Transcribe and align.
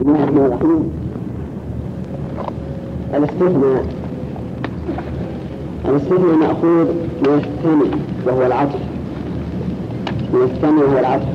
الرحمن 0.00 0.38
الرحيم 0.38 0.92
الاستثناء. 3.14 3.84
الاستثناء 5.88 6.36
مأخوذ 6.36 6.88
من 7.22 7.34
الثاني 7.34 7.90
وهو 8.26 8.46
العطف. 8.46 8.80
من 10.32 10.42
الثاني 10.42 10.80
وهو 10.82 10.98
العطف. 10.98 11.28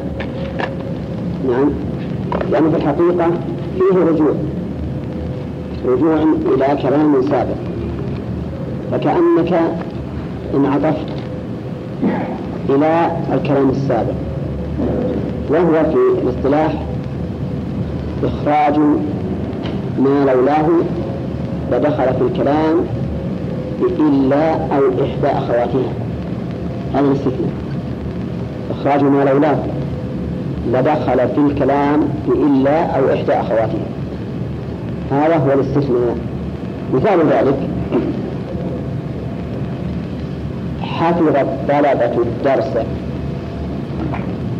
نعم. 1.49 1.69
لأنه 2.51 2.69
في 2.69 2.77
الحقيقة 2.77 3.31
فيه 3.77 3.97
رجوع. 4.09 4.33
رجوع 5.85 6.15
إلى 6.55 6.81
كلام 6.81 7.21
سابق. 7.21 7.57
فكأنك 8.91 9.61
انعطفت 10.53 11.07
إلى 12.69 13.11
الكلام 13.33 13.69
السابق. 13.69 14.15
وهو 15.49 15.83
في 15.83 16.21
الاصطلاح 16.23 16.90
إخراج 18.23 18.79
ما 19.99 20.25
لولاه 20.33 20.67
لدخل 21.71 22.13
في 22.13 22.21
الكلام 22.21 22.75
إلا 23.99 24.53
أو 24.53 24.81
إحدى 24.89 25.27
أخواتها. 25.27 25.93
هذا 26.93 27.07
الاستثناء. 27.07 27.51
إخراج 28.71 29.03
ما 29.03 29.23
لولاه 29.23 29.57
لدخل 30.73 31.27
في 31.29 31.37
الكلام 31.37 31.99
بإلا 32.27 32.85
أو 32.85 33.13
إحدى 33.13 33.33
أخواتها. 33.33 33.85
هذا 35.11 35.37
هو 35.37 35.53
الاستثناء. 35.53 36.17
مثال 36.93 37.19
ذلك 37.29 37.57
حفظ 40.81 41.25
طلبة 41.67 42.21
الدرس. 42.21 42.85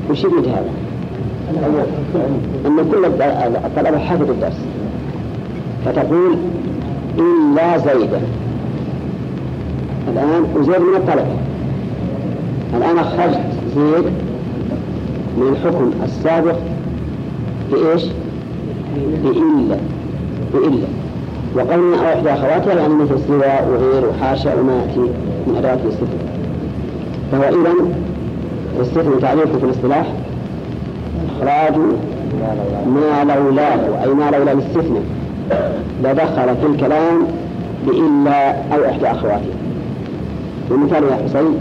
وش 0.10 0.24
يريد 0.24 0.48
هذا؟ 0.48 0.81
أن 2.66 2.78
كل 2.92 3.06
الطلبة 3.06 4.00
حفظوا 4.00 4.34
الدرس. 4.34 4.60
فتقول 5.86 6.38
إلا 7.18 7.78
زيدا. 7.78 8.22
الآن 10.08 10.44
وزيد 10.56 10.82
من 10.82 10.96
الطلبة 10.96 11.36
الآن 12.78 12.98
أخرجت 12.98 13.42
زيد 13.76 14.06
من 15.38 15.48
الحكم 15.48 15.92
السابق 16.04 16.56
بإيش؟ 17.72 18.04
بإلا. 19.24 19.78
بإلا. 20.54 20.88
وقولنا 21.56 21.98
أو 21.98 22.14
إحدى 22.14 22.30
أخواتها 22.30 22.74
يعني 22.74 22.94
مثل 22.94 23.20
سوى 23.28 23.38
وغير 23.72 24.10
وحاشا 24.10 24.60
وما 24.60 24.74
يأتي 24.74 25.00
من 25.48 25.56
أدوات 25.58 25.80
الاستثناء. 25.84 26.32
فهو 27.32 27.44
إذا 27.44 27.74
الاستثناء 28.78 29.20
تعريفه 29.20 29.58
في 29.60 29.66
الاصطلاح. 29.66 30.06
إخراج 31.42 31.78
ما 32.88 33.24
لولاه 33.24 34.04
أي 34.04 34.14
ما 34.14 34.32
لولا 34.32 34.52
الاستثناء 34.52 35.04
لدخل 36.04 36.58
في 36.58 36.66
الكلام 36.66 37.28
بإلا 37.88 38.52
أو 38.76 38.86
إحدى 38.86 39.08
أخواتها 39.08 39.42
ومثال 40.72 41.04
يا 41.04 41.16
حسين. 41.16 41.56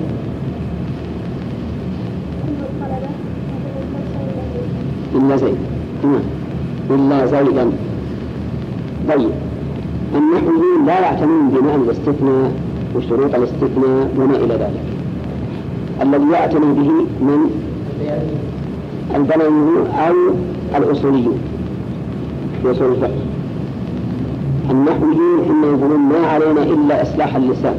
إلا 5.14 5.36
زيد. 5.36 5.56
إلا 6.90 7.26
زيدا. 7.26 7.70
طيب. 9.08 9.30
النحويين 10.14 10.86
لا 10.86 11.00
يعتنون 11.00 11.48
بمعنى 11.48 11.82
الاستثناء 11.82 12.52
وشروط 12.96 13.34
الاستثناء 13.34 14.08
وما 14.16 14.36
إلى 14.36 14.54
ذلك. 14.54 14.84
الذي 16.02 16.30
يعتني 16.32 16.72
به 16.72 16.90
من؟ 17.20 17.50
البلوي 19.16 19.88
أو 19.98 20.14
الأصوليون 20.76 21.38
في 22.62 22.70
أصول 22.70 22.92
الفقه. 22.92 23.20
النحويين 24.70 25.38
حين 25.46 25.62
يقولون 25.64 26.00
ما 26.00 26.26
علينا 26.26 26.62
إلا 26.62 27.02
إصلاح 27.02 27.36
اللسان. 27.36 27.76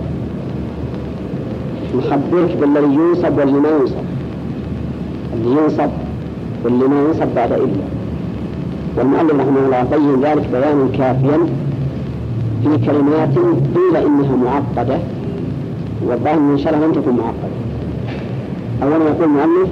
نخبرك 1.97 2.57
بالذي 2.61 2.93
ينصب 2.93 3.37
واللي 3.37 3.59
ما 3.59 3.69
ينصب. 3.81 4.05
اللي 5.33 5.61
ينصب 5.61 5.89
واللي 6.63 6.87
ما 6.87 7.01
ينصب 7.07 7.35
بعد 7.35 7.51
إلا. 7.51 7.85
والمؤلف 8.97 9.31
رحمه 9.31 9.59
الله 9.65 9.83
بين 9.83 10.21
ذلك 10.21 10.49
بيانا 10.51 10.87
كافيا 10.97 11.37
في 12.63 12.85
كلمات 12.85 13.35
قيل 13.75 13.95
إنها 13.95 14.35
معقدة 14.35 14.97
والظاهر 16.07 16.57
شاء 16.57 16.73
الله 16.73 16.87
لم 16.87 16.93
تكن 16.93 17.15
معقدة. 17.15 17.51
أولا 18.83 18.95
يقول 18.95 19.23
المؤلف 19.23 19.69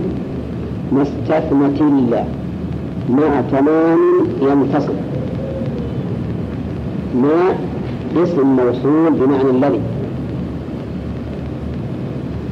ما 0.92 1.02
استثنت 1.02 1.82
إلا 1.82 2.24
مع 3.10 3.42
تمام 3.52 4.00
ينتصب 4.42 4.94
ما 7.16 7.56
اسم 8.24 8.48
موصول 8.48 9.12
بمعنى 9.12 9.50
الذي. 9.50 9.80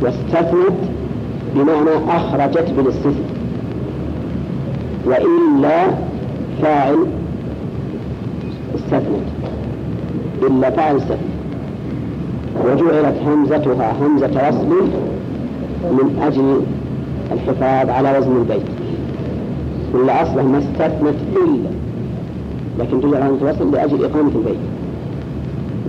واستثنت 0.02 0.78
بمعنى 1.56 1.90
أخرجت 2.10 2.74
بالاستثناء. 2.78 3.38
وإلا 5.06 5.88
فاعل 6.62 6.98
استثنت. 8.76 9.28
إلا 10.44 10.70
فاعل 10.70 10.96
استثنت. 10.96 11.38
وجعلت 12.66 13.16
همزتها 13.26 13.94
همزة 14.02 14.48
وصل 14.50 14.70
من 15.84 16.20
أجل 16.28 16.62
الحفاظ 17.32 17.90
على 17.90 18.18
وزن 18.18 18.36
البيت. 18.38 18.62
ولا 19.94 20.24
أصله 20.24 20.44
ما 20.44 20.58
استثنت 20.58 21.16
إلا 21.36 21.70
لكن 22.80 23.02
تجعل 23.02 23.22
همزة 23.22 23.50
وصل 23.50 23.72
لأجل 23.72 24.06
إقامة 24.06 24.32
البيت. 24.36 24.60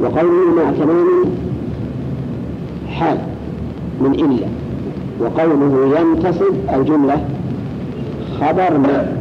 وقوله 0.00 0.54
مع 0.56 0.71
تمام 0.71 1.25
حال 2.88 3.19
من 4.00 4.15
إلا 4.15 4.47
وقوله 5.21 6.00
ينتصب 6.00 6.54
الجملة 6.75 7.25
خبر 8.41 8.78
ما 8.78 9.12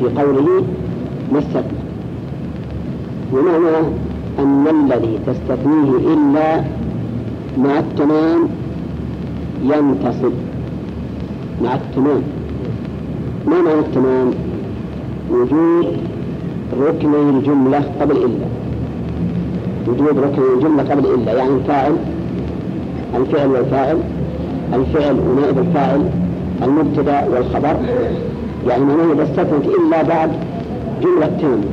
في 0.00 0.22
قوله 0.22 0.62
ما 1.32 1.38
استثنى. 1.38 1.78
ومعنى 3.32 3.86
أن 4.38 4.66
الذي 4.66 5.18
تستثنيه 5.26 6.14
إلا 6.14 6.64
مع 7.58 7.78
التمام 7.78 8.48
ينتصب. 9.64 10.32
مع 11.62 11.74
التمام. 11.74 12.22
ما 13.46 13.60
معنى 13.62 13.78
التمام؟ 13.78 14.30
وجود 15.30 15.96
ركني 16.80 17.30
الجملة 17.30 17.82
قبل 18.00 18.16
إلا. 18.16 18.46
وجود 19.88 20.18
ركن 20.18 20.42
الجملة 20.56 20.82
قبل 20.82 21.14
إلا 21.14 21.32
يعني 21.32 21.50
الفاعل 21.54 21.96
الفعل 23.16 23.48
والفاعل 23.48 23.98
الفعل 24.74 25.16
ونائب 25.18 25.58
الفاعل 25.58 26.10
المبتدأ 26.62 27.28
والخبر. 27.28 27.76
يعني 28.68 28.84
معناه 28.84 29.12
إذا 29.12 29.22
استثنت 29.22 29.66
إلا 29.66 30.02
بعد 30.02 30.30
جملة 31.02 31.26
تامة. 31.40 31.64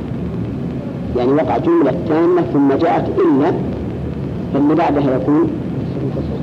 يعني 1.16 1.32
وقع 1.32 1.58
جملة 1.58 1.94
تامة 2.08 2.42
ثم 2.52 2.68
جاءت 2.68 3.04
إلا 3.08 3.52
فاللي 4.54 4.74
بعدها 4.74 5.16
يكون 5.16 5.50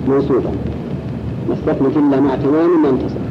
منصوبا 0.07 0.51
ما 1.49 1.53
استثنت 1.53 1.97
إلا 1.97 2.19
مع 2.19 2.35
تمام 2.35 2.85
ينتصر 2.85 3.30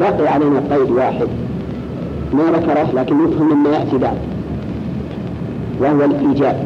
بقي 0.00 0.28
علينا 0.28 0.60
قيد 0.70 0.90
واحد. 0.90 1.28
ما 2.32 2.42
ذكره 2.42 2.88
لكن 2.94 3.16
يفهم 3.24 3.52
مما 3.52 3.70
يأتي 3.70 3.98
بعد. 3.98 4.16
وهو 5.80 6.04
الإيجاب. 6.04 6.64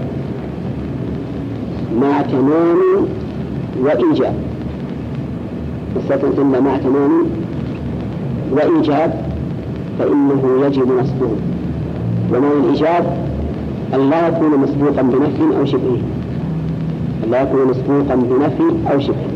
مع 2.00 2.22
تمام 2.22 3.06
وإيجاب. 3.80 4.34
استثنت 5.96 6.38
إلا 6.38 6.60
مع 6.60 6.76
تمام 6.76 7.26
وإيجاب 8.52 9.26
فإنه 9.98 10.66
يجب 10.66 10.92
نصبه. 11.00 11.30
ومعنى 12.32 12.54
الإيجاب 12.64 13.16
أن 13.94 14.10
لا 14.10 14.28
يكون 14.28 14.58
مسبوقا 14.58 15.02
بنفي 15.02 15.58
أو 15.58 15.64
شبهه. 15.64 15.98
أن 17.24 17.30
لا 17.30 17.42
يكون 17.42 17.68
مسبوقا 17.68 18.14
بنفي 18.14 18.92
أو 18.92 19.00
شبهه. 19.00 19.32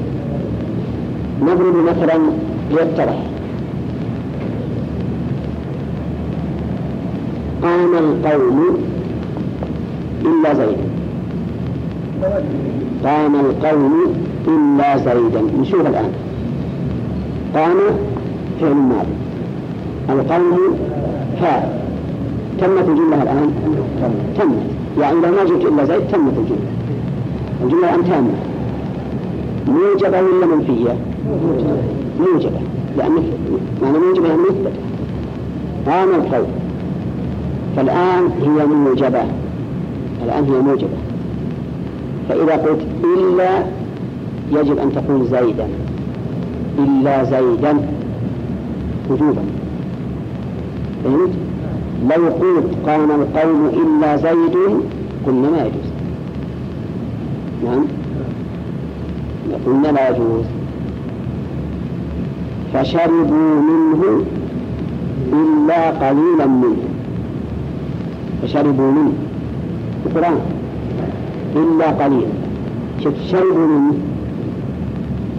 نضرب 1.43 1.75
مثلا 1.77 2.19
ليتضح 2.71 3.36
قام 7.63 7.95
القوم 7.95 8.77
إلا 10.25 10.55
زيدا. 10.55 10.87
قام 13.05 13.35
القوم 13.35 13.95
إلا 14.49 14.97
زيدا. 14.97 15.43
نشوف 15.61 15.81
الآن. 15.81 16.13
قام 17.55 17.77
فعل 18.61 18.75
ماضي. 18.75 19.17
القوم 20.09 20.79
فاعل 21.41 21.69
تمت 22.61 22.89
الجملة 22.89 23.23
الآن؟ 23.23 23.53
تمت. 24.39 24.57
يعني 25.01 25.19
إذا 25.19 25.31
ما 25.31 25.45
جئت 25.45 25.65
إلا 25.65 25.85
زيد 25.85 26.01
تمت 26.01 26.39
الجملة. 26.39 26.71
الجملة 27.65 27.95
الآن 27.95 28.05
تامة. 28.05 28.29
موجبة 29.69 30.21
ولا 30.21 30.47
منفية؟ 30.47 30.97
موجبة. 32.21 32.61
لأن 32.99 33.13
معنى 33.83 33.99
موجبة 33.99 34.29
يعني 34.29 34.41
مثبتة. 34.43 34.71
قام 35.87 36.09
القوم. 36.09 36.66
فالآن 37.77 38.31
هي 38.43 38.67
موجبة. 38.67 39.23
الآن 40.25 40.45
هي 40.45 40.61
موجبة. 40.61 40.97
فإذا 42.29 42.53
قلت 42.53 42.87
إلا 43.05 43.65
يجب 44.53 44.79
أن 44.79 44.93
تقول 44.93 45.27
زيدا. 45.27 45.69
إلا 46.79 47.25
زيدا. 47.25 47.77
وجوبا. 49.11 49.43
فهمت؟ 51.05 51.31
لو 52.11 52.25
قلت 52.25 52.75
قام 52.87 53.11
القوم 53.11 53.67
إلا 53.67 54.17
زيد 54.17 54.57
قلنا 55.27 55.51
ما 55.51 55.59
يجوز. 55.59 55.91
نعم؟ 57.65 57.85
قلنا 59.67 59.89
لا 59.89 60.09
يجوز. 60.09 60.45
فشربوا 62.75 63.61
منه 63.61 64.23
إلا 65.33 65.91
قليلا 65.91 66.47
منه. 66.47 66.96
فشربوا 68.43 68.91
منه. 68.91 69.13
القرآن. 70.07 70.39
إلا 71.57 71.91
قليلا 71.91 72.27
شربوا 73.31 73.67
منه. 73.67 73.95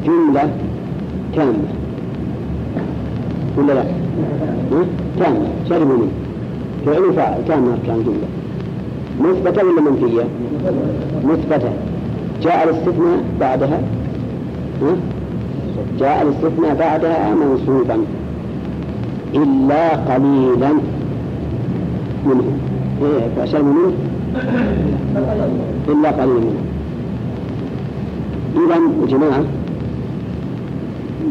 جملة 0.05 0.49
تامة. 1.35 1.67
ولا 3.57 3.73
لا؟ 3.73 3.83
تامة. 5.19 5.47
شربوا 5.69 5.97
منه. 5.97 6.11
فعل 6.85 7.13
فاعل. 7.13 7.45
تامة 7.47 7.73
أركان 7.73 8.03
جملة. 8.03 8.27
مثبتة 9.19 9.65
ولا 9.65 9.81
منفية؟ 9.81 10.23
مثبتة. 11.23 11.69
جاء 12.41 12.69
الاستثناء 12.69 13.23
بعدها. 13.39 13.81
جاء 15.99 16.21
الاستثناء 16.21 16.75
بعدها 16.75 17.35
منصوبا. 17.35 17.97
إلا 19.35 19.89
قليلا. 19.89 20.73
منه 22.25 22.57
فأشر 23.35 23.63
منه 23.63 23.93
إلا 25.87 26.11
قليلا. 26.11 26.51
منه 28.55 28.65
إذا 28.65 28.75
يا 28.75 29.07
جماعة 29.07 29.43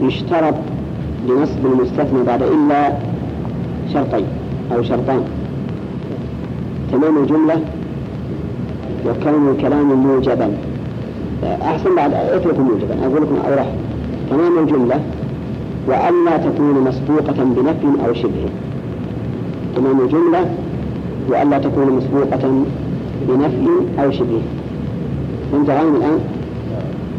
يشترط 0.02 0.54
لنصب 1.28 1.66
المستثنى 1.66 2.22
بعد 2.26 2.42
إلا 2.42 2.92
شرطين 3.92 4.26
أو 4.72 4.82
شرطان. 4.82 5.22
تمام 6.92 7.18
الجملة؟ 7.18 7.60
وكون 9.06 9.48
الكلام 9.48 9.92
موجبا. 9.92 10.50
أحسن 11.62 11.94
بعد 11.96 12.12
اتركوا 12.14 12.64
موجبا. 12.64 13.06
أقول 13.06 13.22
لكم 13.22 13.36
أوضح. 13.48 13.66
تمام 14.30 14.58
الجملة؟ 14.58 15.00
وألا 15.88 16.36
تكون 16.36 16.84
مسبوقة 16.88 17.44
بنفي 17.44 18.06
أو 18.06 18.14
شبه. 18.14 18.48
تمام 19.76 20.00
الجملة؟ 20.00 20.50
وألا 21.28 21.58
تكون 21.58 21.92
مسبوقة 21.92 22.64
بنفي 23.28 24.02
أو 24.02 24.10
شبه 24.10 24.40
فهمت 25.52 25.70
غانم 25.70 25.96
الآن؟ 25.96 26.18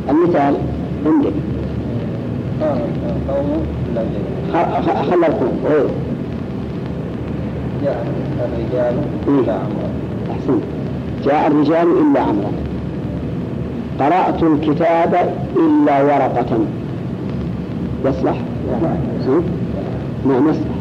المثال 0.09 0.55
عندك. 1.05 1.33
خل 5.11 5.23
القوم. 5.23 5.59
إيه. 5.71 5.87
جاء 7.83 8.05
الرجال 8.39 8.95
إلا 9.27 9.53
عمرا 9.53 9.89
أحسنت 10.31 10.63
جاء 11.25 11.47
الرجال 11.47 11.87
إلا 11.97 12.21
عمرا. 12.21 12.51
قرأت 13.99 14.43
الكتاب 14.43 15.33
إلا 15.55 16.03
ورقة. 16.03 16.59
يصلح؟ 18.05 18.37
نعم 20.25 20.49
يصلح. 20.49 20.76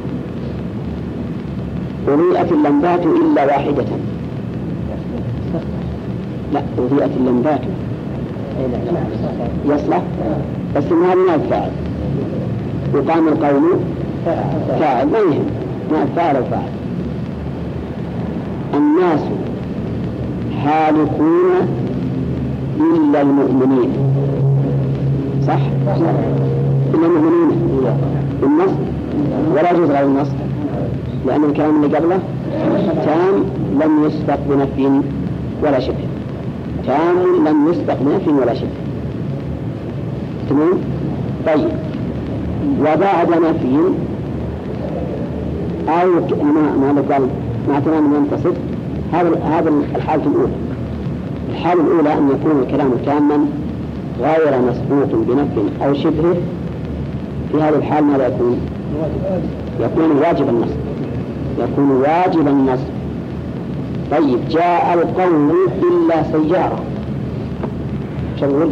أضيئت 2.08 2.52
اللمبات 2.52 3.00
إلا 3.06 3.44
واحدة. 3.44 3.84
لا 6.52 6.62
أضيئت 6.78 7.10
اللمبات 7.16 7.60
يصلح؟ 9.66 10.02
بس 10.76 10.92
ما 10.92 11.12
هذا 11.12 11.14
ما 11.14 11.38
فاعل 11.50 11.70
وقام 12.94 13.28
القول 13.28 13.62
فاعل. 14.78 15.06
ما 15.06 15.18
يهم. 15.18 15.46
ما 15.92 16.06
فاعل 16.16 16.36
وفاعل 16.36 16.70
الناس 18.74 19.20
هالكون 20.64 21.68
إلا 22.80 23.22
المؤمنين. 23.22 23.90
صح؟ 25.46 25.60
إلا 26.94 27.06
المؤمنين. 27.06 27.50
بالنص 28.42 28.70
ولا 29.54 29.70
يجوز 29.70 29.90
غير 29.90 30.06
النص 30.06 30.28
لأن 31.26 31.44
الكلام 31.44 31.84
اللي 31.84 31.96
قبله 31.96 32.18
تام 33.04 33.44
لم 33.82 34.04
يسبق 34.04 34.38
بنفي 34.48 35.00
ولا 35.62 35.80
شبه. 35.80 36.04
تام 36.86 37.46
لم 37.48 37.68
يسبق 37.70 37.96
بنفي 38.00 38.30
ولا 38.30 38.54
شبه. 38.54 38.68
تمام؟ 40.50 40.78
طيب. 41.46 41.68
وبعد 42.80 43.30
نفي 43.30 43.78
أو 45.88 46.10
ما 46.44 46.92
ما 46.92 47.14
قال 47.14 47.28
مع 47.68 47.80
تمام 47.80 48.14
ينتصف 48.14 48.54
هذا 49.12 49.40
هذا 49.44 49.72
الحالة 49.96 50.22
الأولى. 50.26 50.52
الحالة 51.50 51.80
الأولى 51.82 52.12
أن 52.12 52.30
يكون 52.30 52.62
الكلام 52.62 52.90
تاما 53.06 53.46
غير 54.20 54.58
مسبوق 54.70 55.20
بنفي 55.28 55.84
أو 55.84 55.94
شبهه 55.94 56.36
في 57.52 57.62
هذه 57.62 57.74
الحال 57.76 58.04
ماذا 58.04 58.26
يكون؟ 58.26 58.60
يكون 59.80 60.10
واجب 60.10 60.48
النصب. 60.48 60.85
يكون 61.58 61.90
واجب 61.90 62.48
النصب 62.48 62.96
طيب 64.10 64.48
جاء 64.48 64.94
القوم 64.94 65.52
إلا 65.82 66.22
سيارة. 66.22 66.78
شغل. 68.40 68.70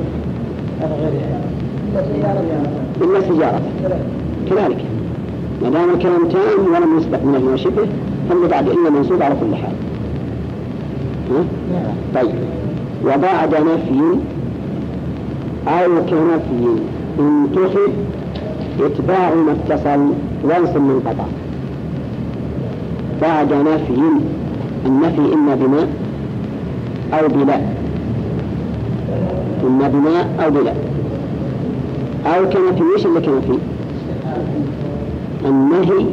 إلا 3.03 3.21
سيارة. 3.21 3.61
كذلك. 4.51 4.85
ما 5.63 5.71
دام 5.71 5.91
الكلام 5.95 6.29
تام 6.29 6.75
ولم 6.75 6.99
يسبق 6.99 7.23
من 7.23 7.51
وشبه 7.53 7.87
فاللي 8.29 8.49
بعد 8.49 8.69
إلا 8.69 8.91
منصوب 8.91 9.23
على 9.23 9.35
كل 9.41 9.57
حال؟ 9.57 9.75
طيب. 12.15 12.35
وبعد 13.05 13.55
نفي 13.55 14.19
أو 15.69 15.91
كنفي 16.11 16.77
انتخب 17.19 17.93
إتباع 18.81 19.35
ما 19.35 19.53
اتصل 19.53 20.09
وانصب 20.45 20.81
من 20.81 21.01
قطع. 21.07 21.44
بعد 23.25 23.53
نفي 23.53 24.01
النفي 24.87 25.35
إما 25.35 25.55
بما 25.55 25.89
أو 27.13 27.29
بلا 27.29 27.61
إما 29.67 29.89
بما 29.89 30.45
أو 30.45 30.51
بلا 30.51 30.73
أو 32.27 32.45
كنفي 32.45 32.83
وش 32.95 33.07
اللي 33.07 33.21
كنفي؟ 33.21 33.59
النهي 35.45 36.07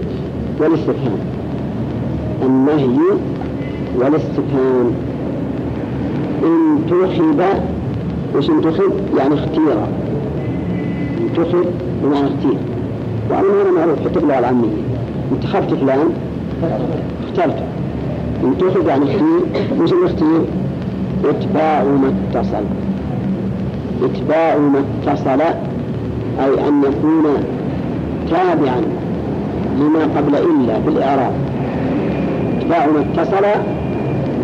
والاستفهام. 0.60 1.20
النهي 2.46 2.98
والاستفهام. 4.00 4.92
انتخب 6.44 7.42
وش 8.36 8.50
انتخب 8.50 8.92
يعني 9.18 9.34
اختير. 9.34 9.78
انتخب 11.22 11.66
بمعنى 12.04 12.28
اختير. 12.28 12.58
وأنا 13.30 13.62
هنا 13.64 13.72
معروف 13.72 14.00
حتى 14.00 14.20
باللغة 14.20 14.40
العامية. 14.40 14.68
انتخبت 15.32 15.74
فلان 15.74 16.10
اخترته 17.24 17.64
انتخب 18.44 18.88
يعني 18.88 19.04
اختير 19.04 19.82
وش 19.82 19.94
الاختير 19.94 20.42
اتباع 21.26 21.84
ما 21.84 22.14
اتصل. 22.34 22.64
اتباع 24.04 24.58
ما 24.58 24.80
اتصل 24.80 25.42
أي 26.40 26.68
أن 26.68 26.84
يكون 26.84 27.24
تابعا 28.30 28.82
لما 29.80 30.04
قبل 30.18 30.36
إلا 30.36 30.80
بالإعراب. 30.86 31.34
اتباع 32.58 32.88
ما 32.88 33.00
اتصل 33.00 33.46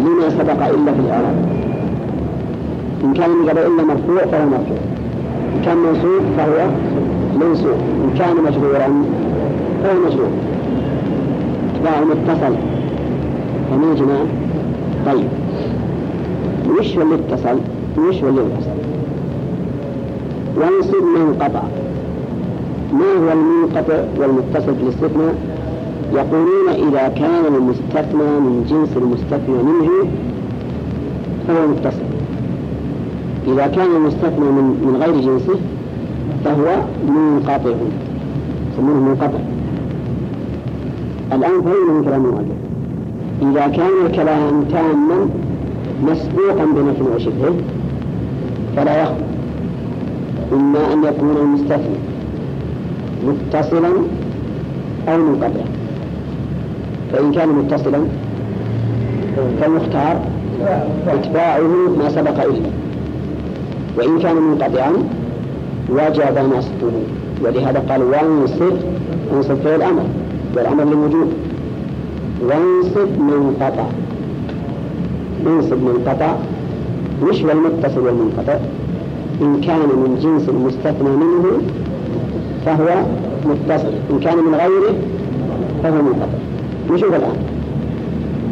لما 0.01 0.29
سبق 0.29 0.67
إلا 0.67 0.93
في 0.93 0.99
الإعراب 0.99 1.35
إن 3.03 3.13
كان 3.13 3.29
من 3.29 3.49
قبل 3.49 3.59
إلا 3.59 3.83
مرفوع 3.83 4.25
فهو 4.31 4.45
مرفوع. 4.45 4.77
إن 5.55 5.61
كان 5.65 5.77
منصوب 5.77 6.21
فهو 6.37 6.67
منصوب. 7.39 7.77
إن 8.03 8.17
كان 8.17 8.35
مجرورا 8.47 9.03
فهو 9.83 9.99
مجرور. 10.07 10.29
اتباع 11.87 12.03
متصل 12.03 12.55
فما 13.69 13.93
جماعة؟ 13.95 14.25
طيب. 15.05 15.27
وش 16.69 16.97
اللي 16.97 17.15
اتصل؟ 17.15 17.57
وش 17.97 18.23
اللي 18.23 18.41
انفصل 18.41 18.77
وانصب 20.57 21.03
من 21.03 21.35
قطع 21.41 21.63
ما 22.93 23.05
هو 23.19 23.31
المنقطع 23.31 24.03
والمتصل 24.17 24.73
بالاستثناء؟ 24.73 25.35
يقولون 26.13 26.69
إذا 26.69 27.07
كان 27.07 27.55
المستثنى 27.55 28.39
من 28.39 28.65
جنس 28.69 28.97
المستثنى 28.97 29.63
منه 29.63 29.89
فهو 31.47 31.67
متصل. 31.67 32.07
إذا 33.47 33.67
كان 33.67 33.95
المستثنى 33.95 34.45
من, 34.45 34.63
من 34.63 35.01
غير 35.01 35.21
جنسه 35.21 35.59
فهو 36.45 36.81
منقطع. 37.07 37.71
يسمونه 38.73 38.99
منقطع. 38.99 39.56
الآن 41.31 41.61
فهمنا 41.61 41.93
من 41.93 42.03
كلام 42.03 42.25
المؤلف 42.25 42.57
إذا 43.41 43.67
كان 43.67 44.05
الكلام 44.05 44.63
تاما 44.63 45.29
مسبوقا 46.03 46.65
بنفي 46.75 47.03
وشبهه 47.15 47.55
فلا 48.75 49.01
يخفى. 49.01 49.23
إما 50.53 50.93
أن 50.93 51.03
يكون 51.03 51.37
المستثنى 51.37 51.97
متصلا 53.27 53.89
أو 55.07 55.17
منقطعا. 55.17 55.65
فإن 57.11 57.31
كان 57.31 57.49
متصلا 57.49 57.99
فالمختار 59.61 60.21
اتباعه 61.07 61.61
ما 61.99 62.09
سبق 62.09 62.43
إلا 62.43 62.69
وإن 63.97 64.19
كان 64.19 64.35
منقطعا 64.35 64.93
وجب 65.89 66.37
نصبه. 66.57 66.91
ولهذا 67.43 67.79
قال 67.89 68.01
وانصب 68.03 68.73
انصب 69.33 69.55
فعل 69.55 69.75
الأمر 69.75 70.03
والأمر 70.55 70.83
للوجوب 70.83 71.27
وانصب 72.41 73.09
من 73.19 73.57
قطع. 73.61 73.85
انصب 75.47 75.77
من 75.77 76.03
قطع. 76.07 76.35
مش 77.23 77.41
والمتصل 77.41 77.99
والمنقطع. 77.99 78.57
إن 79.41 79.61
كان 79.61 79.79
من 79.79 80.19
جنس 80.23 80.49
المستثنى 80.49 81.09
منه 81.09 81.61
فهو 82.65 82.87
متصل. 83.45 83.93
إن 84.11 84.19
كان 84.19 84.37
من 84.37 84.55
غيره 84.55 84.95
فهو 85.83 86.01
منقطع. 86.01 86.37
نشوف 86.91 87.09
الآن. 87.09 87.37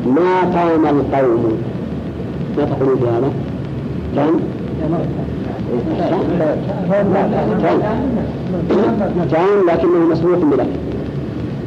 ما 0.05 0.41
قام 0.41 0.85
القوم؟ 0.85 1.57
ما 2.57 2.65
تقولون 2.65 2.97
في 2.97 3.05
هذا؟ 3.05 3.31
كم؟ 4.15 4.39
تام 9.31 9.67
لكنه 9.67 9.99
مسبوق 10.11 10.37
بنفي 10.37 10.94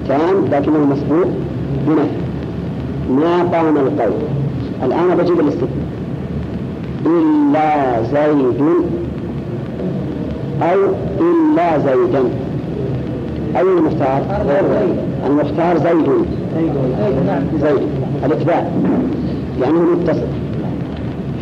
تام 0.09 0.45
لكنه 0.53 0.79
مسبوق 0.79 1.27
بنفي 1.87 2.29
ما 3.11 3.43
قام 3.43 3.77
القوم 3.77 4.23
الآن 4.85 5.17
بجيب 5.19 5.41
الاستثناء. 5.41 5.89
إلا 7.07 8.03
زيد 8.03 8.63
أو 10.63 10.79
إلا 11.21 11.79
زيدا. 11.79 12.23
أي 13.57 13.63
المختار؟ 13.63 14.23
المختار 15.27 15.79
زيد. 15.79 16.09
زيد. 17.61 17.83
الإتباع. 18.25 18.69
لأنه 19.61 19.81
متصل. 19.81 20.27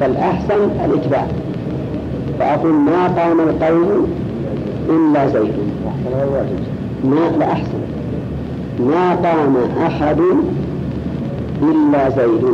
فالأحسن 0.00 0.70
الإتباع. 0.84 1.26
فأقول 2.38 2.72
ما 2.72 3.06
قام 3.06 3.40
القوم 3.40 4.06
إلا 4.88 5.28
زيد. 5.28 5.52
ما 7.04 7.30
لا 7.38 7.52
أحسن 7.52 7.95
ما 8.80 9.14
قام 9.14 9.56
أحد 9.86 10.20
إلا 11.62 12.08
زيد. 12.10 12.44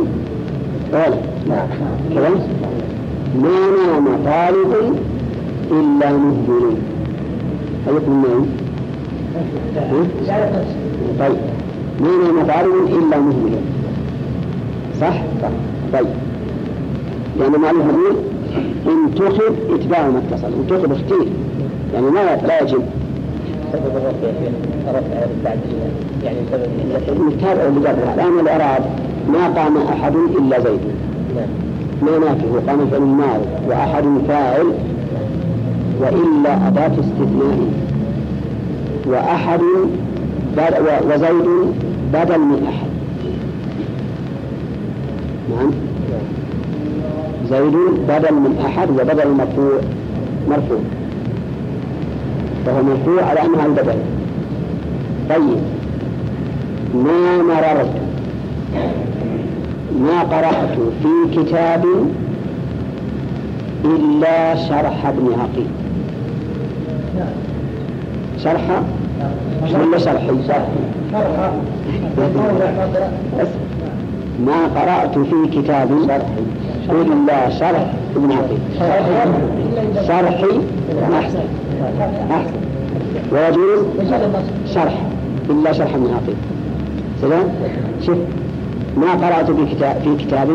قال 0.93 1.13
كذا 2.15 2.29
ما 3.35 3.49
نام 3.77 4.05
طالب 4.25 4.95
إلا 5.71 6.11
مهجر 6.17 6.73
أيكم 7.87 8.25
نام 8.25 8.45
طيب. 11.19 11.37
ما 12.01 12.07
نام 12.07 12.47
طالب 12.47 12.97
إلا 12.97 13.19
مهجر 13.19 13.59
صح؟ 15.01 15.23
طيب. 15.93 16.07
لأن 17.39 17.51
معنى 17.51 17.77
الهدول 17.77 18.15
إن 18.87 19.15
تخذ 19.15 19.53
إتباع 19.75 20.09
ما 20.09 20.19
اتصل. 20.19 20.47
إن 20.47 20.67
تخذ 20.69 20.91
اختير. 20.91 21.27
يعني 21.93 22.05
ما 22.05 22.35
لا 22.47 22.61
يجب. 22.61 22.83
سبب 23.73 23.97
الرفع 23.97 24.27
يعني 26.23 26.37
سبب 27.07 27.27
التابع 27.27 27.61
اللي 27.63 27.89
قبل 27.89 27.99
الآن 28.03 28.39
الإعراب 28.39 28.83
ما 29.29 29.47
قام 29.47 29.77
أحد 29.77 30.13
إلا 30.15 30.59
زيد. 30.59 30.79
ما 32.01 32.17
نافه؟ 32.17 32.67
قام 32.67 32.87
فعل 32.91 33.01
الماضي 33.01 33.45
وأحد 33.67 34.03
فاعل. 34.27 34.65
وإلا 36.01 36.67
أداة 36.67 36.91
استثناء. 36.99 37.59
وأحد 39.07 39.61
وزيد 41.05 41.47
بدل 42.13 42.39
من 42.39 42.67
أحد. 42.67 42.87
نعم. 45.49 45.71
زيد 47.49 47.75
بدل 48.07 48.33
من 48.33 48.63
أحد 48.65 48.89
وبدل 48.89 49.29
مرفوع 49.29 49.79
مرفوع. 50.49 50.79
فهو 52.65 52.83
مرفوع 52.83 53.23
على 53.23 53.41
أنها 53.41 53.65
البدل 53.65 53.95
طيب. 55.29 55.57
ما 56.95 57.37
مررت؟ 57.43 57.89
ما 59.99 60.21
قرأت 60.21 60.77
في 61.03 61.41
كتاب 61.41 61.85
إلا 63.85 64.55
شرح 64.55 65.05
ابن 65.05 65.33
عقيل. 65.39 65.67
شرح؟ 68.43 68.81
ولا 69.73 69.97
شرحي؟ 69.97 70.27
شرح 70.47 70.67
ما 74.45 74.67
قرأت 74.75 75.17
في 75.19 75.61
كتاب 75.61 75.91
إلا 76.89 77.49
شرح 77.49 77.93
ابن 78.15 78.31
عقيل. 78.31 78.59
شرحي 80.07 80.59
أحسن 81.13 81.62
أحسن 82.31 82.63
ويجوز 83.31 83.85
شرح. 84.73 84.93
إلا 85.49 85.73
شرح 85.73 85.95
ابن 85.95 86.07
عقيل 86.07 86.35
سلام. 87.21 87.47
شوف 88.01 88.17
ما 88.97 89.11
قرأت 89.11 89.51
في 89.51 89.75
كتاب 89.75 89.95
في 90.03 90.25
كتاب؟ 90.25 90.47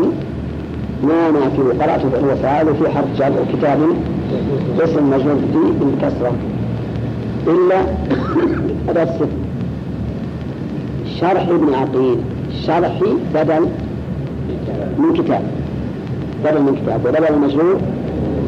ما 1.03 1.31
ما 1.31 1.49
في 1.55 1.83
قرأت 1.83 2.01
هو 2.05 2.35
فاعل 2.35 2.75
في 2.75 2.89
حرف 2.89 3.05
جر 3.17 3.33
كتاب. 3.53 3.79
اسم 4.79 5.09
مجهول 5.09 5.37
فيه 5.53 5.85
بالكسرة 5.85 6.31
إلا 7.47 7.79
هذا 8.89 9.03
الصف 9.03 9.29
شرح 11.19 11.47
ابن 11.47 11.73
عقيل. 11.73 12.17
شرحي 12.65 13.13
بدل 13.33 13.65
من 14.97 15.13
كتاب. 15.13 15.41
بدل 16.45 16.61
من 16.61 16.75
كتاب. 16.75 17.05
وبدل 17.05 17.25
المجرور 17.25 17.77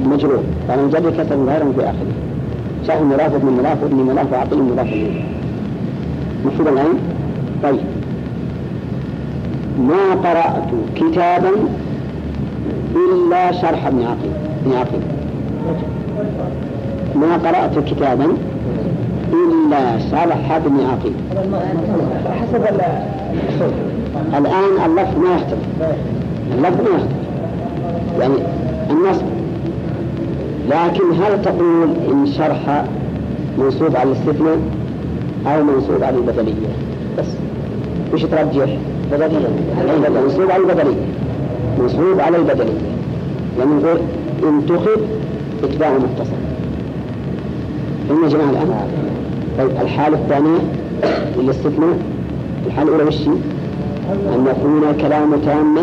مجرور. 0.05 0.43
فأنا 0.67 0.81
مجرد 0.81 1.13
كسر 1.13 1.45
ظاهرا 1.45 1.71
في 1.75 1.81
آخره. 1.81 2.30
شرح 2.87 3.01
مضاف 3.01 3.43
من 3.43 3.57
مضاف 3.59 3.83
ابن 3.83 3.95
مضاف 3.95 4.33
وعقيل 4.33 4.63
مضاف 4.63 4.87
إليه 4.87 5.23
مفهوم 6.45 6.67
الآن؟ 6.67 6.93
طيب. 7.63 7.79
ما 9.79 10.29
قرأت 10.29 10.69
كتابا 10.95 11.49
إلا 12.95 13.51
شرح 13.51 13.85
ابن 13.87 14.03
عقيل 14.03 14.31
ابن 14.65 14.75
عقيل. 14.77 15.01
ما 17.15 17.37
قرأت 17.37 17.79
كتابا 17.89 18.27
إلا 19.33 19.99
شرح 20.11 20.51
ابن 20.51 20.79
عقيل. 20.79 21.13
حسب 22.41 22.63
الآن 24.37 24.73
اللفظ 24.85 25.17
ما 25.17 25.35
يختلف. 25.35 25.63
اللفظ 26.57 26.81
ما 26.81 26.89
يختلف. 26.95 27.21
يعني 28.19 28.35
النصب 28.89 29.40
لكن 30.69 31.03
هل 31.23 31.41
تقول 31.41 31.89
إن 32.11 32.25
شرح 32.25 32.85
منصوب 33.57 33.95
على 33.95 34.11
الاستثناء 34.11 34.57
أو 35.47 35.63
منصوب 35.63 36.03
على 36.03 36.17
البدلية؟ 36.17 36.53
بس. 37.17 37.25
وش 38.13 38.21
ترجح؟ 38.21 38.77
بدلية 39.11 39.47
منصوب 40.23 40.51
على 40.51 40.63
البدلية. 40.63 41.05
منصوب 41.79 42.19
على 42.19 42.37
البدلية. 42.37 42.81
يعني 43.59 43.71
نقول 43.71 43.99
إن 44.43 44.65
تخذ 44.65 45.01
إتباع 45.63 45.93
متصل 45.93 46.31
فهمنا 48.09 48.25
يا 48.27 48.29
جماعة 48.31 48.49
الآن؟ 48.49 48.87
طيب 49.57 49.69
الحالة 49.81 50.17
الثانية 50.17 50.59
للاستثناء 51.37 51.97
الحالة 52.67 52.89
الأولى 52.89 53.03
وش 53.03 53.15
أن 54.11 54.45
يكون 54.47 54.83
الكلام 54.89 55.35
تاما 55.45 55.81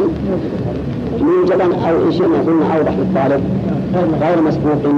موجبا 1.20 1.64
أو 1.64 2.11
شئنا 2.11 2.38
قلنا 2.47 2.76
أوضح 2.76 2.92
للطالب 2.92 3.42
غير 4.20 4.42
مسبوق 4.42 4.92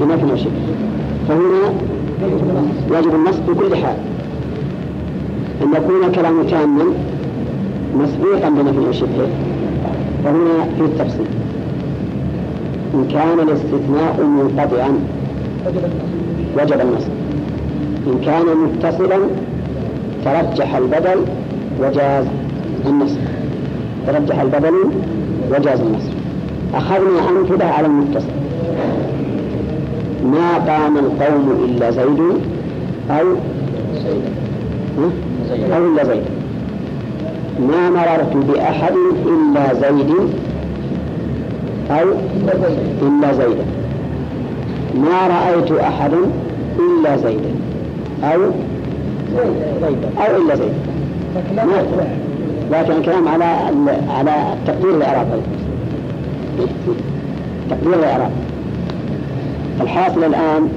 بنفي 0.00 0.32
وشبه 0.32 0.50
فهنا 1.28 1.72
يجب 2.98 3.14
النصب 3.14 3.46
بكل 3.46 3.76
حال. 3.76 3.96
أن 5.62 5.68
يكون 5.72 6.04
الكلام 6.08 6.42
تاما 6.42 6.84
مسبوقا 7.94 8.48
بنفي 8.48 8.88
وشبه 8.88 9.28
فهنا 10.24 10.64
في 10.78 10.84
التفصيل. 10.84 11.26
إن 12.94 13.08
كان 13.12 13.40
الاستثناء 13.40 14.26
منقطعا 14.26 14.98
وجب 16.58 16.80
النصب. 16.80 17.10
إن 18.06 18.18
كان 18.24 18.44
متصلا 18.56 19.18
ترجح 20.24 20.76
البدل 20.76 21.20
وجاز. 21.80 22.26
النصب 22.86 23.18
ترجح 24.06 24.40
البدل 24.40 24.74
وجاز 25.50 25.80
النصب 25.80 26.12
أخذنا 26.74 27.28
أمثلة 27.28 27.64
على 27.64 27.86
المتصل. 27.86 28.26
ما 30.24 30.54
قام 30.54 30.96
القوم 30.98 31.64
إلا 31.64 31.90
زيد 31.90 32.20
أو 33.10 33.26
أو 35.72 35.86
إلا 35.86 36.04
زيد. 36.04 36.22
ما 37.60 37.90
مررت 37.90 38.36
بأحد 38.48 38.94
إلا 39.26 39.74
زيد 39.74 40.10
أو 41.90 42.08
إلا 43.02 43.32
زيدا 43.32 43.64
ما 44.94 45.26
رأيت 45.26 45.72
أحد 45.72 46.12
إلا 46.78 47.16
زيدا 47.16 47.50
أو 48.24 48.42
أو 50.18 50.36
إلا 50.36 50.54
زيدا 50.54 50.74
لكن 52.72 52.92
الكلام 52.92 53.28
على 53.28 53.44
على 54.08 54.54
تقدير 54.66 54.96
الإعراب. 54.96 55.26
تقدير 57.70 57.94
الإعراب. 57.94 58.30
الحاصل 59.80 60.24
الآن 60.24 60.68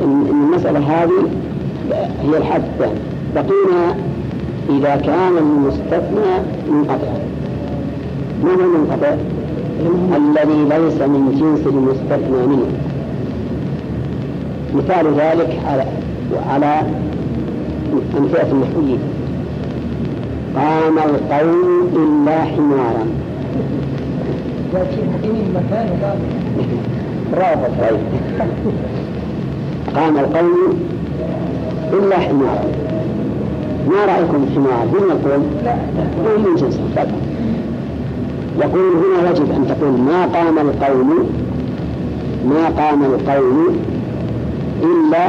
إن 0.00 0.26
المسألة 0.30 0.78
هذه 0.78 1.28
هي 2.22 2.36
الحد. 2.38 2.62
الثاني 2.80 2.98
بقينا 3.34 3.94
إذا 4.70 4.96
كان 4.96 5.38
المستثنى 5.38 6.30
منقطعا 6.70 7.18
ما 8.44 8.50
هو 8.50 8.60
المنقطع؟ 8.60 9.14
الذي 10.16 10.64
ليس 10.64 11.00
من 11.02 11.30
جنس 11.40 11.66
المستثنى 11.66 12.46
منه. 12.46 12.66
مثال 14.74 15.06
ذلك 15.14 15.58
على 15.66 15.84
على 16.50 16.82
أمثلة 18.18 18.52
النحويين 18.52 18.98
قام 20.58 20.98
القوم 20.98 21.88
إلا 21.96 22.44
حمارا 22.44 23.04
قام 29.94 30.18
القوم 30.18 30.78
إلا 31.92 32.16
حمارا 32.18 32.64
ما 33.88 34.04
رأيكم 34.04 34.46
حمار 34.54 34.86
من 34.92 35.08
يقول؟ 35.08 35.42
لا 35.64 35.74
من 36.38 36.54
جنس 36.54 36.80
يقول 38.60 38.92
هنا 38.96 39.30
يجب 39.30 39.50
أن 39.50 39.66
تقول 39.68 39.92
ما 39.92 40.26
قام 40.26 40.58
القوم 40.58 41.30
ما 42.48 42.68
قام 42.68 43.04
القوم 43.04 43.76
إلا 44.82 45.24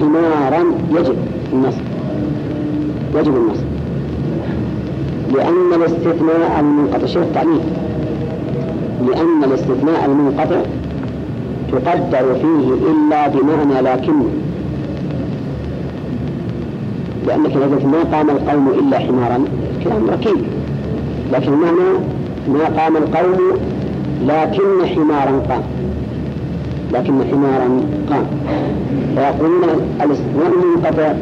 حمارا. 0.00 0.64
يجب 0.90 1.16
النصب. 1.52 1.80
يجب 3.14 3.36
النصب. 3.36 3.65
لأن 5.34 5.72
الاستثناء 5.74 6.60
المنقطع 6.60 7.06
شوف 7.06 7.22
التعليل. 7.22 7.60
لأن 9.08 9.44
الاستثناء 9.44 10.04
المنقطع 10.04 10.60
تقدر 11.72 12.34
فيه 12.34 12.90
إلا 12.90 13.28
بمعنى 13.28 13.80
لكن. 13.80 14.14
لأنك 17.26 17.56
إذا 17.56 17.64
قلت 17.66 17.84
ما 17.84 18.16
قام 18.16 18.30
القوم 18.30 18.68
إلا 18.68 18.98
حمارا 18.98 19.44
كلام 19.84 20.10
ركيب 20.10 20.36
لكن 21.32 21.52
المعنى 21.52 21.98
ما 22.48 22.80
قام 22.82 22.96
القوم 22.96 23.58
لكن 24.26 24.86
حمارا 24.94 25.42
قام. 25.48 25.62
لكن 26.92 27.14
حمارا 27.30 27.80
قام. 28.10 28.26
فيقولون 29.14 29.64
الاستثناء 30.04 30.52
المنقطع 30.52 31.12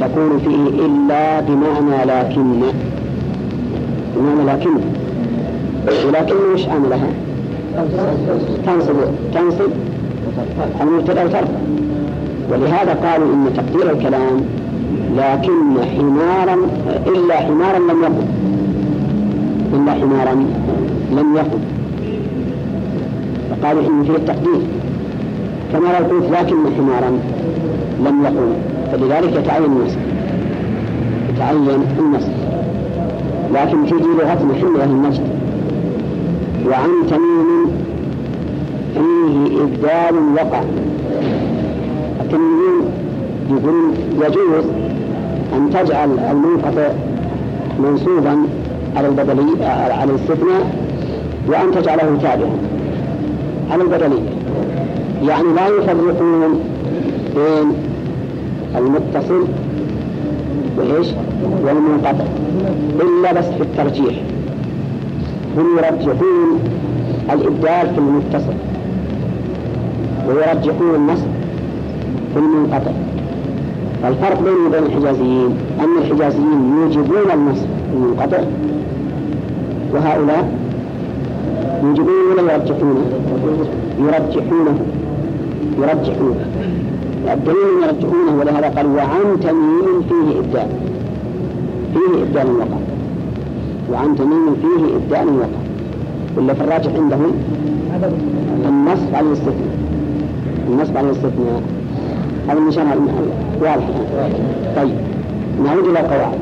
تكون 0.00 0.38
فيه 0.44 0.86
إلا 0.86 1.40
بمعنى 1.40 2.04
لكن. 2.04 2.62
بمعنى 4.18 4.52
لكن 4.52 4.70
ولكن 6.06 6.34
وش 6.54 6.68
عملها؟ 6.68 7.08
تنصب 8.66 8.94
تنصب 9.34 9.70
المبتدأ 10.80 11.24
وترفع. 11.24 11.48
ولهذا 12.50 12.94
قالوا 12.94 13.26
إن 13.34 13.50
تقدير 13.56 13.90
الكلام 13.90 14.40
لكن 15.16 15.82
حمارا 15.96 16.56
إلا 17.06 17.36
حمارا 17.36 17.78
لم 17.78 18.02
يقل 18.02 18.24
إلا 19.74 19.92
حمارا 19.92 20.34
لم 21.12 21.36
يقل 21.36 21.58
فقالوا 23.50 23.82
إن 23.82 24.04
فيه 24.04 24.16
التقدير. 24.16 24.60
كما 25.72 25.88
لو 25.98 26.06
قلت 26.06 26.30
لكن 26.30 26.56
حمارا 26.76 27.18
لم 28.06 28.24
يقل 28.24 28.52
فلذلك 28.92 29.36
يتعين 29.36 29.64
النصب 29.64 29.98
يتعين 31.34 31.82
النصب 31.98 32.37
لكن 33.54 33.86
تجي 33.86 34.08
لغتنا 34.18 34.54
حمله 34.60 34.84
النجد 34.84 35.22
وعن 36.66 36.90
تميم 37.10 37.70
فيه 38.94 39.62
إبدال 39.62 40.34
وقع. 40.34 40.62
التميمين 42.20 42.84
يقول 43.50 43.92
يجوز 44.16 44.64
أن 45.56 45.70
تجعل 45.70 46.10
المنقطع 46.30 46.88
منصوبا 47.78 48.38
على 48.96 49.08
البدلي 49.08 49.64
على 49.64 50.04
الاستثناء 50.10 50.76
وأن 51.48 51.70
تجعله 51.74 52.18
تابعا 52.22 52.50
على 53.70 53.82
البدلية 53.82 54.28
يعني 55.22 55.48
لا 55.56 55.66
يفرقون 55.68 56.60
بين 57.34 57.72
المتصل 58.78 59.44
وإيش 60.78 61.06
والمنقطع 61.64 62.24
إلا 63.00 63.32
بس 63.32 63.44
في 63.44 63.62
الترجيح. 63.62 64.14
هم 65.56 65.66
يرجحون 65.78 66.60
الإبدال 67.32 67.94
في 67.94 67.98
المتصل 67.98 68.54
ويرجحون 70.28 70.94
النصب 70.94 71.26
في 72.34 72.38
المنقطع. 72.38 72.90
الفرق 74.08 74.42
بينه 74.42 74.66
وبين 74.66 74.82
الحجازيين 74.82 75.50
أن 75.80 75.98
الحجازيين 76.02 76.72
يوجبون 76.82 77.30
النصب 77.34 77.66
في 77.90 77.94
المنقطع 77.96 78.38
وهؤلاء 79.94 80.52
يوجبون 81.84 82.38
ولا 82.38 82.52
يرجحونه 82.54 83.04
يرجحونه. 84.00 84.78
يرجحونه. 85.78 86.46
الدليل 87.32 87.82
يرجحونه 87.82 88.40
ولهذا 88.40 88.68
قال 88.68 88.86
وعن 88.86 89.40
تمييم 89.40 90.02
فيه 90.08 90.38
إبدال. 90.38 90.68
فيه 91.94 92.22
إبدال 92.22 92.56
وقع. 92.56 92.78
وعن 93.92 94.16
تميم 94.16 94.54
فيه 94.62 94.96
إبداء 94.96 95.24
وقع. 95.24 95.48
ولا 96.36 96.54
في 96.54 96.60
الراجح 96.60 96.90
عندهم؟ 96.94 97.32
النصب 98.68 99.14
على 99.14 99.26
الاستثناء. 99.26 99.78
النصب 100.68 100.96
على 100.96 101.06
الاستثناء. 101.06 101.62
هذا 102.48 102.70
شرح 102.70 102.96
واضح. 103.60 103.88
طيب. 104.76 104.96
نعود 105.64 105.84
إلى 105.84 106.00
القواعد. 106.00 106.38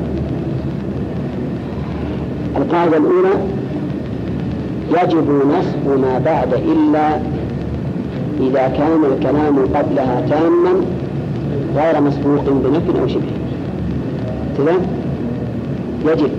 القاعدة 2.57 2.97
الأولى 2.97 3.33
يجب 4.91 5.29
نصب 5.29 6.01
ما 6.01 6.19
بعد 6.25 6.53
إلا 6.53 7.19
إذا 8.39 8.67
كان 8.67 9.03
الكلام 9.13 9.59
قبلها 9.75 10.21
تاما 10.29 10.73
غير 11.75 12.01
مسبوق 12.01 12.43
بنفي 12.49 13.01
أو 13.01 13.07
شبه. 13.07 13.31
كذا 14.57 14.73
يجب 16.11 16.29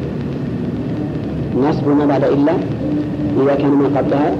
نصب 1.63 1.89
ما 1.89 2.07
بعد 2.07 2.25
إلا 2.25 2.53
إذا 3.43 3.55
كان 3.55 3.71
ما 3.71 3.99
قبلها 3.99 4.35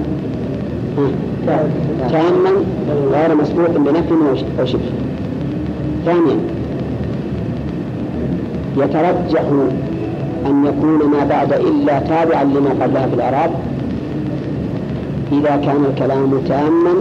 تاما 2.09 2.51
غير 3.13 3.35
مسبوق 3.35 3.69
بنفي 3.77 4.13
أو 4.59 4.65
شبه. 4.65 4.91
ثانيا 6.05 6.35
يترجح 8.77 9.43
أن 10.45 10.65
يكون 10.65 11.09
ما 11.11 11.23
بعد 11.29 11.53
إلا 11.53 11.99
تابعا 11.99 12.43
لما 12.43 12.69
قبلها 12.83 13.07
في 13.07 13.13
الإعراب 13.15 13.51
إذا 15.31 15.55
كان 15.65 15.85
الكلام 15.93 16.41
تاما 16.47 16.93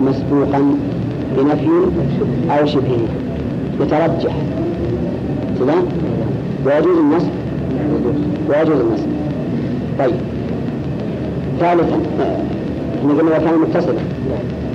مسبوقا 0.00 0.74
بنفي 1.36 1.70
أو 2.50 2.66
شبهه 2.66 3.00
يترجح 3.80 4.34
كذا 5.58 5.74
ويجوز 6.66 6.98
النصب. 6.98 7.28
ويجوز 8.48 8.80
النصب. 8.80 9.06
طيب. 9.98 10.14
ثالثا 11.60 12.00
إحنا 12.98 13.12
قلنا 13.18 13.38
كان 13.38 13.58
متصلا 13.58 13.94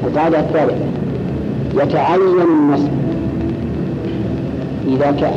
القاعدة 0.07 0.39
الثالثة 0.39 0.85
يتعين 1.75 2.41
النصب. 2.41 2.89
إذا 4.87 5.11
كان 5.11 5.33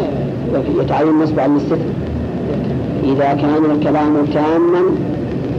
يتعين 0.80 1.08
النصب 1.08 1.40
على 1.40 1.52
الاستثناء 1.52 2.06
إذا 3.04 3.34
كان 3.34 3.70
الكلام 3.70 4.26
تاما 4.34 4.82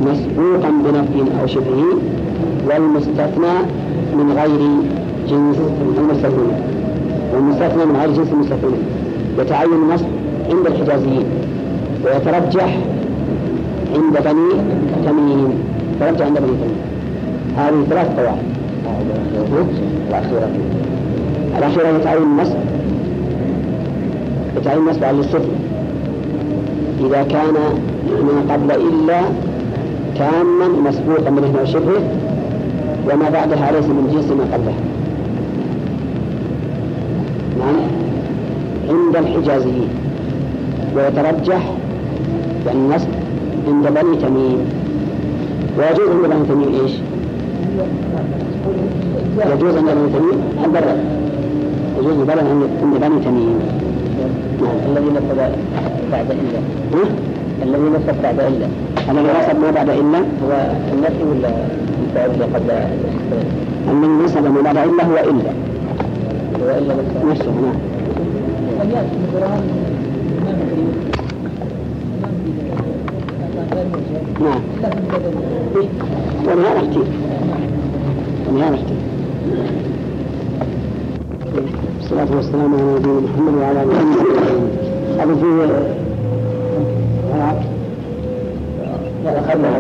مسبوقا 0.02 0.70
بنفي 0.70 1.42
أو 1.42 1.48
شبهه 1.48 2.00
والمستثنى 2.68 3.54
من 4.18 4.32
غير 4.32 4.62
جنس 5.30 5.58
المستثنى 5.98 6.54
والمستثنى 7.34 7.86
من 7.86 7.96
غير 8.00 8.12
جنس 8.12 8.28
المستثنى 8.34 8.78
يتعين 9.40 9.74
النصب 9.74 10.06
عند 10.50 10.68
الحجازيين. 10.68 11.26
ويترجح 12.06 12.78
عند 13.96 14.18
بني 14.26 14.50
تميم. 15.06 15.54
يترجح 15.96 16.26
عند 16.26 16.38
بني 16.38 16.48
تميم. 16.48 16.78
هذه 17.58 17.86
ثلاث 17.90 18.20
قواعد. 18.20 18.38
الأخيرة. 20.10 20.50
الأخيرة 21.58 21.88
يتعين 21.88 22.24
النصب. 22.24 22.56
يتعين 24.58 24.80
النصب 24.80 25.04
على 25.04 25.18
الاستثناء 25.18 25.68
إذا 27.06 27.24
كان 27.24 27.54
ما 28.28 28.54
قبل 28.54 28.72
إلا 28.72 29.22
تاما 30.18 30.68
مسبوقا 30.90 31.30
من 31.30 31.60
وشبهه 31.64 32.02
وما 33.14 33.30
بعدها 33.30 33.72
ليس 33.72 33.86
من 33.86 34.10
جنس 34.14 34.32
ما 34.32 34.44
قبلها 34.54 34.82
نعم. 37.60 37.78
عند 38.90 39.16
الحجازيين. 39.16 39.90
ويترجح 40.96 41.64
يعني 42.66 42.80
النصب 42.80 43.08
عند 43.68 43.88
بني 43.88 44.16
تميم. 44.18 44.60
ويجوز 45.78 46.10
عند 46.10 46.26
بني 46.34 46.46
تميم 46.50 46.82
إيش؟ 46.82 46.92
يجوز 49.54 49.76
عند 49.78 49.90
بني 49.90 50.10
تميم 50.16 50.40
البرد 50.66 51.00
يجوز 52.00 52.20
البرد 52.20 52.40
عند 52.40 53.00
بني 53.02 53.20
تميم. 53.26 53.60
الذي 54.88 55.10
نصب 55.10 55.38
بعد 56.12 56.32
إلا. 56.32 56.60
الذي 57.64 57.90
نصب 57.90 58.22
بعد 58.24 58.40
إلا. 58.40 58.68
الذي 59.10 59.28
نصب 59.40 59.60
ما 59.62 59.72
بعد 59.72 59.90
إلا؟ 59.90 60.18
هو 60.20 60.52
النفي 60.94 61.24
ولا 61.24 61.50
الفعل 62.04 62.44
قبل 62.54 62.72
الذي 63.92 64.24
نصب 64.26 64.46
ما 64.46 64.62
بعد 64.62 64.78
إلا 64.78 65.06
هو 65.06 65.18
إلا. 65.18 65.52
هو 66.62 66.78
إلا 66.78 66.96
نفسه 67.32 67.52
نعم. 67.52 67.76
نعم. 74.42 74.62
ولهذا 76.48 76.80
اختير 76.80 77.04
ولهذا 78.54 78.76
اختير 78.76 78.98
الصلاة 82.00 82.36
والسلام 82.36 82.74
على 82.76 82.84
نبينا 82.84 83.20
محمد 83.20 83.54
وعلى 83.62 83.84
آله 83.84 83.88
وصحبه 83.88 85.64
هذا 85.64 86.07
أخذنا 89.30 89.80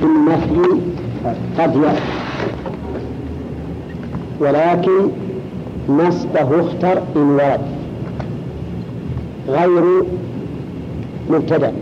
في 0.00 0.06
النفي 0.06 0.80
قد 1.58 1.76
يأتي. 1.76 2.00
ولكن 4.40 5.08
نصبه 5.88 6.60
اختر 6.60 7.02
إن 7.16 7.30
ورد. 7.30 7.60
غير 9.48 10.04
مبتدأ. 11.30 11.72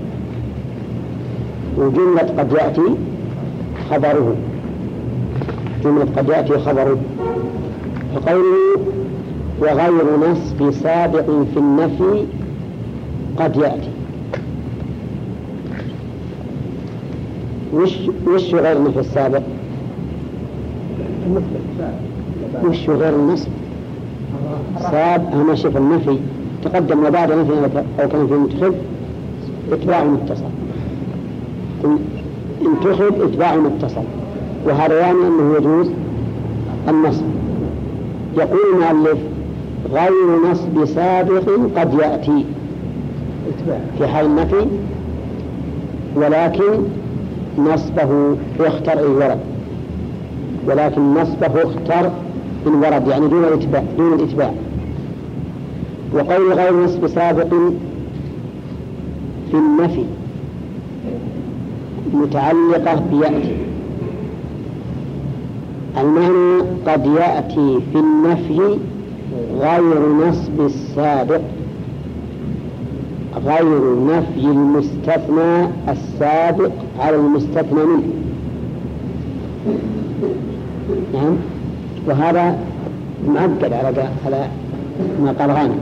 وجملة 1.79 2.35
قد 2.39 2.53
يأتي 2.53 2.95
خبره. 3.91 4.37
جملة 5.85 6.07
قد 6.17 6.29
يأتي 6.29 6.59
خبره. 6.59 6.99
فقوله 8.15 8.81
وغير 9.61 10.31
نصب 10.31 10.71
سابق 10.71 11.25
في 11.25 11.57
النفي 11.57 12.27
قد 13.39 13.57
يأتي. 13.57 13.91
وش 17.75 17.99
وش 18.27 18.55
غير 18.55 18.77
النفي 18.77 19.01
السابق؟ 19.01 19.43
وش 22.65 22.89
غير 22.91 23.15
النصب؟ 23.15 23.49
أهم 25.33 25.55
شيء 25.55 25.71
في 25.71 25.79
النفي 25.79 26.19
تقدم 26.65 27.07
وبعد 27.07 27.33
نفي 27.33 27.83
أو 28.03 28.09
كان 28.09 28.27
في 28.27 28.35
متخذ 28.35 28.75
إتباع 29.73 30.05
متصل 30.05 30.45
انتخب 32.67 33.23
إتباع 33.23 33.57
متصل 33.57 34.03
وهذا 34.67 35.01
يعني 35.01 35.19
أنه 35.19 35.57
يجوز 35.57 35.91
النصب. 36.89 37.25
يقول 38.37 38.59
المؤلف 38.75 39.19
غير 39.93 40.51
نصب 40.51 40.85
سابق 40.85 41.43
قد 41.77 41.95
يأتي. 41.95 42.45
في 43.99 44.07
حال 44.07 44.27
النفي 44.27 44.67
ولكن 46.17 46.83
نصبه 47.59 48.37
يختر 48.61 49.07
إن 49.07 49.11
ورد 49.11 49.39
ولكن 50.67 51.15
نصبه 51.15 51.63
اختر 51.63 52.11
إن 52.67 52.75
ورد 52.75 53.09
يعني 53.09 53.29
دون 53.29 53.45
الإتباع 53.45 53.83
دون 53.99 54.13
الإتباع. 54.13 54.53
وقول 56.15 56.53
غير 56.53 56.85
نصب 56.85 57.07
سابق 57.07 57.49
في 59.51 59.55
النفي 59.55 60.05
متعلقة 62.13 63.03
بيأتي. 63.13 63.57
المعنى 66.01 66.61
قد 66.87 67.07
يأتي 67.07 67.81
في 67.93 67.99
النفي 67.99 68.79
غير 69.61 70.13
نصب 70.29 70.61
السابق. 70.61 71.41
غير 73.37 74.07
نفي 74.07 74.41
المستثنى 74.41 75.69
السابق 75.89 76.71
على 76.99 77.17
المستثنى 77.17 77.85
منه. 77.85 78.03
نعم؟ 81.15 81.37
وهذا 82.07 82.59
معقد 83.29 83.73
على 83.73 84.09
على 84.27 84.49
ما 85.23 85.33
قال 85.33 85.51
غانم 85.51 85.79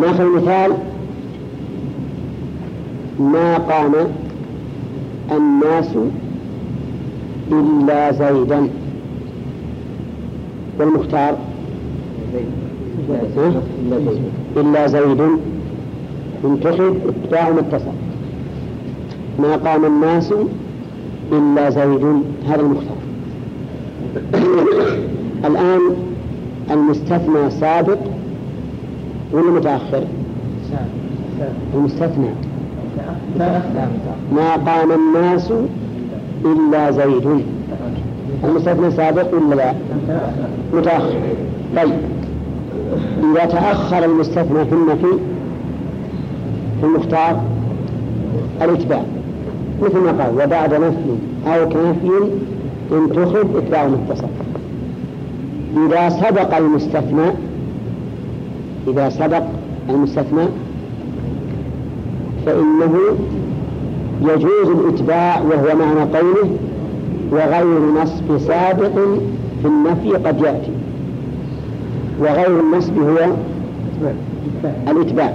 ناخذ 0.00 0.24
مثال 0.24 0.72
ما 3.18 3.56
قام 3.58 3.92
الناس 5.32 5.90
إلا 7.52 8.12
زيدا. 8.12 8.68
والمختار؟ 10.78 11.36
إلا 14.56 14.86
زيد. 14.86 15.51
انتخب 16.44 16.96
اتباع 17.08 17.50
متصل. 17.50 17.92
ما 19.38 19.56
قام 19.56 19.84
الناس 19.84 20.34
إلا 21.32 21.70
زيد 21.70 22.22
هذا 22.48 22.60
المختار. 22.60 22.96
الآن 25.48 25.80
المستثنى 26.70 27.50
سابق 27.50 27.98
ولا 29.32 29.50
متأخر؟ 29.50 30.04
المستثنى. 31.74 32.28
ما 34.32 34.56
قام 34.56 34.92
الناس 34.92 35.52
إلا 36.44 36.90
زيد. 36.90 37.44
المستثنى 38.44 38.90
سابق 38.90 39.34
ولا 39.34 39.54
لا؟ 39.54 39.74
متأخر. 40.74 41.20
طيب. 41.76 41.92
إذا 43.32 43.44
تأخر 43.44 44.04
المستثنى 44.04 44.64
في 44.64 44.72
النفي 44.72 45.00
في 45.00 45.16
المختار 46.82 47.40
الإتباع. 48.62 49.02
مثل 49.82 49.98
ما 49.98 50.24
قال 50.24 50.34
وبعد 50.34 50.74
نفي 50.74 51.16
أو 51.46 51.68
كنفي 51.68 52.30
انتخب 52.92 53.56
إتباع 53.56 53.88
متصل. 53.88 54.26
إذا 55.86 56.08
سبق 56.08 56.56
المستثنى 56.56 57.30
إذا 58.88 59.08
سبق 59.08 59.42
المستثنى 59.90 60.44
فإنه 62.46 62.98
يجوز 64.22 64.68
الإتباع 64.68 65.40
وهو 65.40 65.76
معنى 65.78 66.18
قوله 66.18 66.56
وغير 67.30 67.80
نصب 68.02 68.38
سابق 68.38 68.94
في 69.62 69.68
النفي 69.68 70.10
قد 70.10 70.40
يأتي. 70.40 70.72
وغير 72.20 72.60
النصب 72.60 72.98
هو 72.98 73.18
الإتباع. 74.88 75.34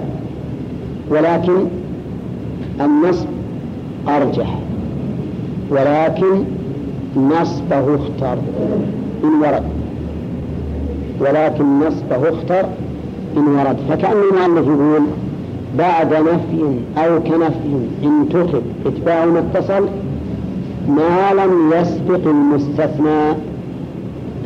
ولكن 1.10 1.67
النصب 2.82 3.28
أرجح. 4.08 4.60
ولكن 5.70 6.43
نصبه 7.15 7.96
اختر. 7.96 8.38
إن 9.24 9.41
ورد. 9.41 9.63
ولكن 11.20 11.80
نصبه 11.80 12.30
اختر. 12.30 12.65
إن 13.38 13.48
ورد. 13.48 13.78
فكأن 13.89 14.17
المؤلف 14.32 14.67
يقول 14.67 15.02
بعد 15.78 16.13
نفي 16.13 16.80
أو 16.98 17.20
كنفي 17.24 17.88
انتخب 18.04 18.62
إتباع 18.86 19.26
متصل 19.26 19.86
ما 20.88 21.34
لم 21.34 21.72
يسبق 21.82 22.28
المستثنى. 22.28 23.36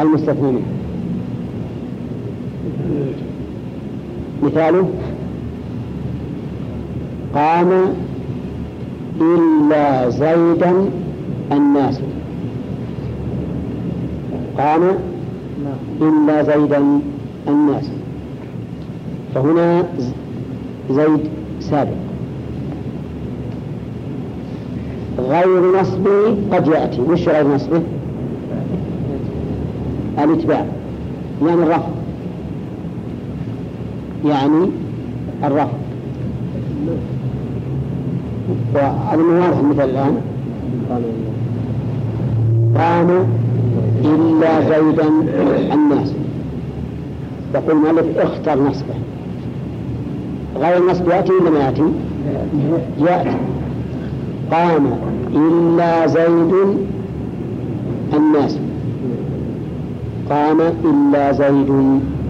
المستثنى 0.01 0.51
منه. 0.51 0.61
مثاله؟ 4.43 4.85
قام 7.35 7.93
إلا 9.21 10.09
زيدا 10.09 10.73
الناس. 11.51 11.99
قام 14.57 14.81
إلا 16.01 16.43
زيدا 16.43 16.99
الناس. 17.47 17.91
فهنا 19.35 19.83
زيد 20.89 21.29
سابق. 21.59 21.91
غير 25.19 25.81
نصبه 25.81 26.37
قد 26.51 26.67
يأتي. 26.67 27.01
وش 27.01 27.29
غير 27.29 27.47
نصبه؟ 27.47 27.81
الاتباع. 30.23 30.65
يعني 31.41 31.63
الرفع. 31.63 31.87
يعني 34.25 34.69
الرفع. 35.43 35.90
وأظن 38.75 39.39
واضح 39.39 39.83
الآن. 39.83 40.15
قام 42.77 43.09
إلا 44.05 44.61
زيدا 44.61 45.07
الناس. 45.73 46.13
يقول 47.55 47.71
المؤلف 47.71 48.17
اختر 48.17 48.59
نصبه. 48.59 48.93
غير 50.59 50.77
النصب 50.77 51.09
يأتي 51.09 51.31
ولا 51.31 51.49
ما 51.49 51.59
يأتي؟ 51.59 51.83
يأتي. 52.99 53.37
قام 54.51 54.87
إلا 55.35 56.07
زيد 56.07 56.53
الناس. 58.13 58.57
قام 60.29 60.61
إلا 60.61 61.31
زيد 61.31 61.69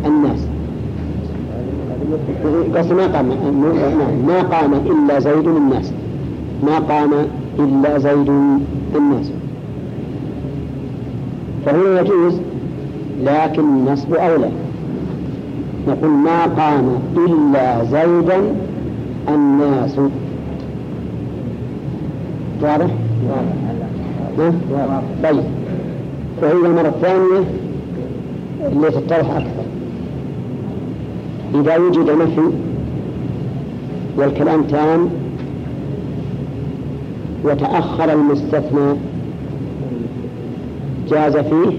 الناس. 0.05 0.47
بس 2.75 2.85
ما 2.85 3.07
قام 3.07 3.25
ما 4.27 4.41
قام 4.41 4.73
إلا 4.73 5.19
زيد 5.19 5.47
الناس. 5.47 5.93
ما 6.63 6.79
قام 6.79 7.11
إلا 7.59 7.97
زيد 7.97 8.29
الناس. 8.95 9.31
فهو 11.65 11.97
يجوز 11.97 12.33
لكن 13.23 13.61
النصب 13.61 14.13
أولى. 14.13 14.49
نقول 15.87 16.09
ما 16.09 16.45
قام 16.45 16.99
إلا 17.17 17.83
زيدا 17.83 18.55
الناس. 19.29 19.99
واضح؟ 22.61 22.87
طيب. 25.23 25.43
وهي 26.41 26.51
المرة 26.51 26.87
الثانية 26.87 27.43
اللي 28.67 28.89
تتضح 28.89 29.29
أكثر. 29.29 29.65
إذا 31.55 31.77
وجد 31.77 32.09
نفي 32.09 32.51
والكلام 34.17 34.63
تام 34.63 35.09
وتأخر 37.43 38.13
المستثنى. 38.13 38.95
جاز 41.09 41.37
فيه 41.37 41.77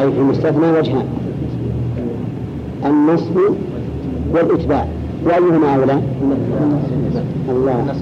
أي 0.00 0.12
في 0.12 0.18
المستثنى 0.18 0.66
وجهان. 0.78 1.06
النصب 2.84 3.36
والإتباع. 4.32 4.86
وأيهما 5.24 5.74
أولى؟ 5.76 6.00
الله. 7.48 7.94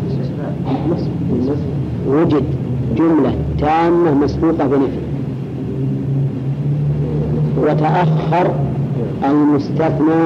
وجد 2.08 2.44
جملة 2.96 3.34
تامة 3.58 4.14
مسبوقة 4.14 4.66
بنفي. 4.66 5.02
وتأخر 7.62 8.50
المستثنى 9.24 10.22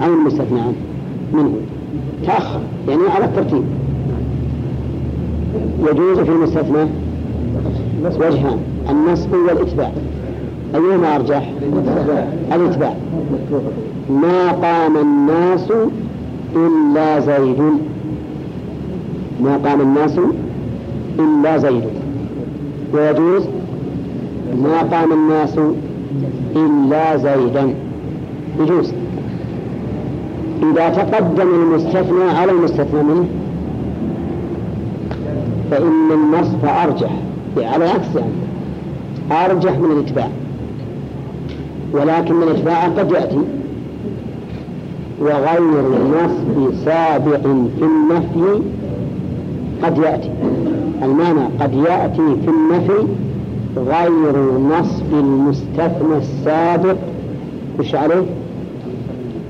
عن 0.00 0.08
المستثنى 0.08 0.60
عنه؟ 0.60 0.74
منه. 1.32 1.52
تأخر 2.26 2.60
يعني 2.88 3.02
على 3.08 3.24
الترتيب. 3.24 3.64
يجوز 5.90 6.18
في 6.18 6.30
المستثنى 6.30 6.86
وجهان 8.04 8.58
النصب 8.90 9.32
والإتباع. 9.32 9.92
أيهما 10.74 11.16
أرجح؟ 11.16 11.50
الإتباع. 12.52 12.94
ما 14.10 14.52
قام 14.52 14.96
الناس 14.96 15.72
إلا 16.56 17.20
زيد. 17.20 17.62
ما 19.40 19.56
قام 19.64 19.80
الناس 19.80 20.20
إلا 21.18 21.58
زيد. 21.58 21.84
ويجوز؟ 22.94 23.42
ما 24.62 24.82
قام 24.82 25.12
الناس 25.12 25.58
إلا 26.56 27.16
زيدا. 27.16 27.74
يجوز. 28.60 28.92
إذا 30.62 30.88
تقدم 30.88 31.48
المستثنى 31.54 32.24
على 32.24 32.52
المستثنى 32.52 33.02
منه 33.02 33.26
فإن 35.70 36.12
النصب 36.12 36.64
أرجح 36.64 37.10
على 37.56 37.84
عكس 37.84 38.06
يعني 38.16 39.46
أرجح 39.50 39.78
من 39.78 39.90
الإتباع. 39.90 40.28
ولكن 41.92 42.42
الإتباع 42.42 42.84
قد 42.84 43.10
يأتي. 43.12 43.40
وغير 45.20 45.80
النصب 45.80 46.74
سابق 46.84 47.40
في 47.78 47.84
النفي 47.84 48.62
قد 49.82 49.98
يأتي. 49.98 50.30
المعنى 51.02 51.44
قد 51.60 51.74
يأتي 51.74 52.36
في 52.44 52.50
النفي 52.50 53.06
غير 53.76 54.58
نصب 54.58 55.12
المستثنى 55.12 56.16
السابق. 56.18 56.96
وش 57.78 57.94
عليه؟ 57.94 58.24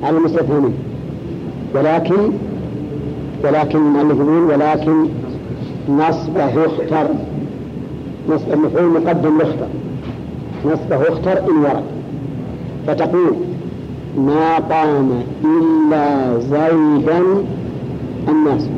على 0.02 0.18
المستثنى 0.18 0.70
ولكن 1.74 2.32
ولكن 3.44 3.78
المؤلف 3.78 4.18
يقول 4.18 4.42
ولكن 4.42 5.06
نصبه 5.88 6.66
اختر 6.66 7.08
نصب 8.28 8.52
المفعول 8.52 9.00
مقدم 9.00 9.38
لاختر 9.38 9.66
نصبه 10.64 11.08
اختر 11.08 11.38
إن 11.50 11.56
ورد 11.56 11.84
فتقول 12.86 13.34
ما 14.16 14.58
قام 14.58 15.10
إلا 15.44 16.38
زيدا 16.38 17.22
الناس. 18.28 18.68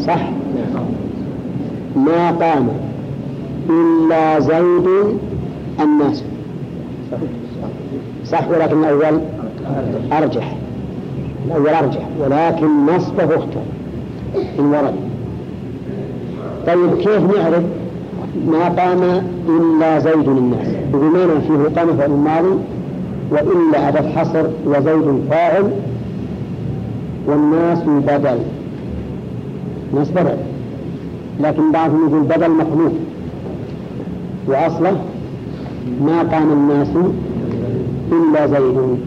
صح؟ 0.00 0.30
ما 1.96 2.30
قام 2.30 2.68
إلا 3.70 4.40
زيد 4.40 4.88
الناس. 5.80 6.24
صح 8.26 8.48
ولكن 8.48 8.84
الأول 8.84 9.20
أرجح. 10.12 10.56
الأول 11.46 11.68
أرجح. 11.68 12.08
ولكن 12.20 12.86
نصبه 12.86 13.24
اختر 13.24 13.60
إن 14.58 14.64
ورد. 14.64 14.94
طيب 16.66 16.94
كيف 16.98 17.36
نعرف 17.36 17.62
ما 18.46 18.68
قام 18.68 19.02
إلا 19.48 19.98
زيد 19.98 20.28
الناس؟ 20.28 20.66
بمعنى 20.92 21.40
فيه 21.40 21.80
قام 21.80 21.96
فعل 21.96 22.10
الماضي 22.10 22.58
وإلا 23.30 23.88
أداة 23.88 24.12
حصر 24.12 24.44
وزيد 24.66 25.22
فاعل 25.30 25.70
والناس 27.26 27.78
بدل. 28.06 28.38
ناس 29.94 30.10
بدل. 30.10 30.36
لكن 31.40 31.72
بعضهم 31.72 32.08
يقول 32.08 32.22
بدل 32.22 32.50
مخلوق. 32.50 32.92
وأصله 34.48 34.96
ما 36.04 36.22
قام 36.22 36.52
الناس 36.52 36.88
إلا 38.12 38.46
زيد. 38.46 38.98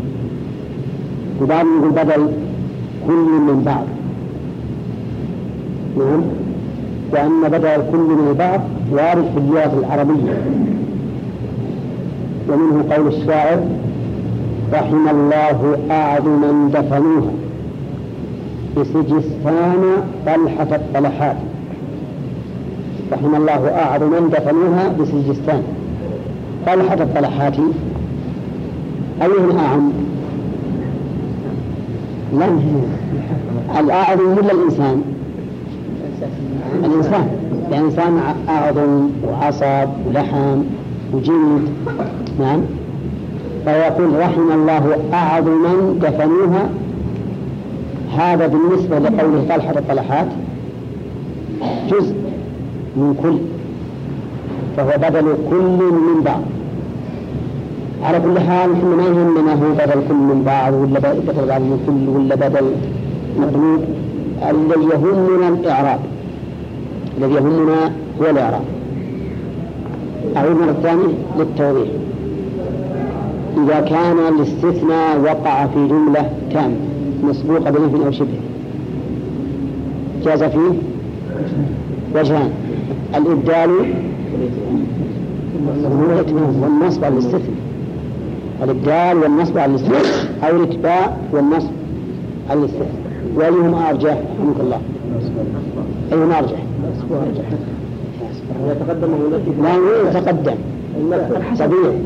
وبعضهم 1.42 1.78
يقول 1.78 1.92
بدل 1.92 2.32
كل 3.08 3.14
من 3.48 3.64
بعض. 3.66 3.86
نعم 5.97 6.21
وأن 7.13 7.49
بدل 7.51 7.65
الكل 7.67 7.97
من 7.97 8.27
البعض 8.29 8.62
وارد 8.91 9.25
في 9.34 9.38
اللغة 9.38 9.79
العربية 9.79 10.41
ومنه 12.49 12.95
قول 12.95 13.08
الشاعر 13.08 13.60
رحم 14.73 15.08
الله 15.10 15.77
أعظ 15.91 16.27
من 16.27 16.69
دفنوها 16.73 17.31
بسجستان 18.77 19.84
طلحة 20.25 20.75
الطلحات 20.75 21.38
رحم 23.12 23.36
الله 23.36 23.69
أعظ 23.69 24.03
من 24.03 24.29
دفنوها 24.29 24.88
بسجستان 24.99 25.63
طلحة 26.67 26.93
الطلحات 27.03 27.55
أيهم 29.21 29.58
أعم؟ 29.58 29.91
لم 32.34 32.84
الأعظم 33.79 34.31
ولا 34.38 34.51
الإنسان؟ 34.51 35.14
الإنسان 36.86 37.28
الإنسان 37.72 38.20
أعظم 38.50 39.10
وعصب 39.28 39.89
ولحم 40.08 40.63
وجلد 41.13 41.70
نعم. 42.39 42.62
فيقول 43.65 44.20
رحم 44.20 44.52
الله 44.52 44.98
أعظم 45.13 45.52
من 45.52 46.00
دفنوها. 46.02 46.70
هذا 48.18 48.48
بالنسبة 48.48 49.00
لقوله 49.00 49.46
طلحة 49.50 49.72
الطلحات. 49.78 50.28
جزء 51.89 52.15
من 52.96 53.15
كل 53.24 53.38
فهو 54.78 54.98
بدل 54.98 55.36
كل 55.50 55.80
من 55.94 56.22
بعض. 56.26 56.41
على 58.04 58.20
كل 58.20 58.39
حال 58.39 58.72
نحن 58.72 58.86
ما 58.86 59.04
يهمنا 59.04 59.54
هو 59.54 59.74
بدل 59.74 60.08
كل 60.08 60.15
من 60.15 60.44
بعض 60.46 60.74
ولا 60.74 61.00
بدل 61.00 61.48
بعض 61.48 61.62
من 61.62 61.80
كل 61.88 62.10
ولا 62.10 62.36
بدل 62.36 62.72
مقلوب 63.39 63.84
الذي 64.50 64.86
يهمنا 64.94 65.48
الإعراب. 65.48 66.00
الذي 67.17 67.34
يهمنا 67.34 67.91
هو 68.21 68.30
الإعراب 68.30 68.62
أعود 70.38 70.56
مرة 70.56 70.75
ثانية 70.84 71.13
للتوضيح. 71.39 71.89
إذا 73.63 73.80
كان 73.80 74.17
الاستثناء 74.19 75.19
وقع 75.19 75.67
في 75.67 75.88
جملة 75.88 76.30
تامة 76.54 76.75
مسبوقة 77.23 77.71
بنفي 77.71 78.06
أو 78.06 78.12
شبه. 78.12 78.39
جاز 80.23 80.43
فيه؟ 80.43 80.71
وجهان. 82.15 82.49
الإبدال 83.15 83.69
والنصب 86.62 87.04
على 87.04 87.13
الاستثناء. 87.13 87.56
الإبدال 88.63 89.17
والنصب 89.23 89.58
على 89.58 89.71
الاستثناء. 89.71 90.01
أو 90.43 90.56
الإتباع 90.56 91.17
والنصب 91.34 91.71
على 92.49 92.60
الاستثناء. 92.60 92.95
وأيهما 93.36 93.89
أرجح؟ 93.89 94.17
رحمك 94.39 94.60
الله. 94.60 94.82
أيهما 96.13 96.39
أرجح؟ 96.39 96.64
يتقدم 98.69 99.10
لا 99.63 99.73
يتقدم. 100.10 100.55
طبيعي 101.60 101.99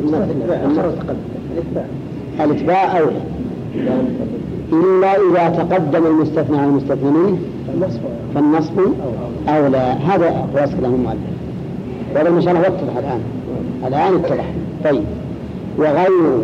الإتباع 2.40 3.00
أولى. 3.00 3.22
إلا 4.74 5.16
إذا 5.16 5.50
تقدم 5.64 6.06
المستثنى 6.06 6.58
على 6.58 6.68
المستثنى 6.68 7.12
منه 7.12 7.38
فالنصب 8.36 8.80
أولى. 9.48 9.96
هذا 10.08 10.48
خلاص 10.56 10.70
كلام 10.80 10.94
المؤلف. 10.94 11.20
ولو 12.16 12.38
إن 12.38 12.42
شاء 12.42 12.54
الله 12.54 12.68
يتضح 12.68 12.98
الآن. 12.98 13.22
الآن 13.88 14.16
اتضح 14.16 14.46
طيب. 14.84 15.04
وغير 15.78 16.38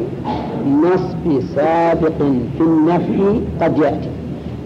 نصب 0.83 1.41
سابق 1.55 2.17
في 2.57 2.61
النفي 2.61 3.41
قد 3.61 3.77
يأتي. 3.77 4.09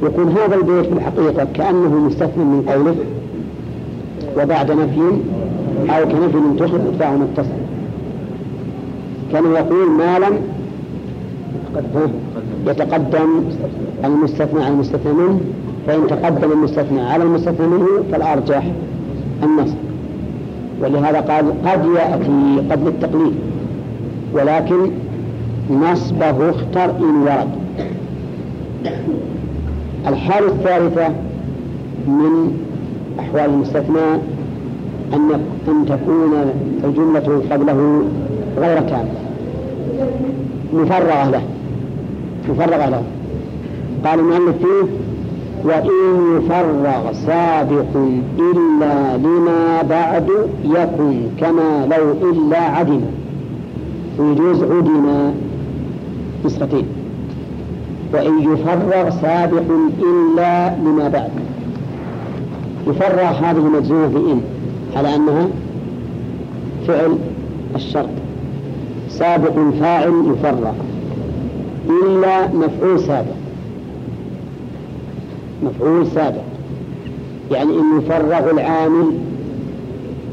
يكون 0.04 0.30
هذا 0.30 0.56
البيت 0.56 0.86
في 0.86 0.94
الحقيقة 0.94 1.48
كأنه 1.54 1.90
مستثنى 1.90 2.44
من 2.44 2.64
قوله 2.70 2.96
وبعد 4.38 4.72
نفي 4.72 5.00
أو 5.90 6.04
كنفي 6.06 6.38
من 6.38 6.56
تخرج 6.60 6.82
إتباع 6.82 7.12
متصل. 7.12 7.50
كان 9.32 9.44
يقول 9.46 9.92
ما 9.92 10.20
لم 10.20 10.38
يتقدم. 12.68 13.44
المستثنى 14.06 14.64
على 14.64 14.74
المستثنى 14.74 15.14
منه 15.14 15.40
فإن 15.88 16.08
تقدم 16.08 16.52
المستثنى 16.52 17.02
على 17.02 17.24
المستثنى 17.24 17.68
منه 17.68 17.88
فالأرجح 18.12 18.64
النصب 19.44 19.76
ولهذا 20.82 21.20
قال 21.20 21.46
قد 21.66 21.86
يأتي 21.96 22.72
قد 22.72 22.88
للتقليد 22.88 23.34
ولكن 24.34 24.92
نصبه 25.72 26.50
اختر 26.50 26.90
إن 27.00 27.16
ورد. 27.16 27.50
الحالة 30.08 30.48
الثالثة 30.48 31.08
من 32.08 32.58
أحوال 33.20 33.46
المستثنى 33.46 34.14
أن 35.14 35.32
أن 35.68 35.86
تكون 35.86 36.34
الجملة 36.84 37.42
قبله 37.52 38.04
غير 38.58 38.80
كاملة. 38.80 39.20
مفرغة 40.74 41.30
له. 41.30 41.42
مفرغة 42.50 42.90
له. 42.90 43.04
قال 44.06 44.20
المؤلف 44.20 44.58
فيه 44.58 44.88
وإن 45.64 46.38
يفرغ 46.38 47.12
سابق 47.14 47.96
إلا 48.40 49.18
لما 49.18 49.82
بعد 49.82 50.30
يكن 50.66 51.22
كما 51.40 51.88
لو 51.98 52.32
إلا 52.32 52.60
عدم 52.60 53.02
ويجوز 54.20 54.64
عدم 54.64 55.32
نسختين. 56.46 56.86
وإن 58.14 58.54
يفرغ 58.54 59.10
سابق 59.10 59.64
إلا 60.00 60.76
لما 60.76 61.10
بعد. 61.10 61.49
يفرغ 62.90 63.24
هذه 63.24 63.60
مجزومة 63.60 64.08
بإن 64.08 64.42
على 64.96 65.16
أنها 65.16 65.48
فعل 66.88 67.18
الشرط. 67.76 68.10
سابق 69.10 69.54
فاعل 69.80 70.14
يفرغ 70.26 70.74
إلا 71.90 72.48
مفعول 72.48 73.00
سابق. 73.00 73.36
مفعول 75.64 76.08
سابق. 76.08 76.42
يعني 77.52 77.80
إن 77.80 78.00
يفرغ 78.00 78.52
العامل 78.52 79.12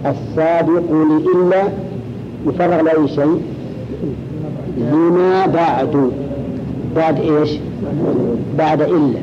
السابق 0.07 0.83
لإلا 0.91 1.63
يفرغ 2.47 2.81
لأي 2.81 3.09
شيء؟ 3.09 3.43
لما 4.79 5.47
بعد. 5.47 6.11
بعد 6.97 7.21
إيش؟ 7.21 7.51
بعد 8.59 8.83
إلا. 8.83 9.19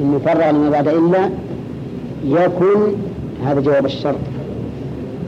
إن 0.00 0.14
يفرغ 0.16 0.50
لما 0.50 0.70
بعد 0.70 0.88
إلا 0.88 1.30
يكن 2.26 2.92
هذا 3.44 3.60
جواب 3.60 3.86
الشرط. 3.86 4.16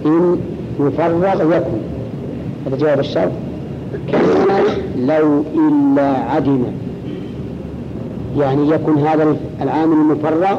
إن 0.06 0.36
يفرغ 0.80 1.56
يكن. 1.56 1.78
هذا 2.66 2.76
جواب 2.76 3.00
الشرط. 3.00 3.32
كما 4.08 4.60
لو 4.96 5.44
إلا 5.54 6.02
عدم. 6.02 6.64
يعني 8.38 8.70
يكن 8.70 8.98
هذا 8.98 9.36
العامل 9.62 9.92
المفرغ 9.92 10.58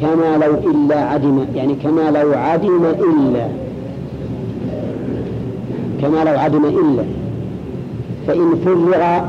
كما 0.00 0.46
لو 0.46 0.70
إلا 0.70 1.04
عدم. 1.04 1.44
يعني 1.54 1.74
كما 1.74 2.10
لو 2.10 2.32
عدم 2.32 2.84
إلا. 2.84 3.48
كما 6.00 6.24
لو 6.24 6.38
عدم 6.38 6.64
إلا. 6.64 7.04
فإن 8.26 8.54
فرغ 8.64 9.20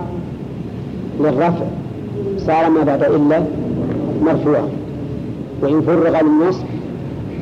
للرفع 1.19 1.65
صار 2.37 2.69
ما 2.69 2.83
بعد 2.83 3.03
إلا 3.03 3.43
مرفوعا. 4.21 4.80
وإن 5.61 5.81
فرغ 5.81 6.21
للنصب 6.21 6.65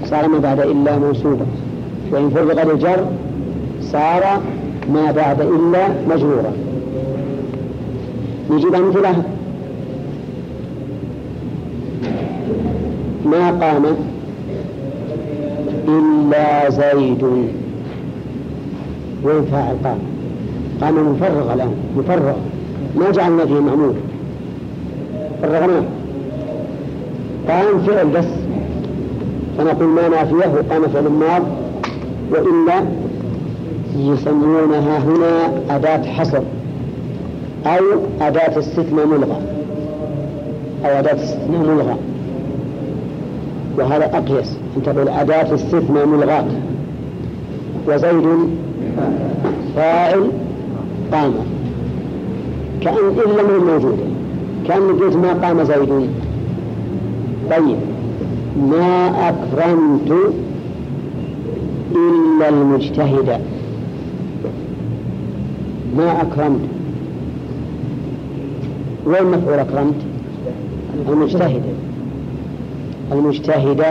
صار 0.06 0.28
ما 0.28 0.38
بعد 0.38 0.60
إلا 0.60 0.98
منصوبا. 0.98 1.46
وإن 2.12 2.30
فرغ 2.30 2.64
للجر 2.64 3.06
صار 3.82 4.42
ما 4.94 5.12
بعد 5.12 5.42
إلا 5.42 5.88
مجرورا. 6.10 6.54
نجيب 8.52 8.76
أمثلة. 8.76 9.24
ما 13.26 13.52
قام 13.52 13.86
إلا 15.88 16.70
زيد. 16.70 17.24
وين 19.24 19.46
فاعل 19.52 19.76
قام؟ 19.84 19.98
قام 20.82 21.12
مفرغ 21.12 21.54
الآن 21.54 21.74
مفرغ. 21.98 22.34
ما 22.96 23.12
جعلنا 23.12 23.46
فيه 23.46 23.60
معمول. 23.60 23.94
فرغناه. 25.42 25.99
قام 27.50 27.80
فعل 27.88 28.08
بس 28.08 28.26
فنقول 29.58 29.88
ما 29.88 30.08
نافية 30.08 30.36
وقام 30.36 30.88
فعل 30.88 31.10
ماض 31.10 31.42
وإلا 32.32 32.86
يسمونها 33.98 34.98
هنا 34.98 35.62
أداة 35.70 36.04
حصر 36.12 36.42
أو 37.66 37.84
أداة 38.22 38.60
استثناء 38.60 39.06
ملغى 39.06 39.42
أو 40.86 41.00
أداة 41.00 41.24
استثناء 41.24 41.62
ملغى. 41.62 41.96
وهذا 43.78 44.06
أقيس 44.06 44.58
أن 44.78 44.84
تقول 44.84 45.10
أداة 45.10 45.56
استثناء 45.56 46.06
ملغاة. 46.06 46.46
وزيد 47.88 48.26
فاعل 49.76 50.32
قام. 51.12 51.34
كأن 52.82 52.96
إن 52.96 53.32
لم 53.38 53.68
موجودة 53.68 54.04
كأن 54.68 55.00
قلت 55.00 55.16
ما 55.16 55.34
قام 55.34 55.64
زيد. 55.64 56.10
طيب 57.50 57.78
ما 58.58 59.12
أكرمت 59.30 60.34
إلا 61.92 62.50
المجتهد. 62.50 63.42
ما 65.98 66.22
أكرمت. 66.22 66.60
وين 69.06 69.24
مفعول 69.24 69.60
أكرمت؟ 69.60 69.96
المجتهد. 71.10 71.62
المجتهد 73.12 73.86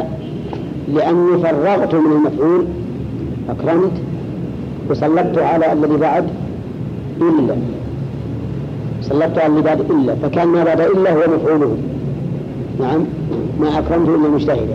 لأني 0.95 1.39
فرغت 1.43 1.95
من 1.95 2.13
المفعول. 2.13 2.65
أكرمت. 3.51 3.93
وسلطت 4.91 5.39
على 5.39 5.73
الذي 5.73 5.97
بعد 5.97 6.29
إلا. 7.21 7.57
سلطت 9.03 9.39
على 9.39 9.47
الذي 9.47 9.63
بعد 9.63 9.81
إلا. 9.81 10.15
فكان 10.15 10.49
ما 10.49 10.65
بعد 10.65 10.81
إلا 10.81 11.13
هو 11.13 11.37
مفعوله. 11.37 11.77
نعم. 12.81 13.05
ما 13.61 13.79
أكرمت 13.79 14.09
إلا 14.09 14.27
المجتهد 14.27 14.69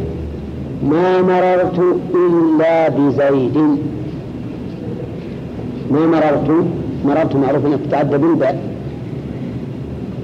ما 0.90 1.22
مررت 1.22 1.80
إلا 2.16 2.90
بزيد. 2.90 3.58
ما 5.92 6.06
مررت 6.08 6.66
مررت 7.06 7.36
معروف 7.36 7.66
أنك 7.66 7.80
تتعدى 7.88 8.18
بالباء. 8.18 8.64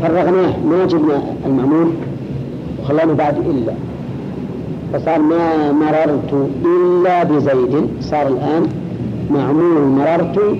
فرغناه 0.01 0.53
ما 0.69 0.85
جبنا 0.85 1.23
المعمول 1.45 1.89
وخلانا 2.79 3.13
بعد 3.13 3.37
إلا. 3.37 3.73
فصار 4.93 5.21
ما 5.21 5.71
مررت 5.71 6.49
إلا 6.65 7.23
بزيد. 7.23 7.87
صار 8.01 8.27
الآن 8.27 8.63
معمول 9.31 9.81
مررت 9.81 10.57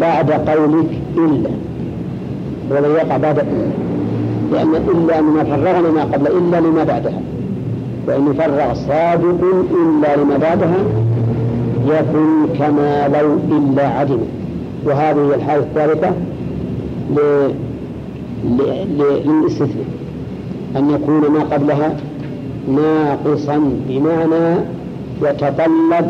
بعد 0.00 0.30
قولك 0.30 0.90
إلا. 1.16 1.50
والذي 2.70 2.92
يقع 2.92 3.16
بعد 3.16 3.44
لأن 4.52 4.74
إلا 4.74 5.20
مما 5.20 5.44
فرغنا 5.44 5.90
ما 5.90 6.04
قبل 6.04 6.26
إلا 6.26 6.60
لما 6.60 6.84
بعدها. 6.84 7.20
وإن 8.08 8.30
يفرغ 8.30 8.74
صادق 8.74 9.40
إلا 9.70 10.16
لما 10.16 10.36
بعدها 10.36 10.78
يكن 11.86 12.58
كما 12.58 13.08
لو 13.08 13.38
إلا 13.56 13.88
عدم. 13.88 14.18
وهذه 14.84 15.30
هي 15.30 15.34
الحالة 15.34 15.62
الثالثة 15.62 16.12
للاستثناء. 19.24 19.86
أن 20.76 20.90
يكون 20.90 21.20
ما 21.30 21.40
قبلها 21.40 21.96
ناقصا 22.68 23.60
بمعنى 23.88 24.60
يتطلب 25.22 26.06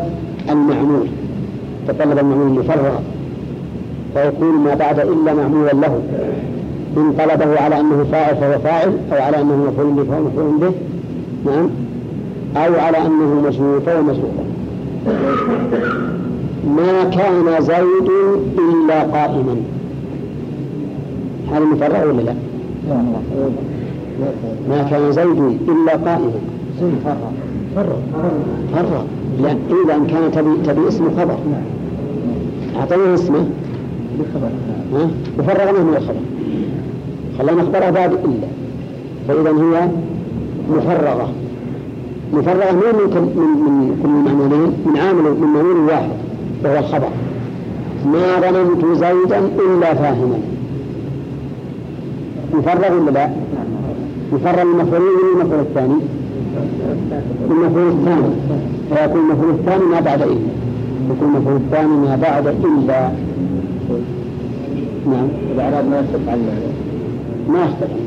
المعمول. 0.50 1.06
يتطلب 1.84 2.18
المعمول 2.18 2.46
المفرغ 2.46 2.94
فيكون 4.14 4.54
ما 4.64 4.74
بعد 4.74 5.00
إلا 5.00 5.34
معمولا 5.34 5.72
له. 5.72 6.02
إن 6.96 7.12
طلبه 7.18 7.60
على 7.60 7.80
أنه 7.80 8.06
فاعل 8.12 8.36
فهو 8.36 8.58
فاعل 8.58 8.92
أو 9.12 9.22
على 9.22 9.40
أنه 9.40 9.56
مفعول 9.56 9.92
به 9.92 10.04
فهو 10.04 10.22
مفعول 10.22 10.58
به. 10.60 10.72
نعم. 11.46 11.70
أو 12.56 12.80
على 12.80 12.98
أنه 12.98 13.48
مشروع 13.48 13.78
فهو 13.78 14.02
مشروع 14.02 14.30
ما 16.76 17.04
كان 17.04 17.60
زيد 17.60 18.10
إلا 18.58 19.02
قائما. 19.02 19.56
هذا 21.52 21.64
مفرغ 21.64 22.08
ولا 22.08 22.22
لا؟ 22.22 22.34
ما 24.68 24.82
كان 24.90 25.12
زيد 25.12 25.58
إلا 25.68 25.92
قائما. 25.92 26.32
فرغ 27.76 27.96
فرغ 28.74 29.02
لا 29.42 29.50
إذا 29.50 30.06
كان 30.10 30.32
تبي 30.32 30.72
تبي 30.72 30.88
اسم 30.88 31.04
خبر. 31.18 31.36
أعطينا 32.76 33.14
اسمه. 33.14 33.46
بخبر 34.18 34.48
ها؟ 34.94 35.10
وفرغناه 35.38 35.82
من 35.82 35.94
الخبر 35.96 36.20
خلينا 37.38 37.62
نخبرها 37.62 37.90
بعد 37.90 38.12
إلا. 38.12 38.48
فإذا 39.28 39.50
هي 39.50 39.88
مفرغة. 40.70 41.28
مفرغة 42.32 42.72
من 42.72 42.94
من 43.36 43.48
من 43.64 43.98
كل 44.02 44.08
المعمولين 44.08 44.72
من 44.86 44.96
عامل 44.96 45.22
من 45.22 45.48
معمول 45.54 45.76
واحد 45.88 46.10
وهو 46.64 46.78
الخبر. 46.78 47.08
ما 48.06 48.40
ظننت 48.40 48.96
زيدا 48.96 49.38
إلا 49.38 49.94
فاهما. 49.94 50.38
مفرغ 52.54 53.02
ولا 53.02 53.10
لا؟ 53.10 53.30
مفرغ 54.32 54.62
المفعول 54.62 55.02
من 55.02 55.40
المفعول 55.40 55.60
الثاني؟ 55.60 55.94
المفعول 57.50 57.88
الثاني. 57.88 58.32
فيكون 58.94 59.20
المفعول 59.20 59.50
الثاني 59.50 59.84
ما 59.84 60.00
بعد 60.00 60.22
إلا. 60.22 60.36
يكون 61.10 61.28
المفعول 61.34 61.56
الثاني 61.56 61.96
ما 61.96 62.16
بعد 62.22 62.46
إلا. 62.46 63.10
نعم. 65.06 65.28
الإعراب 65.54 65.84
ما 65.90 65.96
يختلف 66.00 66.28
عن 66.28 66.38
ما 67.48 67.58
يختلف 67.64 68.00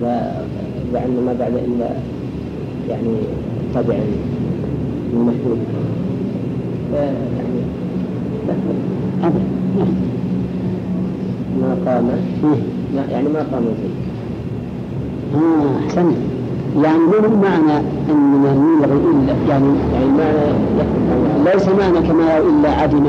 إذا 0.00 0.44
إذا 0.90 0.98
أن 1.04 1.22
ما 1.26 1.32
بعد 1.40 1.52
إلا 1.54 1.88
يعني 2.88 3.16
تبع 3.74 3.94
المشهور 5.12 5.56
يعني 6.94 7.08
أبدا 9.22 9.44
ما 11.60 11.76
قام. 11.86 12.10
يعني 13.10 13.28
ما 13.28 13.38
قام 13.52 13.64
آه 15.34 15.86
أحسنت. 15.86 16.16
يعني 16.82 16.98
مو 16.98 17.42
معنى 17.42 17.78
أننا 18.10 18.52
نلغي 18.54 18.98
إلا 19.10 19.34
يعني 19.48 19.66
يعني 19.94 20.06
يختلف 20.16 21.54
ليس 21.54 21.68
معنى 21.68 22.08
كما 22.08 22.38
إلا 22.38 22.68
عدم 22.70 23.06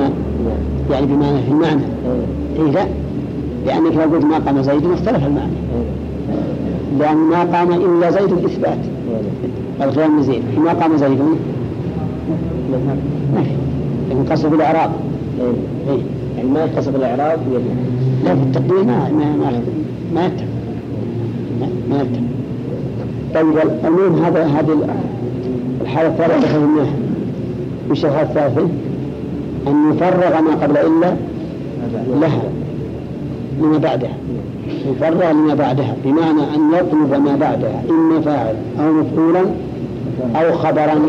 يعني 0.92 1.06
بمعنى 1.06 1.42
في 1.42 1.52
المعنى. 1.52 1.82
إيه 2.60 2.72
لا. 2.72 3.05
لأنك 3.66 3.96
لو 3.96 4.16
قلت 4.16 4.26
ما 4.26 4.38
قام 4.38 4.62
زيد 4.62 4.86
اختلف 4.86 5.26
المعنى. 5.26 5.52
لأن 7.00 7.18
ما 7.18 7.44
قام 7.44 7.72
إلا 7.72 8.12
زيد 8.12 8.32
الإثبات 8.32 8.78
القيام 9.82 10.22
زيد 10.22 10.44
ما 10.58 10.74
قام 10.74 10.98
زيد؟ 10.98 11.20
ما 13.36 13.44
في 13.44 13.50
لكن 14.10 14.32
قصد 14.32 14.50
بالإعراب. 14.50 14.92
إيه. 15.90 16.02
يعني 16.38 16.50
ما 16.50 16.66
يتصل 16.66 16.92
بالإعراب 16.92 17.40
لا 18.26 18.36
في 18.36 18.42
التقدير 18.42 18.84
ما 18.84 19.10
ما 19.10 19.36
ما 19.36 19.62
ما 20.14 20.32
ما 21.90 22.06
طيب 23.36 23.46
المهم 23.86 24.26
هذا 24.26 24.46
هذه 24.46 24.88
الحالة 25.82 26.10
الثالثة 26.10 26.48
فهمناها 26.48 26.94
وش 27.92 28.06
الحالة 28.06 28.30
الثالثة؟ 28.30 28.68
أن 29.68 29.92
يفرغ 29.92 30.42
ما 30.42 30.56
قبل 30.56 30.78
إلا 30.78 31.16
لها. 32.22 32.42
لما 33.60 33.78
بعدها. 33.78 34.18
يفرغ 34.86 35.32
لما 35.32 35.54
بعدها. 35.54 35.96
بمعنى 36.06 36.42
أن 36.56 36.74
يطلب 36.74 37.22
ما 37.26 37.36
بعدها. 37.36 37.84
إما 37.90 38.22
فاعل 38.22 38.56
أو 38.80 38.94
مفعولا 38.94 39.46
أو 40.36 40.58
خبرا 40.58 41.02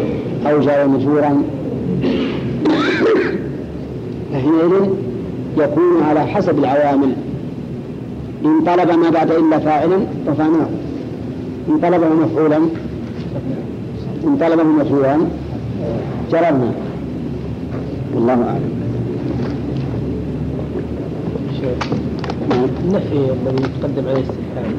أو 0.46 0.60
جار 0.60 0.88
مجهورا 0.88 1.42
فحينئذ 4.32 4.72
يكون 5.58 6.02
على 6.08 6.26
حسب 6.26 6.58
العوامل. 6.58 7.12
إن 8.44 8.64
طلب 8.66 8.90
ما 8.98 9.10
بعد 9.10 9.30
إلا 9.30 9.58
فاعلا 9.58 9.96
رفعناه. 10.28 10.66
إن 11.68 11.78
طلبه 11.82 12.08
مفعولا 12.08 12.56
إن 14.24 14.36
طلبه 14.40 14.62
مفعولا 14.62 15.18
جررنا 16.32 16.72
والله 18.14 18.32
أعلم. 18.32 18.76
النفي 22.52 23.12
الذي 23.12 23.64
يتقدم 23.64 24.08
عليه 24.08 24.22
استفهام 24.22 24.74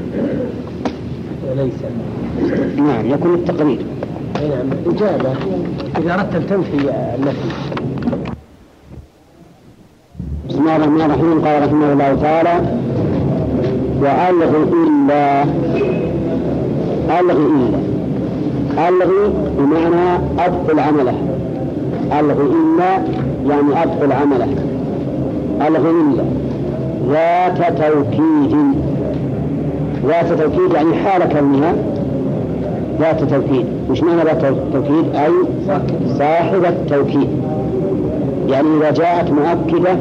وليس 1.50 1.74
نعم 2.78 3.06
يكون 3.14 3.34
التقرير. 3.34 3.80
أي 4.40 4.50
نعم 4.50 4.68
إجابة. 4.86 5.32
إذا 5.98 6.14
أردت 6.14 6.36
أن 6.36 6.48
تنفي 6.48 6.90
النفي. 7.16 7.50
بسم 10.50 10.60
الله 10.60 10.76
الرحمن 10.76 11.02
الرحيم. 11.02 11.46
قال 11.46 11.64
رحمه 11.64 11.94
الله 11.94 12.18
تعالى 12.22 12.56
وألغ 14.02 14.64
إلا. 14.74 15.44
ألغ 17.20 17.38
إلا. 17.38 17.80
ألغي 18.88 19.34
بمعنى 19.58 20.20
أدخل 20.40 20.80
عمله. 20.80 21.18
ألغ 22.20 22.42
إلا 22.42 22.90
يعني 23.48 23.84
أدخل 23.84 24.12
عمله. 24.12 24.56
ألغ 25.68 25.90
إلا. 25.90 26.47
ذات 27.10 27.82
توكيد. 27.82 28.58
ذات 30.06 30.34
توكيد 30.42 30.74
يعني 30.74 30.96
حال 30.96 31.24
كونها 31.30 31.74
ذات 33.00 33.24
توكيد. 33.24 33.66
وش 33.90 34.04
معنى 34.04 34.24
ذات 34.24 34.46
توكيد؟ 34.74 35.16
أي 35.16 35.32
صاحب 36.18 36.66
التوكيد. 36.66 37.30
يعني 38.50 38.68
إذا 38.78 38.92
جاءت 38.92 39.32
مؤكدة 39.32 39.98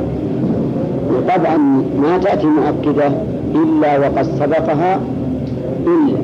وطبعا 1.13 1.57
ما 2.03 2.19
تأتي 2.19 2.47
مؤكدة 2.47 3.07
إلا 3.55 3.99
وقد 3.99 4.23
سبقها 4.23 5.01
إلا. 5.87 6.19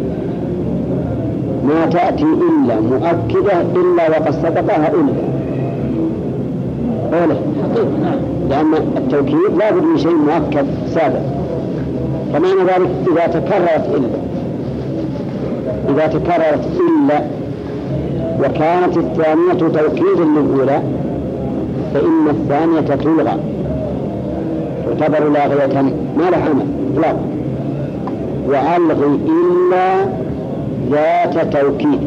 ما 1.64 1.86
تأتي 1.86 2.24
إلا 2.24 2.80
مؤكدة 2.80 3.60
إلا 3.60 4.10
وقد 4.10 4.30
سبقها 4.30 4.88
إلا. 4.88 5.31
أولا 7.12 7.34
لأن 8.50 8.74
التوكيد 8.96 9.58
لا 9.58 9.70
بد 9.70 9.82
من 9.82 9.98
شيء 9.98 10.14
مؤكد 10.14 10.66
سابق. 10.86 11.20
فمعنى 12.32 12.60
ذلك 12.60 12.90
إذا 13.12 13.26
تكررت 13.26 13.88
إلا 13.94 14.18
إذا 15.88 16.06
تكررت 16.06 16.68
إلا 16.80 17.22
وكانت 18.40 18.96
الثانية 18.96 19.52
توكيدا 19.52 20.24
للأولى 20.24 20.82
فإن 21.94 22.28
الثانية 22.30 22.80
تلغى. 22.80 23.36
تعتبر 24.98 25.28
لاغية 25.28 25.82
ما 26.18 26.30
لها 26.30 26.44
عمل 26.44 26.66
إطلاقا 26.92 27.20
وألغي 28.48 29.18
إلا 29.26 30.04
ذات 30.90 31.56
توكيد 31.56 32.00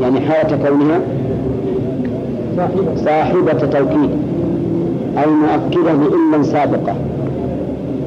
يعني 0.00 0.20
حالة 0.20 0.68
كونها 0.68 1.00
صاحبة 2.96 3.52
توكيد. 3.52 4.10
أي 5.18 5.30
مؤكدة 5.30 5.92
بإلا 5.92 6.42
سابقة. 6.42 6.94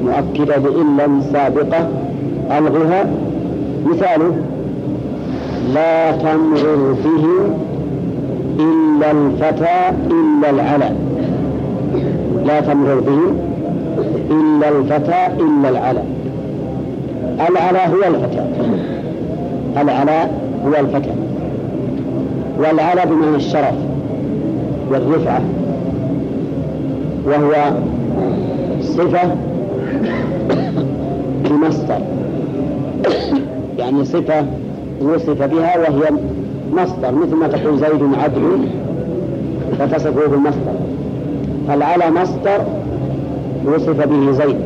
مؤكدة 0.04 0.56
بإلا 0.58 1.20
سابقة. 1.32 1.88
ألغها. 2.58 3.06
مثاله. 3.86 4.36
لا 5.74 6.12
تمرر 6.12 6.96
به 7.04 7.26
إلا 8.58 9.10
الفتى 9.10 9.96
إلا 10.10 10.50
العلى 10.50 10.90
لا 12.44 12.60
تمرر 12.60 13.00
به 13.00 13.18
إلا 14.30 14.68
الفتى 14.68 15.26
إلا 15.40 15.68
العلى 15.68 16.02
العلى 17.48 17.78
هو 17.78 18.14
الفتى. 18.14 18.44
العلى 19.82 20.30
هو 20.66 20.80
الفتى. 20.80 21.12
والعلى 22.58 23.02
بمعنى 23.10 23.36
الشرف 23.36 23.74
والرفعة. 24.90 25.40
وهو 27.26 27.72
صفة 28.80 29.36
بمصدر 31.44 32.00
يعني 33.78 34.04
صفة 34.04 34.46
وصف 35.02 35.42
بها 35.42 35.78
وهي 35.78 36.10
مصدر 36.72 37.14
مثل 37.14 37.36
ما 37.36 37.48
تقول 37.48 37.78
زيد 37.78 38.02
عدل 38.22 38.58
فتصفه 39.78 40.26
بالمصدر. 40.26 40.74
فالعلى 41.68 42.10
مصدر 42.10 42.60
وصف 43.66 44.06
به 44.06 44.32
زيد. 44.32 44.56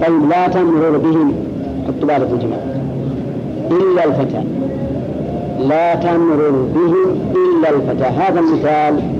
طيب 0.00 0.28
لا 0.30 0.48
تمرر 0.48 1.00
حطوا 1.86 2.08
في 2.26 2.32
الجماعة. 2.32 2.62
إلا 3.70 4.04
الفتى. 4.04 4.42
لا 5.68 5.94
تمرر 5.94 6.66
بهم 6.74 7.18
إلا 7.36 7.70
الفتى. 7.70 8.04
هذا 8.04 8.40
المثال 8.40 9.17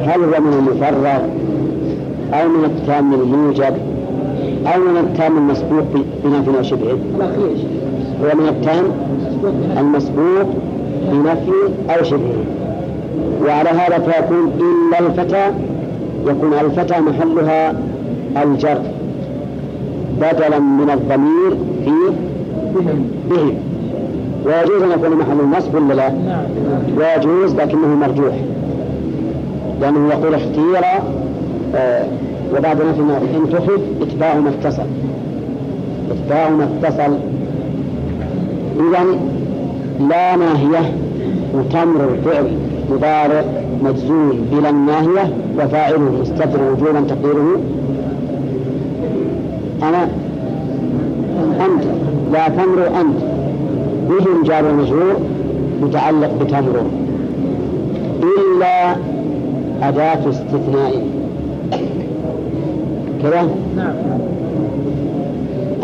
هل 0.00 0.20
هو 0.20 0.40
من 0.40 0.52
المفرغ 0.58 1.20
أو 2.32 2.48
من 2.48 2.64
التام 2.64 3.14
الموجب 3.14 3.74
أو 4.66 4.80
من 4.80 4.96
التام 4.96 5.38
المسبوق 5.38 5.84
بنفي 6.24 6.58
أو 6.58 6.62
شبهه 6.62 6.98
هو 8.22 8.36
من 8.36 8.48
التام 8.48 8.84
المسبوق 9.78 10.46
بنفي 11.12 11.72
أو 11.90 12.04
شبهه 12.04 12.44
وعلى 13.46 13.68
هذا 13.70 13.98
فيكون 13.98 14.52
إلا 14.60 14.98
الفتى 14.98 15.50
يكون 16.26 16.52
الفتى 16.52 17.00
محلها 17.00 17.74
الجر 18.42 18.78
بدلا 20.20 20.58
من 20.58 20.90
الضمير 20.90 21.50
في 21.84 22.14
بهم. 23.30 23.54
ويجوز 24.46 24.82
أن 24.82 24.90
يكون 24.90 25.16
محل 25.18 25.40
النصب 25.40 25.74
ولا 25.74 25.94
لا؟ 25.94 26.12
ويجوز 26.98 27.54
لكنه 27.54 27.88
مرجوح. 28.00 28.34
لأنه 29.80 30.08
يقول 30.08 30.34
اختير 30.34 30.84
آه 31.74 32.04
وبعد 32.56 32.76
نفي 32.76 33.00
إن 33.36 33.50
تحب 33.52 33.80
إتباع 34.02 34.34
ما 34.38 34.50
اتصل. 34.50 34.86
إتباع 36.10 36.48
ما 36.48 36.64
اتصل. 36.64 37.18
إذا 38.76 39.04
لا 40.08 40.36
ناهية 40.36 40.94
وتمر 41.54 42.08
الفعل 42.14 42.48
مضارع 42.90 43.44
مجزوم 43.82 44.48
بلا 44.52 44.70
الناهية 44.70 45.32
وفاعله 45.58 46.10
مستتر 46.20 46.60
وجوبا 46.72 47.00
تقديره. 47.00 47.60
أنا 49.82 50.08
أنت 51.60 51.84
لا 52.32 52.48
تمر 52.48 52.86
أنت. 53.00 53.34
بهم 54.08 54.42
جار 54.42 54.64
ومجرور 54.64 55.16
متعلق 55.82 56.30
بتمر 56.40 56.82
إلا 58.22 58.96
أداة 59.88 60.30
استثناء. 60.30 61.02
كذا؟ 63.22 63.48
نعم. 63.76 63.94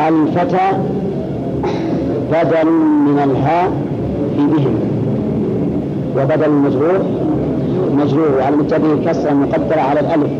الفتى 0.08 0.68
بدل 2.32 2.70
من 3.06 3.18
الهاء 3.24 3.72
في 4.36 4.46
بهم. 4.46 4.74
وبدل 6.16 6.44
المجرور 6.44 6.98
مجرور. 7.92 8.28
وعلى 8.38 8.56
متبه 8.56 9.04
كسرة 9.06 9.34
مقدرة 9.34 9.80
على 9.80 10.00
الألف. 10.00 10.30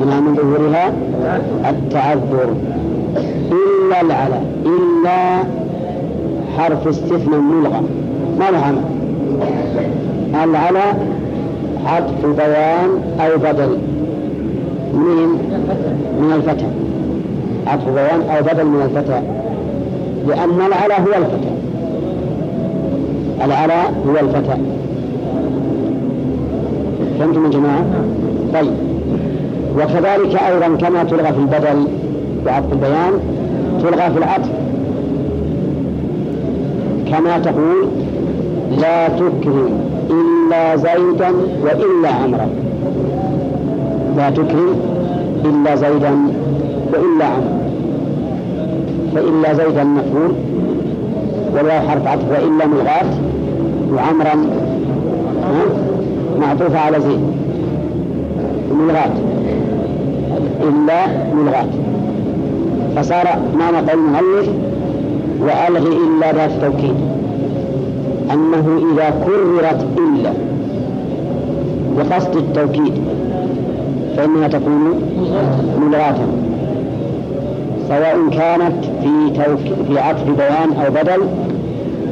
منها 0.00 0.20
من 0.20 0.34
ظهورها 0.34 0.92
التعذر. 1.70 2.54
إلا 3.52 4.00
العلى 4.00 4.40
إلا 4.66 5.44
حرف 6.56 6.88
استثناء 6.88 7.40
ملغى 7.40 7.80
ما 8.38 8.50
له 8.50 8.74
العلى 10.44 10.92
عطف 11.86 12.26
بيان 12.26 12.90
أو 13.20 13.38
بدل. 13.38 13.78
من 14.92 15.28
من 16.20 16.32
الفتى. 16.36 16.66
عطف 17.66 17.88
بيان 17.88 18.20
أو 18.36 18.42
بدل 18.42 18.64
من 18.64 18.82
الفتى. 18.82 19.22
لأن 20.28 20.66
العلى 20.66 20.94
هو 20.94 21.18
الفتى. 21.18 21.52
العلى 23.44 23.82
هو 24.08 24.16
الفتى. 24.20 24.56
فهمتم 27.18 27.44
يا 27.44 27.50
جماعة؟ 27.50 27.84
طيب. 28.54 28.72
وكذلك 29.76 30.42
أيضا 30.42 30.76
كما 30.76 31.04
تلغى 31.04 31.32
في 31.32 31.38
البدل 31.38 31.86
وعطف 32.46 32.72
البيان 32.72 33.12
تلغى 33.82 34.10
في 34.10 34.18
العطف. 34.18 34.50
كما 37.10 37.38
تقول 37.38 37.88
لا 38.80 39.08
تكرم 39.08 39.80
إلا 40.12 40.76
زيدا 40.76 41.30
وإلا 41.62 42.08
عمرا. 42.08 42.48
لا 44.16 44.30
تكرم 44.30 44.76
إلا 45.44 45.74
زيدا 45.74 46.12
وإلا 46.92 47.24
عمرا. 47.24 47.62
فإلا 49.14 49.52
زيدا 49.52 49.84
نقول 49.84 50.32
ولا 51.54 51.80
حرف 51.80 52.06
عطف 52.06 52.24
وإلا 52.30 52.66
ملغاة 52.66 53.10
وعمرا 53.94 54.34
معطوفة 56.40 56.78
على 56.78 57.00
زيد. 57.00 57.20
ملغاة 58.72 59.12
إلا 60.62 61.06
ملغاة 61.34 61.66
فصار 62.96 63.26
معنى 63.58 63.76
قول 63.76 64.00
المؤلف 64.00 64.48
وألغي 65.40 65.96
إلا 65.96 66.32
ذات 66.32 66.50
توكيد. 66.62 67.11
أنه 68.30 68.80
إذا 68.92 69.10
كررت 69.26 69.86
إلا 69.98 70.32
بقصد 71.98 72.36
التوكيد 72.36 72.94
فإنها 74.16 74.48
تكون 74.48 75.02
ملغاة 75.80 76.14
سواء 77.88 78.28
كانت 78.30 78.84
في. 79.02 79.12
في 79.88 79.98
عطف 79.98 80.24
بيان 80.24 80.72
أو 80.84 80.90
بدل 80.90 81.26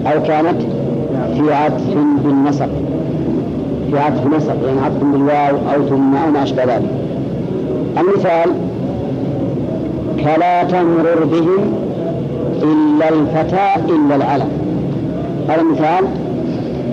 أو 0.07 0.23
كانت 0.23 0.63
في 1.37 1.55
عطف 1.55 1.83
بالنسق 2.25 2.69
في 3.91 3.99
عطف 3.99 4.27
نسق 4.27 4.57
يعني 4.67 4.81
عطف 4.81 5.05
بالواو 5.13 5.57
أو 5.75 5.89
ثم 5.89 6.17
أو 6.17 6.31
ما 6.31 6.43
أشبه 6.43 6.65
ذلك 6.65 6.91
المثال 8.01 8.51
كلا 10.25 10.63
تمرر 10.65 11.25
بهم 11.25 11.73
إلا 12.63 13.09
الفتى 13.09 13.67
إلا 13.89 14.17
العلم 14.17 14.60
هذا 15.51 15.63
مثال 15.63 16.05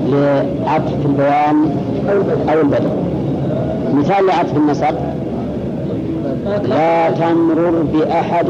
لعطف 0.09 1.05
البيان 1.05 1.55
أو 2.49 2.61
البدل 2.61 2.89
مثال 3.93 4.25
لعطف 4.25 4.57
النسق 4.57 4.95
لا 6.63 7.11
تمرر 7.11 7.83
بأحد 7.93 8.47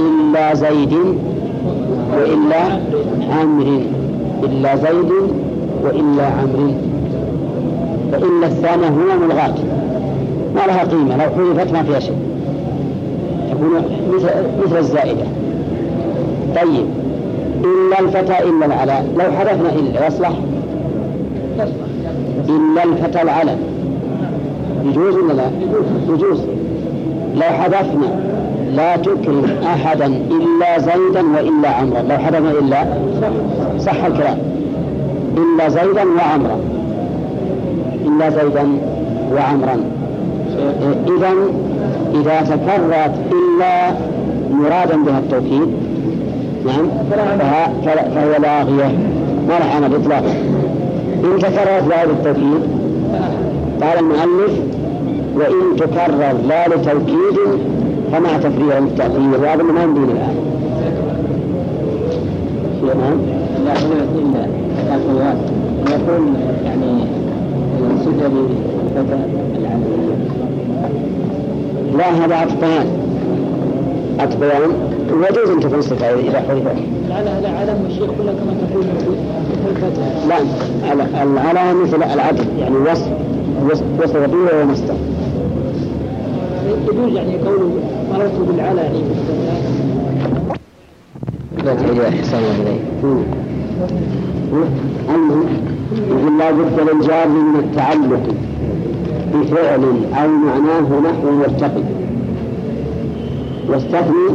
إلا 0.00 0.54
زيد 0.54 0.92
وإلا 2.16 2.62
عمر 3.30 3.82
إلا 4.42 4.76
زيد 4.76 5.12
وإلا 5.84 6.26
عمر 6.26 6.74
فإلا 8.12 8.46
الثانية 8.46 8.88
هنا 8.88 9.16
ملغاة. 9.16 9.54
ما 10.54 10.60
لها 10.66 10.84
قيمة. 10.84 11.16
لو 11.16 11.22
حذفت 11.22 11.72
ما 11.72 11.82
فيها 11.82 12.00
شيء. 12.00 12.16
تكون 13.50 13.84
مثل 14.64 14.78
الزائدة. 14.78 15.24
طيب. 16.56 17.03
إلا 17.64 18.00
الفتى 18.00 18.48
إلا 18.48 18.66
العلاء 18.66 19.06
لو 19.16 19.32
حذفنا 19.38 19.72
إلا 19.72 20.06
يصلح. 20.06 20.32
إلا 22.48 22.84
الفتى 22.84 23.22
العلم 23.22 23.58
يجوز 24.84 25.14
ولا 25.14 25.32
لا؟ 25.32 25.50
يجوز. 26.08 26.40
لو 27.36 27.42
حذفنا 27.42 28.06
لا 28.76 28.96
تكرم 28.96 29.44
أحدا 29.64 30.06
إلا 30.06 30.78
زيدا 30.78 31.22
وإلا 31.34 31.68
عمرا. 31.68 32.02
لو 32.02 32.18
حذفنا 32.18 32.50
إلا 32.50 32.86
صح 33.78 34.04
الكلام. 34.04 34.38
إلا 35.36 35.68
زيدا 35.68 36.04
وعمرا. 36.18 36.58
إلا 38.04 38.30
زيدا 38.30 38.78
وعمرا. 39.34 39.76
إذا 41.16 41.32
إذا 42.14 42.40
تكررت 42.40 43.14
إلا 43.32 43.90
مرادا 44.52 44.96
بها 45.04 45.18
التوكيد 45.18 45.93
نعم 46.64 46.88
فهي 48.14 48.38
لاغية 48.38 48.98
ما 49.48 49.58
راح 49.58 49.76
عمل 49.76 49.94
إطلاقا 49.94 50.32
إن 51.24 51.38
تكررت 51.38 51.84
بهذا 51.88 52.10
التوكيد 52.10 52.60
قال 53.82 53.98
المؤلف 53.98 54.60
وإن 55.34 55.76
تكرر 55.76 56.36
لا 56.48 56.68
لتوكيد 56.68 57.38
فمع 58.12 58.36
تفريغ 58.38 58.78
التأثير 58.78 59.40
وهذا 59.42 59.62
ما 59.62 59.82
يمدين 59.82 60.04
الآن. 60.04 60.36
نعم؟ 62.82 63.18
لا 63.64 63.74
يقول 65.90 66.28
يعني 66.64 67.04
سجل 68.04 68.48
لا 71.98 72.24
هذا 72.24 72.34
عطف 72.34 72.86
بيان 74.14 74.20
عطف 74.20 74.36
بيان 74.36 74.70
ويجوز 75.12 75.50
ان 75.50 75.60
تكون 75.60 75.82
صفه 75.82 76.14
اذا 76.14 76.40
حذفت. 76.40 76.76
العلى 77.06 77.48
علم 77.48 77.86
الشيخ 77.86 78.10
كلها 78.18 78.34
كما 78.34 78.54
تقول 78.70 78.84
لا 80.28 81.22
العلى 81.22 81.74
مثل 81.74 82.02
العدل 82.02 82.44
يعني 82.58 82.76
وصف 82.76 83.08
وصف 84.02 84.16
به 84.16 84.62
ومصدر. 84.62 84.94
يجوز 86.88 87.12
يعني 87.16 87.38
قوله 87.38 87.70
مررت 88.12 88.38
بالعلى 88.48 88.80
يعني 88.80 88.98
لا 91.64 91.74
تعيد 91.74 92.00
إحسان 92.00 92.40
الله 92.40 92.76
اليه. 93.02 93.24
يقول 96.10 96.38
لا 96.38 96.50
بد 96.50 96.80
للجار 96.80 97.28
من 97.28 97.58
التعلق 97.58 98.22
بفعل 99.34 99.84
أو 100.14 100.28
معناه 100.28 101.10
نحو 101.10 101.40
يرتقي 101.40 101.82
واستثني 103.68 104.28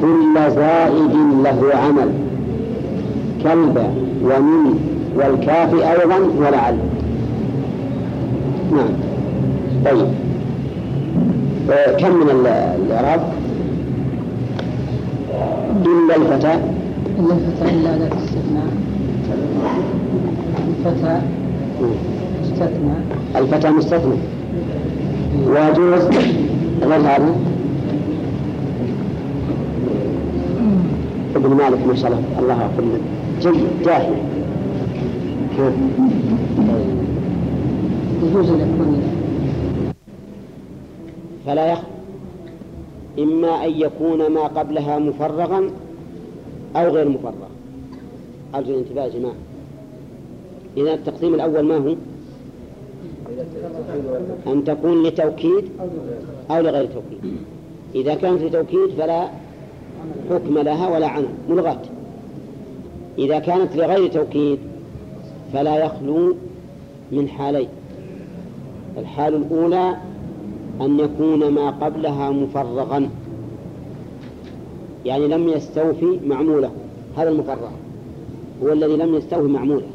كل 0.00 0.50
زائد 0.54 1.14
له 1.44 1.76
عمل. 1.76 2.08
كلب 3.42 3.78
ومن 4.22 4.78
والكاف 5.16 5.74
أيضا 5.74 6.18
ولعل. 6.38 6.78
نعم. 8.72 8.88
طيب. 9.84 10.06
كم 11.98 12.14
من 12.14 12.30
الإعراب؟ 12.30 13.20
إلا 15.86 16.16
الفتى 16.16 16.54
إلا 17.18 17.34
الفتى 17.34 17.74
إلا 17.74 17.94
أداة 17.94 18.16
استثناء. 18.18 18.68
الفتى 20.68 21.20
مستثنى 22.42 22.94
الفتى 23.36 23.70
مستثنى. 23.70 24.18
ويجوز 25.46 26.04
غير 26.82 27.00
هذا 27.00 27.34
ابن 31.38 31.54
مالك 31.56 31.86
ما 31.86 31.94
شاء 31.94 32.10
الله. 32.10 32.22
الله 32.38 32.62
يغفر 32.62 32.82
له 32.82 33.00
جيد 33.40 33.82
جاهل. 33.84 34.14
يجوز 38.22 38.50
أن 38.50 38.60
يكون. 38.60 39.02
فلا 41.46 41.72
يخ 41.72 41.78
إما 43.18 43.52
أن 43.64 43.70
يكون 43.70 44.20
ما 44.34 44.40
قبلها 44.40 44.98
مفرغا 44.98 45.70
أو 46.76 46.88
غير 46.88 47.08
مفرغ. 47.08 47.48
أرجو 48.54 48.70
الانتباه 48.74 49.04
يا 49.04 49.08
جماعة. 49.08 49.34
إذا 50.76 50.94
التقسيم 50.94 51.34
الأول 51.34 51.60
ما 51.60 51.76
هو؟ 51.76 51.94
أن 54.46 54.64
تكون 54.64 55.02
لتوكيد 55.02 55.64
أو 56.50 56.60
لغير 56.60 56.86
توكيد. 56.86 57.36
إذا 57.94 58.14
كانت 58.14 58.42
لتوكيد 58.42 58.90
فلا 58.98 59.28
حكم 60.30 60.58
لها 60.58 60.88
ولا 60.88 61.06
عنه 61.06 61.28
ملغاة. 61.48 61.80
إذا 63.18 63.38
كانت 63.38 63.76
لغير 63.76 64.08
توكيد 64.08 64.58
فلا 65.52 65.84
يخلو 65.84 66.36
من 67.12 67.28
حالين. 67.28 67.68
الحال 68.98 69.34
الأولى 69.34 69.96
أن 70.80 70.98
يكون 70.98 71.48
ما 71.48 71.70
قبلها 71.70 72.30
مفرغا. 72.30 73.10
يعني 75.04 75.28
لم 75.28 75.48
يستوفي 75.48 76.18
معموله 76.26 76.70
هذا 77.16 77.28
المفرغ. 77.28 77.70
هو 78.62 78.72
الذي 78.72 78.96
لم 78.96 79.14
يستوفي 79.14 79.48
معموله. 79.48 79.86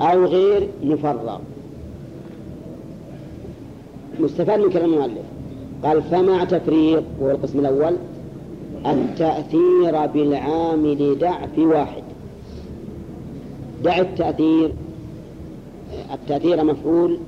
أو 0.00 0.24
غير 0.24 0.68
مفرغ. 0.84 1.38
مستفاد 4.20 4.60
من 4.60 4.70
كلام 4.70 4.94
المؤلف. 4.94 5.24
قال 5.84 6.02
فمع 6.02 6.44
تفريق 6.44 7.04
هو 7.22 7.30
القسم 7.30 7.58
الأول. 7.58 7.96
التأثير 8.86 10.06
بالعامل 10.06 11.18
دع 11.18 11.46
في 11.46 11.60
واحد. 11.60 12.02
دع 13.84 13.98
التأثير 13.98 14.72
التأثير 16.12 16.64
مفعول 16.64 17.18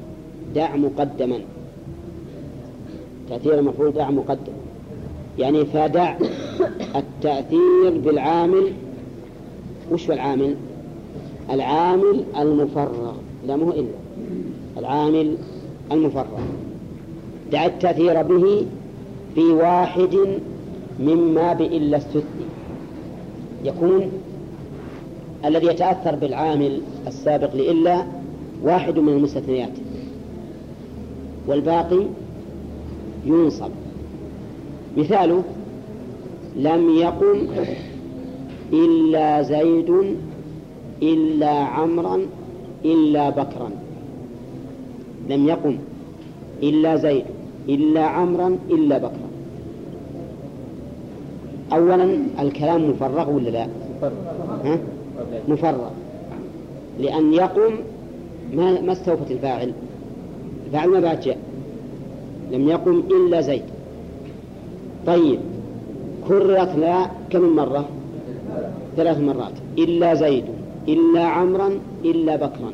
دع 0.55 0.76
مقدما. 0.76 1.38
تأثير 3.30 3.62
مفعول 3.62 3.92
دع 3.92 4.11
مقدم 4.11 4.52
يعني 5.38 5.64
فدع 5.64 6.14
التأثير 6.96 7.98
بالعامل. 8.05 8.72
وش 9.92 10.11
العامل؟ 10.11 10.55
العامل 11.50 12.24
المفرغ. 12.38 13.12
لا 13.46 13.57
مو 13.57 13.70
إلا. 13.70 13.86
العامل 14.78 15.36
المفرغ. 15.92 16.40
دع 17.52 17.66
التأثير 17.66 18.22
به 18.22 18.66
في 19.34 19.40
واحد 19.40 20.16
مما 21.01 21.53
بإلا 21.53 21.97
استثني 21.97 22.47
يكون 23.64 24.11
الذي 25.45 25.66
يتأثر 25.66 26.14
بالعامل 26.14 26.80
السابق 27.07 27.55
لإلا 27.55 28.05
واحد 28.62 28.99
من 28.99 29.12
المستثنيات 29.12 29.72
والباقي 31.47 32.01
ينصب. 33.26 33.70
مثاله 34.97 35.42
لم 36.57 36.97
يقم 36.97 37.47
إلا 38.72 39.42
زيد 39.42 40.16
إلا 41.03 41.51
عمرا 41.51 42.20
إلا 42.84 43.30
بكرا. 43.30 43.70
لم 45.30 45.49
يقم 45.49 45.78
إلا 46.62 46.97
زيد 46.97 47.24
إلا 47.68 48.01
عمرا 48.01 48.59
إلا 48.70 48.99
بكرا. 48.99 49.24
أولا 51.72 52.18
الكلام 52.38 52.90
مفرغ 52.90 53.30
ولا 53.30 53.50
لا؟ 53.50 53.68
ها؟ 54.64 54.78
مفرغ. 55.48 55.90
لأن 57.00 57.32
يقم 57.32 57.74
ما 58.54 58.80
ما 58.80 58.92
استوفت 58.92 59.30
الفاعل. 59.30 59.72
الفاعل 60.66 60.88
ما 60.88 61.00
بعد 61.00 61.20
جاء. 61.20 61.38
لم 62.52 62.68
يقم 62.68 63.02
إلا 63.10 63.40
زيد. 63.40 63.62
طيب. 65.06 65.40
كررت 66.28 66.76
لا 66.76 67.06
كم 67.30 67.56
مرة؟ 67.56 67.84
ثلاث 68.96 69.18
مرات. 69.18 69.52
إلا 69.78 70.14
زيد 70.14 70.44
إلا 70.88 71.24
عمرا 71.24 71.70
إلا 72.04 72.36
بكرا. 72.36 72.72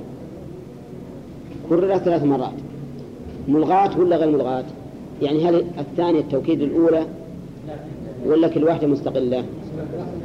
كررت 1.68 2.02
ثلاث 2.02 2.24
مرات. 2.24 2.52
ملغاة 3.48 4.00
ولا 4.00 4.16
غير 4.16 4.30
ملغاة؟ 4.30 4.64
يعني 5.22 5.48
هل 5.48 5.64
الثانية 5.78 6.20
التوكيد 6.20 6.62
الأولى 6.62 7.06
ولا 8.26 8.48
كل 8.48 8.64
واحدة 8.64 8.86
مستقلة؟ 8.86 9.44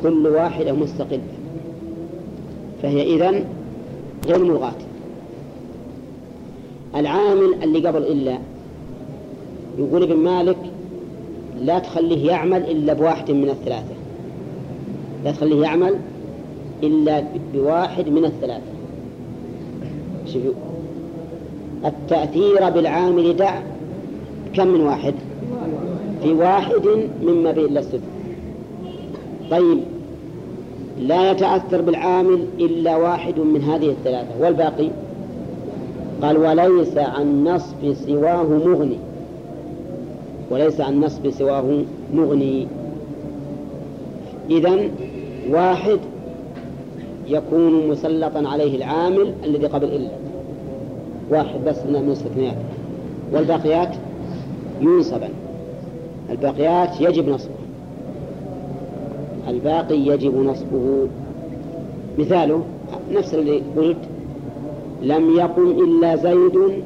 كل 0.03 0.27
واحدة 0.27 0.73
مستقلة. 0.73 1.21
فهي 2.81 3.15
إذن 3.15 3.45
غير 4.27 4.43
ملغاة. 4.43 4.73
العامل 6.95 7.63
اللي 7.63 7.87
قبل 7.87 8.03
إلا 8.03 8.39
يقول 9.77 10.03
ابن 10.03 10.15
مالك 10.15 10.57
لا 11.61 11.79
تخليه 11.79 12.27
يعمل 12.31 12.69
إلا 12.71 12.93
بواحد 12.93 13.31
من 13.31 13.49
الثلاثة. 13.49 13.95
لا 15.23 15.31
تخليه 15.31 15.61
يعمل 15.61 15.95
إلا 16.83 17.23
بواحد 17.53 18.09
من 18.09 18.25
الثلاثة. 18.25 18.75
شوفوا. 20.25 20.51
التأثير 21.85 22.69
بالعامل 22.69 23.35
دع 23.35 23.59
كم 24.53 24.67
من 24.67 24.81
واحد؟ 24.81 25.13
في 26.25 26.33
واحد 26.33 26.87
مما 27.23 27.51
بين 27.51 27.65
إلا 27.65 27.79
السدس 27.79 28.01
طيب 29.51 29.79
لا 30.99 31.31
يتأثر 31.31 31.81
بالعامل 31.81 32.45
إلا 32.59 32.97
واحد 32.97 33.39
من 33.39 33.61
هذه 33.61 33.89
الثلاثة. 33.89 34.29
والباقي؟ 34.41 34.89
قال 36.21 36.37
وليس 36.37 36.97
عن 36.97 37.43
نصب 37.43 37.93
سواه 37.93 38.43
مغني. 38.43 38.97
وليس 40.51 40.81
عن 40.81 40.99
نصب 40.99 41.29
سواه 41.29 41.83
مغني. 42.13 42.67
إذن 44.49 44.89
واحد 45.49 45.99
يكون 47.27 47.87
مسلطا 47.87 48.47
عليه 48.47 48.77
العامل 48.77 49.33
الذي 49.43 49.67
قبل 49.67 49.87
إلا. 49.87 50.11
واحد 51.29 51.59
بس 51.67 51.77
من 51.89 51.95
الاستثناءات 51.95 52.57
والباقيات 53.33 53.95
ينصبا 54.81 55.29
الباقيات 56.29 57.01
يجب 57.01 57.29
نصبه. 57.29 57.51
الباقي 59.47 59.99
يجب 59.99 60.37
نصبه. 60.37 61.07
مثاله 62.19 62.63
نفس 63.11 63.33
اللي 63.33 63.61
قلت 63.77 63.97
لم 65.01 65.35
يقم 65.37 65.71
إلا 65.71 66.15
زيد 66.15 66.83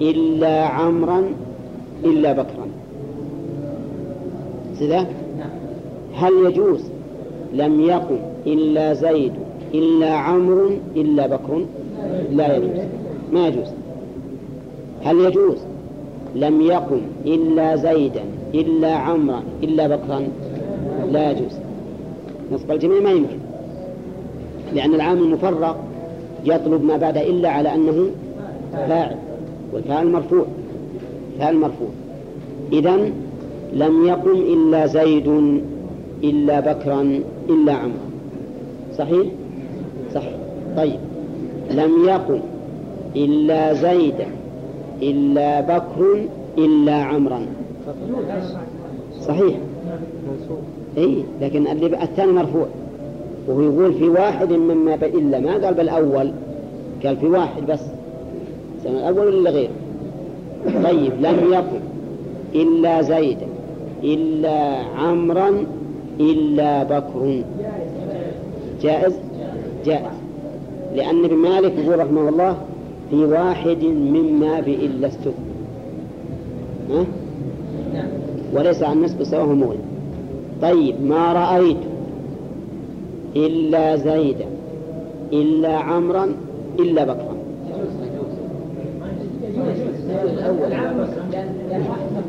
إلا 0.00 0.64
عمرا 0.64 1.24
إلا 2.04 2.32
بكرا. 2.32 2.66
كذا 4.80 5.06
هل 6.14 6.32
يجوز 6.46 6.80
لم 7.54 7.80
يقم 7.80 8.18
إلا 8.46 8.92
زيد 8.94 9.32
إلا 9.74 10.10
عمرو 10.10 10.70
إلا 10.96 11.26
بكر؟ 11.26 11.64
لا 12.32 12.56
يجوز. 12.56 12.80
ما 13.32 13.48
يجوز. 13.48 13.68
هل 15.02 15.16
يجوز؟ 15.20 15.56
لم 16.34 16.60
يقم 16.60 17.00
إلا 17.26 17.76
زيدا 17.76 18.22
إلا 18.54 18.94
عمرا 18.94 19.42
إلا 19.62 19.86
بكرا. 19.88 20.28
لا 21.10 21.30
يجوز. 21.30 21.58
نصب 22.52 22.70
الجميع 22.70 23.00
ما 23.00 23.10
يمكن. 23.10 23.38
لأن 24.74 24.94
العامل 24.94 25.22
المفرق 25.22 25.84
يطلب 26.44 26.84
ما 26.84 26.96
بعد 26.96 27.16
إلا 27.16 27.48
على 27.48 27.74
أنه 27.74 28.10
فاعل 28.72 29.16
والفاعل 29.72 30.06
مرفوع. 30.06 30.44
فاعل 31.38 31.56
مرفوع. 31.56 31.88
إذن 32.72 33.12
لم 33.72 34.06
يقم 34.06 34.30
إلا 34.30 34.86
زيد 34.86 35.60
إلا 36.24 36.60
بكرا 36.60 37.20
إلا 37.48 37.72
عمرا. 37.72 38.10
صحيح؟ 38.98 39.26
صحيح. 40.14 40.34
طيب. 40.76 40.98
لم 41.70 42.04
يقم 42.04 42.40
إلا 43.16 43.72
زيدا 43.72 44.26
إلا 45.02 45.60
بكر 45.60 46.24
إلا 46.58 46.94
عمرا. 46.94 47.46
صحيح. 49.20 49.56
اي 50.98 51.24
لكن 51.40 51.66
الثاني 52.02 52.32
مرفوع. 52.32 52.66
وهو 53.48 53.62
يقول 53.62 53.94
في 53.94 54.08
واحد 54.08 54.52
مما 54.52 54.94
إلا 54.94 55.40
ما 55.40 55.52
قال 55.52 55.74
بالأول 55.74 56.32
قال 57.04 57.16
في 57.16 57.26
واحد 57.26 57.66
بس. 57.66 57.80
الأول 58.86 59.34
ولا 59.34 59.50
غير 59.50 59.70
طيب 60.84 61.12
لم 61.20 61.52
يقم 61.52 61.80
إلا 62.54 63.02
زيدا 63.02 63.46
إلا 64.02 64.76
عمرا 64.98 65.66
إلا 66.20 66.82
بكر. 66.82 67.42
جائز؟ 68.82 69.14
جائز. 69.86 70.12
لأن 70.96 71.24
ابن 71.24 71.36
مالك 71.36 71.72
يقول 71.78 71.98
رحمه 71.98 72.28
الله 72.28 72.56
في 73.10 73.16
واحد 73.16 73.84
مما 73.84 74.60
بإلا 74.60 75.08
استثنى. 75.08 75.50
ها؟ 76.90 77.04
وليس 78.54 78.82
عن 78.82 79.02
نسب 79.02 79.24
سواه 79.24 79.46
مغني 79.46 79.78
طيب 80.62 81.02
ما 81.02 81.32
رأيت؟ 81.32 81.76
إلا 83.36 83.96
زيدا 83.96 84.46
إلا 85.32 85.76
عمرا 85.76 86.34
إلا 86.78 87.04
بكرا. 87.04 87.36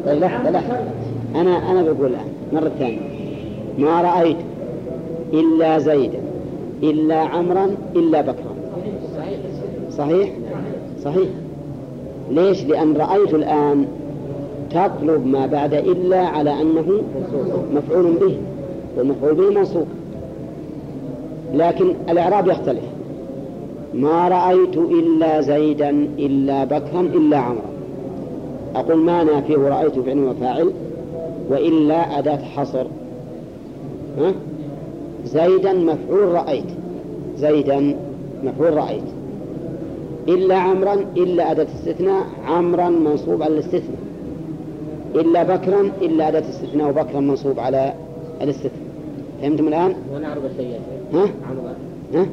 طيب 0.05 0.21
لحظة 0.21 0.51
لحظة 0.51 0.75
أنا 1.35 1.71
أنا 1.71 1.83
بقول 1.83 2.05
الآن 2.05 2.27
مرة 2.53 2.71
ثانية. 2.79 2.99
ما 3.77 4.01
رأيت؟ 4.01 4.37
إلا 5.33 5.79
زيدا 5.79 6.19
إلا 6.83 7.15
عمرا 7.15 7.75
إلا 7.95 8.21
بكرا. 8.21 8.55
صحيح؟ 9.97 10.29
صحيح. 11.03 11.29
ليش؟ 12.31 12.65
لأن 12.65 12.97
رأيت 12.97 13.33
الآن 13.33 13.85
تطلب 14.69 15.27
ما 15.27 15.45
بعد 15.45 15.73
إلا 15.73 16.19
على 16.19 16.61
أنه 16.61 17.01
مفعول 17.75 18.13
به 18.13 18.37
والمفعول 18.97 19.33
به 19.35 19.49
منصوب. 19.49 19.87
لكن 21.53 21.93
الإعراب 22.09 22.47
يختلف. 22.47 22.83
ما 23.93 24.27
رأيت 24.27 24.77
إلا 24.77 25.41
زيدا 25.41 25.89
إلا 26.19 26.63
بكرا 26.63 27.01
إلا 27.01 27.37
عمرا. 27.37 27.71
أقول 28.75 28.97
ما 28.97 29.23
نافيه 29.23 29.57
رأيت 29.57 29.99
فعل 29.99 30.19
وفاعل 30.19 30.71
وإلا 31.49 32.19
أداة 32.19 32.37
حصر. 32.37 32.85
ها؟ 34.17 34.33
زيدا 35.25 35.73
مفعول 35.73 36.23
رأيت. 36.23 36.65
زيدا 37.37 37.95
مفعول 38.43 38.77
رأيت. 38.77 39.20
إلا 40.27 40.55
عمرا 40.55 40.93
إلا 41.17 41.51
أداة 41.51 41.67
استثناء 41.75 42.23
عمرا 42.45 42.89
منصوب 42.89 43.43
على 43.43 43.53
الاستثناء. 43.53 43.99
إلا 45.15 45.43
بكرا 45.43 45.91
إلا 46.01 46.27
أداة 46.27 46.49
استثناء 46.49 46.89
وبكرا 46.89 47.19
منصوب 47.19 47.59
على 47.59 47.93
الاستثناء. 48.41 48.81
فهمتم 49.41 49.67
الآن؟ 49.67 49.93
ونعرب 50.15 50.41
ها؟ 51.13 51.19
عمرا 51.49 51.75
ها؟ 52.13 52.25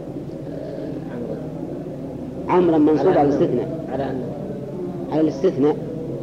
عمرا. 2.49 2.79
منصوب 2.79 3.09
على 3.09 3.23
الاستثناء. 3.23 3.85
على 3.93 4.11
أنه. 4.11 4.27
على 5.13 5.21
الاستثناء؟ 5.21 5.77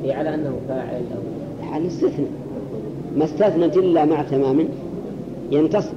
هي 0.03 0.13
على 0.13 0.35
أنه 0.35 0.53
فاعل 0.67 1.01
أو 1.15 1.73
على 1.73 1.81
الاستثناء. 1.81 2.29
ما 3.17 3.25
استثنت 3.25 3.77
إلا 3.77 4.05
مع 4.05 4.21
تمام 4.21 4.65
ينتصب 5.51 5.93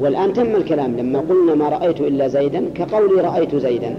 والآن 0.00 0.32
تم 0.32 0.56
الكلام. 0.56 0.96
لما 0.96 1.18
قلنا 1.18 1.54
ما 1.54 1.68
رأيت 1.68 2.00
إلا 2.00 2.28
زيدا 2.28 2.64
كقولي 2.74 3.20
رأيت 3.20 3.56
زيدا. 3.56 3.94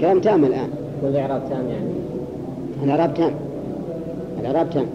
الكلام 0.00 0.20
تام 0.20 0.44
الآن 0.44 0.68
والإعراب 1.02 1.42
تام 1.50 1.68
يعني 1.68 1.90
الإعراب 2.82 3.14
تام 3.14 3.32
الإعراب 4.40 4.70
تام 4.70 4.86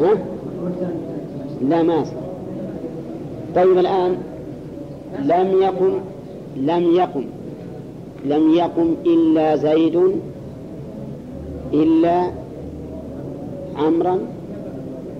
ها؟ 0.00 0.14
لا 1.68 1.82
ما 1.82 1.94
يصلح 1.94 2.20
طيب 3.54 3.78
الآن 3.78 4.16
لم 5.22 5.62
يقم 5.62 6.00
لم 6.56 6.94
يقم 6.96 7.24
لم 8.24 8.54
يقم 8.54 8.94
إلا 9.06 9.56
زيد 9.56 10.00
إلا 11.72 12.30
عمرا 13.76 14.18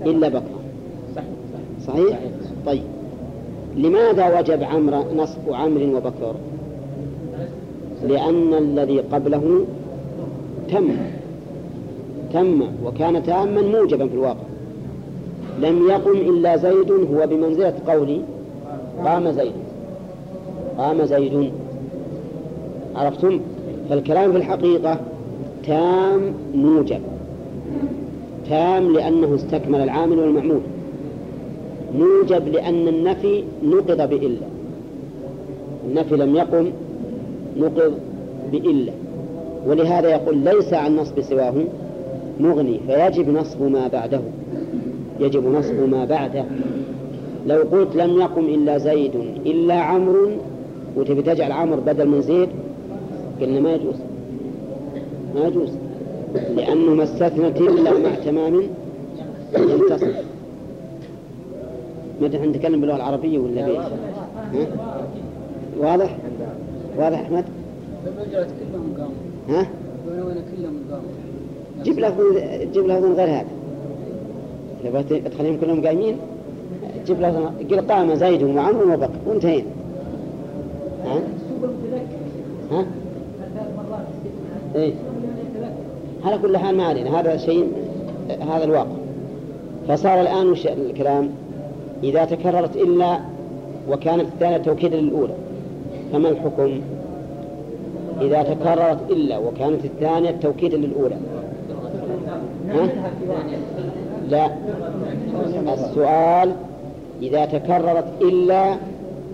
إلا 0.06 0.28
بكرا 0.28 0.58
صح 1.16 1.22
صح 1.54 1.86
صحيح؟ 1.86 2.06
صحيح. 2.08 2.20
طيب 2.66 2.82
لماذا 3.76 4.38
وجب 4.38 4.62
عمر 4.62 5.04
نصب 5.16 5.52
عمر 5.52 5.82
وبكر؟ 5.96 6.34
لأن 8.08 8.54
الذي 8.54 9.00
قبله 9.00 9.64
تم 10.72 10.88
تم 12.32 12.62
وكان 12.84 13.22
تاما 13.22 13.62
موجبا 13.62 14.08
في 14.08 14.14
الواقع. 14.14 14.48
لم 15.62 15.88
يقم 15.88 16.16
إلا 16.16 16.56
زيد 16.56 16.90
هو 16.90 17.26
بمنزلة 17.26 17.74
قولي 17.86 18.20
قام 19.04 19.30
زيد. 19.30 19.52
قام 20.78 21.04
زيد. 21.04 21.50
عرفتم؟ 22.96 23.40
فالكلام 23.90 24.32
في 24.32 24.38
الحقيقة 24.38 25.00
تام 25.66 26.20
موجب. 26.54 27.00
تام 28.48 28.92
لأنه 28.92 29.34
استكمل 29.34 29.80
العامل 29.80 30.18
والمعمول. 30.18 30.60
موجب 31.98 32.48
لأن 32.48 32.88
النفي 32.88 33.44
نقض 33.64 34.08
بإلا. 34.08 34.46
النفي 35.88 36.16
لم 36.16 36.36
يقم 36.36 36.70
نقض 37.56 37.94
بإلا 38.52 38.92
ولهذا 39.66 40.08
يقول 40.08 40.36
ليس 40.38 40.72
عن 40.74 40.96
نصب 40.96 41.20
سواه 41.20 41.54
مغني 42.40 42.80
فيجب 42.86 43.28
نصب 43.28 43.62
ما 43.62 43.88
بعده 43.88 44.20
يجب 45.20 45.46
نصب 45.46 45.88
ما 45.88 46.04
بعده 46.04 46.44
لو 47.46 47.62
قلت 47.72 47.96
لم 47.96 48.20
يقم 48.20 48.44
إلا 48.44 48.78
زيد 48.78 49.14
إلا 49.46 49.74
عمرو 49.74 50.30
وتبي 50.96 51.22
تجعل 51.22 51.52
عمرو 51.52 51.80
بدل 51.80 52.08
من 52.08 52.22
زيد 52.22 52.48
قلنا 53.40 53.60
ما 53.60 53.72
يجوز 53.74 53.94
ما 55.34 55.46
يجوز 55.46 55.70
لأنه 56.56 56.94
ما 56.94 57.02
استثنت 57.04 57.60
إلا 57.60 57.98
مع 57.98 58.14
تمام 58.24 58.62
ينتصر 59.58 60.12
متى 62.22 62.38
نتكلم 62.38 62.80
باللغة 62.80 62.96
العربية 62.96 63.38
ولا 63.38 63.66
بإيش؟ 63.66 63.78
ها؟ 64.54 64.66
واضح؟ 65.80 66.16
واضح 66.98 67.20
أحمد؟ 67.20 67.44
كلهم 68.04 68.94
قاموا 68.98 69.14
ها؟ 69.48 69.66
كلهم 70.56 70.78
قاموا 70.90 71.28
جيب 71.84 71.98
لفظ 71.98 72.20
جيب 72.72 72.86
لفظ 72.86 73.04
غير 73.04 73.28
هذا 73.28 73.46
بغيت 74.84 75.26
تخليهم 75.28 75.58
كلهم 75.60 75.86
قايمين 75.86 76.16
جيب 77.06 77.20
لفظ 77.20 77.42
قل 77.70 77.80
قام 77.80 78.14
زيد 78.14 78.42
وعمر 78.42 78.94
وبكر 78.94 79.10
وانتهينا 79.26 79.66
ها؟ 81.04 81.20
ها؟ 82.70 82.86
إيه 84.74 84.94
على 86.24 86.38
كل 86.38 86.56
حال 86.56 86.76
ما 86.76 86.84
علينا 86.84 87.20
هذا 87.20 87.36
شيء 87.36 87.72
هذا 88.30 88.64
الواقع 88.64 88.96
فصار 89.88 90.20
الآن 90.20 90.50
وش 90.50 90.66
الكلام 90.66 91.30
إذا 92.02 92.24
تكررت 92.24 92.76
إلا 92.76 93.18
وكانت 93.90 94.26
الثانية 94.34 94.56
توكيدا 94.56 95.00
للأولى 95.00 95.34
فما 96.12 96.28
الحكم؟ 96.28 96.80
إذا 98.20 98.42
تكررت 98.42 99.10
إلا 99.10 99.38
وكانت 99.38 99.84
الثانية 99.84 100.30
توكيدا 100.30 100.76
للأولى. 100.76 101.16
ها؟ 102.68 102.88
لا. 104.28 104.50
السؤال 105.74 106.52
إذا 107.22 107.44
تكررت 107.44 108.04
إلا 108.20 108.76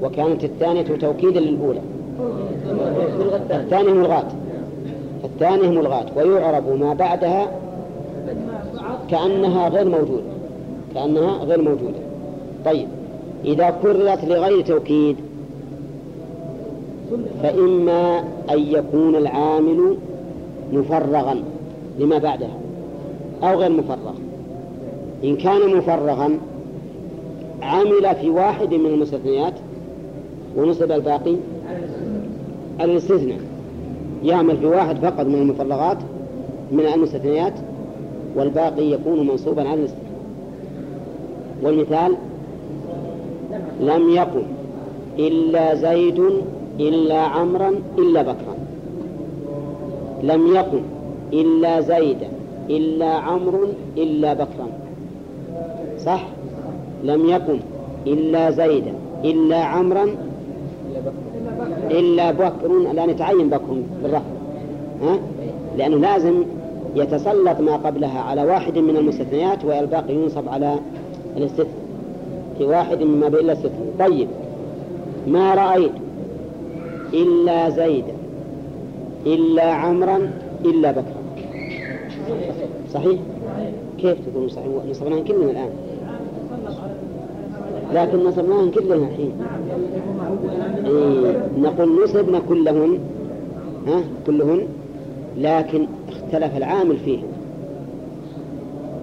وكانت 0.02 0.44
الثانية 0.44 0.82
توكيدا 0.82 1.40
للأولى. 1.40 1.80
الثانية 3.50 3.92
ملغاة 3.92 4.28
الثانية 5.24 5.68
ملغاة 5.68 6.06
ويعرب 6.16 6.68
ما 6.80 6.94
بعدها 6.94 7.48
كأنها 9.10 9.68
غير 9.68 9.88
موجودة. 9.88 10.34
كأنها 10.94 11.44
غير 11.44 11.62
موجودة. 11.62 11.98
طيب 12.64 12.88
إذا 13.44 13.70
كررت 13.82 14.24
لغير 14.24 14.60
توكيد 14.60 15.16
فإما 17.42 18.18
أن 18.50 18.58
يكون 18.58 19.16
العامل 19.16 19.96
مفرغا 20.72 21.42
لما 21.98 22.18
بعدها 22.18 22.56
أو 23.42 23.60
غير 23.60 23.72
مفرغ. 23.72 24.14
إن 25.24 25.36
كان 25.36 25.76
مفرغا 25.76 26.38
عمل 27.62 28.14
في 28.20 28.30
واحد 28.30 28.74
من 28.74 28.86
المستثنيات 28.86 29.54
ونصب 30.56 30.92
الباقي 30.92 31.36
على 32.80 32.92
الاستثناء. 32.92 33.40
يعمل 34.24 34.56
في 34.56 34.66
واحد 34.66 34.96
فقط 34.98 35.26
من 35.26 35.34
المفرغات 35.34 35.98
من 36.72 36.86
المستثنيات 36.94 37.54
والباقي 38.36 38.90
يكون 38.90 39.26
منصوبا 39.26 39.68
على 39.68 39.80
الاستثناء. 39.80 40.04
والمثال 41.62 42.16
لم 43.80 44.10
يقم 44.10 44.42
إلا 45.18 45.74
زيد 45.74 46.22
إلا 46.80 47.20
عمرا 47.20 47.74
إلا 47.98 48.22
بكرا. 48.22 48.54
لم 50.22 50.54
يقم 50.54 50.80
إلا 51.32 51.80
زيدا 51.80 52.28
إلا 52.70 53.06
عمرو 53.06 53.68
إلا 53.96 54.34
بكرا. 54.34 54.68
صح؟ 55.98 56.26
لم 57.04 57.28
يقم 57.28 57.58
إلا 58.06 58.50
زيدا 58.50 58.92
إلا 59.24 59.64
عمرا 59.64 60.06
إلا 61.90 62.30
بكر. 62.30 62.90
الآن 62.90 63.10
يتعين 63.10 63.48
بكر 63.48 63.76
بالرفع 64.02 64.30
ها؟ 65.02 65.18
لأنه 65.78 65.96
لازم 65.96 66.44
يتسلط 66.96 67.60
ما 67.60 67.76
قبلها 67.76 68.20
على 68.20 68.42
واحد 68.44 68.78
من 68.78 68.96
المستثنيات 68.96 69.64
والباقي 69.64 70.14
ينصب 70.14 70.48
على 70.48 70.78
الاستثناء. 71.36 71.84
في 72.58 72.64
واحد 72.64 73.02
مما 73.02 73.28
بين 73.28 73.40
الاستثناء. 73.40 73.94
طيب 73.98 74.28
ما 75.26 75.54
رأيت؟ 75.54 75.92
إلا 77.14 77.70
زيدا 77.70 78.14
إلا 79.26 79.72
عمرا 79.72 80.30
إلا 80.64 80.90
بكرا. 80.90 81.24
صحيح؟ 82.92 83.18
كيف 83.98 84.18
تقول 84.26 84.50
صحيح؟ 84.50 84.68
نصبناهن 84.90 85.24
كلنا 85.24 85.50
الآن. 85.50 85.70
لكن 87.94 88.24
نصبناهن 88.24 88.70
كلنا 88.70 88.94
الحين. 88.94 89.32
إيه 90.86 91.48
نقول 91.58 92.04
نصبنا 92.04 92.40
كلهن 92.48 92.98
ها 93.86 94.00
كلهن 94.26 94.60
لكن 95.38 95.86
اختلف 96.08 96.56
العامل 96.56 96.96
فيهم. 96.96 97.26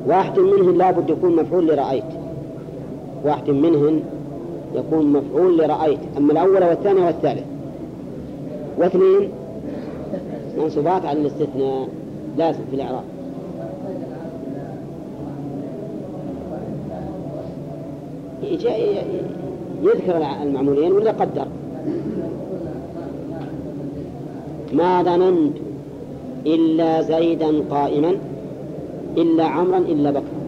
واحد 0.08 0.40
منهن 0.40 0.78
لابد 0.78 1.10
يكون 1.10 1.36
مفعول 1.36 1.68
لرأيت. 1.68 2.04
واحد 3.26 3.50
منهن 3.50 4.02
يكون 4.76 5.06
مفعول 5.14 5.58
لرأيت. 5.58 6.00
أما 6.18 6.32
الأول 6.32 6.64
والثاني 6.64 7.02
والثالث. 7.02 7.51
واثنين 8.82 9.30
منصوبات 10.58 11.06
على 11.06 11.22
الاستثناء 11.22 11.88
لازم 12.38 12.60
في 12.70 12.76
الإعراب. 12.76 13.04
يذكر 19.84 20.18
المعمولين 20.44 20.92
ولا 20.92 21.12
قدر؟ 21.12 21.48
ما 24.74 25.04
ظننت 25.04 25.54
إلا 26.46 27.02
زيدا 27.02 27.64
قائما 27.70 28.16
إلا 29.18 29.46
عمرا 29.46 29.78
إلا 29.78 30.12
بكرا. 30.12 30.42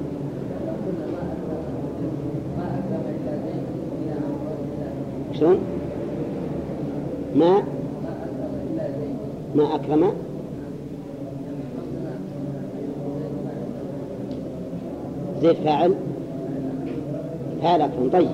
شلون؟ 5.34 5.58
ما 7.36 7.64
ما 9.56 9.76
أكرم. 9.76 10.14
زيد 15.42 15.56
فاعل. 15.56 15.94
فاعل 17.62 17.82
أكرم 17.82 18.10
طيب. 18.14 18.30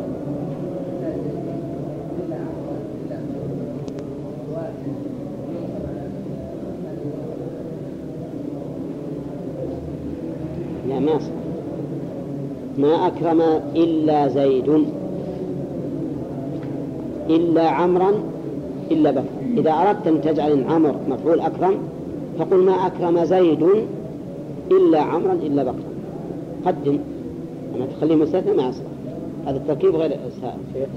لا 10.89 10.99
ما 10.99 11.19
ما 12.77 13.07
أكرم 13.07 13.41
إلا 13.75 14.27
زيد. 14.27 14.85
إلا 17.29 17.69
عمرا 17.69 18.13
إلا 18.91 19.11
بكر. 19.11 19.38
إذا 19.57 19.71
أردت 19.71 20.07
أن 20.07 20.21
تجعل 20.21 20.63
عمر 20.69 20.95
مفعول 21.09 21.39
أكرم 21.39 21.77
فقل 22.39 22.57
ما 22.57 22.71
أكرم 22.71 23.25
زيد 23.25 23.65
إلا 24.71 25.01
عمرا 25.01 25.33
إلا 25.33 25.63
بكرا 25.63 25.89
قدم. 26.65 26.99
أما 27.75 27.85
تخليه 27.85 28.15
مستثنى 28.15 28.53
ما 28.53 28.69
يصلح 28.69 28.85
هذا 29.47 29.57
التركيب 29.57 29.95
غير 29.95 30.11
سائل 30.41 30.87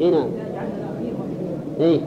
اي 0.00 0.10
نعم. 0.10 0.28
اي 1.80 2.00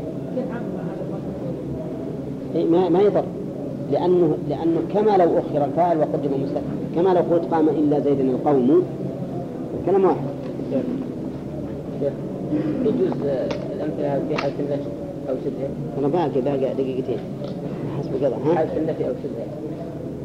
إيه 2.56 2.66
ما 2.66 2.90
ما 2.90 3.02
يضر. 3.02 3.24
لأنه 3.92 4.38
لأنه 4.50 4.82
كما 4.94 5.18
لو 5.18 5.38
أخر 5.38 5.66
الفاعل 5.66 5.98
وقدم 5.98 6.44
مستثنى 6.44 6.62
كما 6.96 7.10
لو 7.10 7.22
قلت 7.36 7.54
قام 7.54 7.70
إلا 7.70 8.00
زيد 8.00 8.20
القوم. 8.20 8.84
الكلام 9.80 10.06
واحد. 10.06 10.29
يجوز 12.86 13.14
الأمثلة 13.76 14.22
في 14.30 14.38
حالة 14.38 14.54
النفي 14.60 14.90
أو 15.30 15.36
شبهه؟ 15.46 15.70
أنا 16.00 16.08
باقي 16.08 16.42
باقي 16.42 16.74
دقيقتين. 16.74 17.18
حسب 18.00 18.12
كذا 18.22 18.38
ها؟ 18.46 18.56
حالة 18.56 18.78
النفي 18.78 19.08
أو 19.08 19.14
شبهه. 19.24 19.48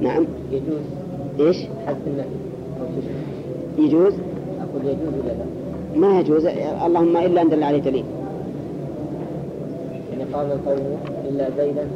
نعم. 0.00 0.26
يجوز 0.52 0.80
إيش؟ 1.40 1.56
حذف 1.86 2.06
النفي 2.06 2.28
أو 2.80 2.86
شبهه. 2.86 3.86
يجوز؟ 3.86 4.12
أقول 4.60 4.84
يجوز 4.84 5.14
ولا 5.24 5.32
لا؟ 5.32 5.44
ما 6.00 6.20
يجوز 6.20 6.46
اللهم 6.86 7.16
إلا 7.16 7.42
أن 7.42 7.48
دل 7.48 7.62
عليه 7.62 7.78
دليل. 7.78 8.04
يعني 10.12 10.24
قام 10.32 10.46
القوم 10.50 10.96
إلا 11.28 11.50
زيدا 11.58 11.88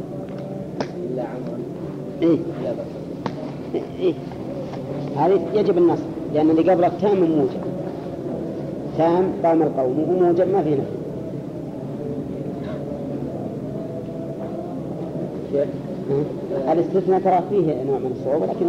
إلا 1.13 1.23
عمرا 1.23 1.59
إيه. 2.23 2.39
إلا 2.61 2.73
بكر. 2.73 3.83
إيه. 4.01 4.15
هذه 5.17 5.41
يجب 5.55 5.79
النص 5.79 5.99
لأن 6.35 6.51
اللي 6.51 6.73
قبله 6.73 6.89
تام 7.01 7.19
موجب. 7.21 7.78
تام 8.99 9.33
قام 9.45 9.63
القوم 9.63 9.99
وموجب 10.11 10.49
ما 10.53 10.63
في 10.63 10.71
نفي؟ 10.71 10.99
الاستثناء 16.73 17.21
ترى 17.21 17.43
فيه 17.51 17.83
نوع 17.85 17.99
من 17.99 18.13
الصعوبة 18.21 18.47
لكن 18.47 18.67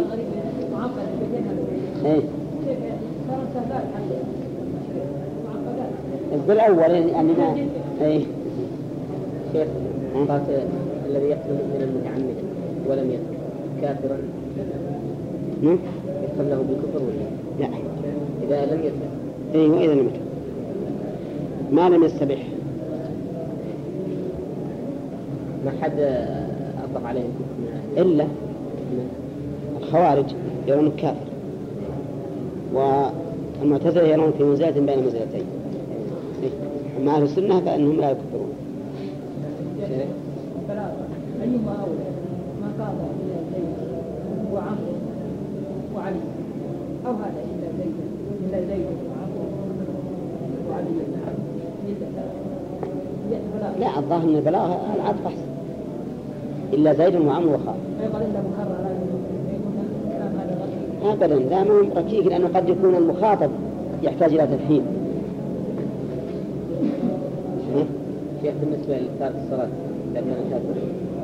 إيه. 2.04 2.20
بالأول 6.48 6.80
يعني 6.90 7.32
ما 7.32 7.56
إيه. 8.00 8.24
شيخ؟ 9.52 9.68
قاتل 10.28 10.62
الذي 11.08 11.24
يقتل 11.24 11.50
مؤمنا 11.52 11.86
متعمدا 11.86 12.42
ولم 12.88 13.10
يتب 13.10 13.34
كافرا. 13.82 14.16
نعم. 15.62 15.78
يحكم 16.24 16.48
له 16.48 16.64
بالكفر 16.68 17.02
ولا 17.02 17.60
لا؟ 17.60 17.68
إذا 18.46 18.74
لم 18.74 18.80
يتب 18.84 19.20
إيه 19.54 19.70
وإذا 19.70 19.94
لم 19.94 20.08
يتب 20.08 20.19
ما 21.72 21.88
لم 21.88 22.04
يستبح. 22.04 22.38
ما 25.64 25.72
حد 25.82 26.00
أطلق 26.84 27.06
عليه 27.08 27.24
إلا 27.96 28.26
الخوارج 29.80 30.24
يرون 30.68 30.92
كافر 30.96 31.30
والمعتزلة 32.72 34.02
يرون 34.02 34.32
في 34.38 34.44
منزلة 34.44 34.70
بين 34.70 34.98
منزلتين 34.98 35.44
إيه. 36.42 36.50
أما 37.00 37.16
أهل 37.16 37.22
السنة 37.22 37.60
فإنهم 37.60 38.00
لا 38.00 38.10
يكفرون. 38.10 38.52
شيخ 39.80 40.06
ثلاثة 40.68 41.04
أيهما 41.42 41.72
أولى 41.80 42.10
ما 42.60 42.84
قام 42.84 42.94
إلا 43.20 43.36
زيد 43.52 43.74
وعمرو 44.52 44.94
وعلي 45.94 46.20
أو 47.06 47.12
هذا 47.12 47.40
إلا 47.54 47.68
زيد 47.78 47.94
إلا 48.48 48.60
زيد 48.60 48.86
وعمرو 49.08 49.44
وعلي 50.70 50.88
إلا 50.88 51.20
لا 53.80 53.88
الظاهر 54.10 54.30
أن 54.30 54.36
البلاغة 54.36 54.80
العطف 54.96 55.26
أحسن 55.26 55.42
إلا 56.72 56.94
زيد 56.94 57.16
وعمرو 57.16 57.54
وخالد 57.54 57.80
أبدا 61.04 61.34
لا 61.34 61.64
ما 61.64 61.70
هو 61.70 61.80
ركيك 61.96 62.26
لأنه 62.26 62.48
قد 62.54 62.68
يكون 62.68 62.94
المخاطب 62.94 63.50
يحتاج 64.02 64.34
إلى 64.34 64.46
تفهيم؟ 64.46 64.82
شيخ 68.42 68.54
بالنسبة 68.60 68.98
لتارك 68.98 69.34
الصلاة 69.44 69.68
كان 70.14 70.24
كافر 70.50 70.64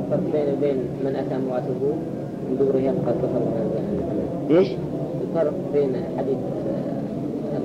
الفرق 0.04 0.32
بين 0.32 0.54
وبين 0.58 0.76
من 1.04 1.16
أتى 1.16 1.36
امرأته 1.36 1.94
من 2.50 2.56
دبرها 2.60 2.92
فقد 2.92 3.14
كفر 3.14 3.38
من 3.38 4.56
إيش؟ 4.56 4.68
الفرق 5.28 5.52
بين 5.72 5.92
حديث 6.18 6.36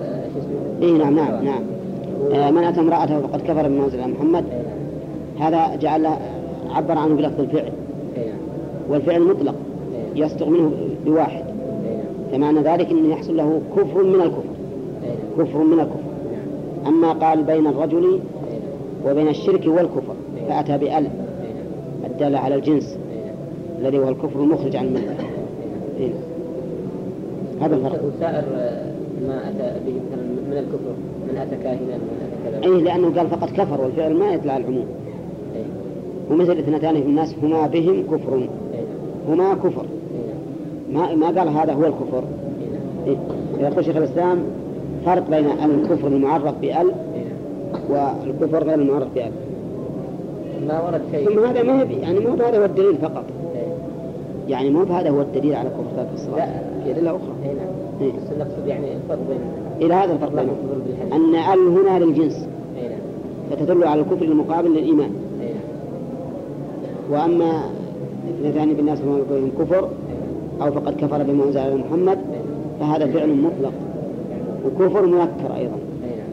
آه، 0.01 0.23
شو 0.33 0.39
اسمه؟ 0.39 0.87
إيه 0.87 0.97
نعم 0.97 1.15
نعم 1.15 1.45
نعم 1.45 1.63
آه 2.33 2.51
من 2.51 2.63
أتى 2.63 2.79
امرأته 2.79 3.21
فقد 3.21 3.41
كفر 3.41 3.67
بما 3.67 3.85
أنزل 3.85 4.01
على 4.01 4.11
محمد 4.11 4.43
إيه 4.51 4.57
نعم. 4.57 4.80
هذا 5.41 5.75
جعل 5.75 6.07
عبر 6.69 6.97
عنه 6.97 7.15
بلفظ 7.15 7.39
الفعل. 7.39 7.71
والفعل 8.89 9.21
مطلق. 9.21 9.55
يصدق 10.15 10.47
منه 10.47 10.71
بواحد. 11.05 11.43
فمعنى 12.31 12.59
ذلك 12.59 12.91
أنه 12.91 13.13
يحصل 13.13 13.37
له 13.37 13.61
كفر 13.77 14.03
من 14.03 14.21
الكفر. 14.21 14.43
كفر 15.37 15.63
من 15.63 15.79
الكفر. 15.79 15.99
أما 16.87 17.11
قال 17.11 17.43
بين 17.43 17.67
الرجل. 17.67 18.19
وبين 19.05 19.27
الشرك 19.27 19.67
والكفر 19.67 20.13
فأتى 20.49 20.77
بأل. 20.77 21.07
الدالة 22.05 22.39
على 22.39 22.55
الجنس. 22.55 22.97
الذي 23.79 23.99
هو 23.99 24.09
الكفر 24.09 24.39
المخرج 24.39 24.75
عن 24.75 24.85
الملة. 24.85 25.15
هذا 27.61 27.75
الفرق 27.75 28.01
وسائر 28.03 28.43
ما 29.27 29.49
أتى 29.49 29.79
به 29.85 29.93
مثلا 29.93 30.23
من 30.49 30.57
الكفر 30.57 30.93
من 31.29 31.37
أتى 31.37 31.63
كاهنا 31.63 31.97
من 31.97 32.31
أتى 32.51 32.61
كذا 32.63 32.73
أي 32.73 32.81
لأنه 32.81 33.17
قال 33.17 33.27
فقد 33.27 33.49
كفر 33.49 33.81
والفعل 33.81 34.13
ما 34.13 34.33
يطلع 34.33 34.57
العموم. 34.57 34.85
ومثل 36.31 36.51
اثنتان 36.51 36.93
في 36.93 37.07
الناس 37.07 37.35
هما 37.43 37.67
بهم 37.67 38.03
كفر. 38.11 38.47
هما 39.29 39.53
كفر. 39.53 39.85
ما 40.93 41.15
ما 41.15 41.27
قال 41.27 41.49
هذا 41.49 41.73
هو 41.73 41.85
الكفر 41.85 42.23
إيه. 43.07 43.17
يقول 43.59 43.85
شيخ 43.85 43.95
الإسلام 43.95 44.43
فرق 45.05 45.29
بين 45.29 45.45
الكفر 45.45 46.07
المعرف 46.07 46.53
بأل. 46.61 46.91
والكفر 47.89 48.63
غير 48.63 48.79
المعرف 48.79 49.07
بأل 49.15 49.31
ما 50.67 50.81
ورد 50.81 51.01
شيء 51.11 51.29
ثم 51.29 51.45
هذا 51.45 51.63
ما 51.63 51.83
يعني 51.83 52.19
مو 52.19 52.33
هذا 52.33 52.59
هو 52.59 52.65
الدليل 52.65 52.95
فقط 52.97 53.23
إيه. 53.55 53.61
يعني 54.47 54.69
مو 54.69 54.83
بهذا 54.83 55.09
هو 55.09 55.21
الدليل 55.21 55.55
على 55.55 55.69
كفر 55.69 55.83
ترك 55.97 56.09
الصلاة 56.13 56.35
لا. 56.35 56.83
في 56.83 56.91
أدلة 56.91 57.09
أخرى 57.09 57.33
اي 57.43 57.53
نعم 57.53 57.67
إيه. 58.01 58.11
بس 58.11 58.39
نقصد 58.39 58.67
يعني 58.67 58.95
الفرق 58.95 59.19
بين 59.29 59.39
إلى 59.85 59.93
هذا 59.93 60.13
الفرق 60.13 60.29
بينهم 60.29 60.55
بالحديث 60.87 61.13
أن 61.13 61.35
أل 61.35 61.67
هنا 61.67 62.05
للجنس 62.05 62.47
فتدل 63.51 63.83
على 63.83 64.01
الكفر 64.01 64.25
المقابل 64.25 64.69
للإيمان 64.69 65.11
وأما 67.11 67.63
اثنتان 68.29 68.73
بالناس 68.73 68.99
يقولون 68.99 69.51
كفر 69.59 69.89
أو 70.61 70.71
فقد 70.71 70.95
كفر 70.95 71.23
بما 71.23 71.43
أنزل 71.43 71.59
على 71.59 71.75
محمد 71.75 72.17
فهذا 72.79 73.07
فعل 73.07 73.29
مطلق 73.29 73.73
وكفر 74.65 75.05
منكر 75.05 75.55
أيضا. 75.55 75.77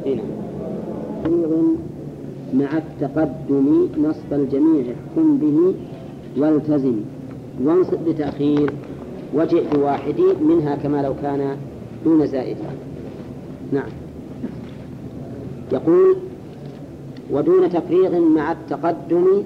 إيه 0.06 0.16
نعم. 1.24 1.76
مع 2.54 2.78
التقدم 2.78 3.88
نصب 3.98 4.32
الجميع 4.32 4.82
احكم 4.82 5.38
به 5.38 5.74
والتزم. 6.42 7.00
وانصب 7.64 7.98
بتأخير 8.08 8.70
وجئ 9.34 9.62
بواحد 9.74 10.20
منها 10.40 10.76
كما 10.76 11.02
لو 11.02 11.14
كان 11.22 11.56
دون 12.04 12.26
زائد. 12.26 12.56
نعم. 13.72 13.88
يقول 15.72 16.16
ودون 17.30 17.70
تفريغ 17.70 18.20
مع 18.20 18.52
التقدم 18.52 19.42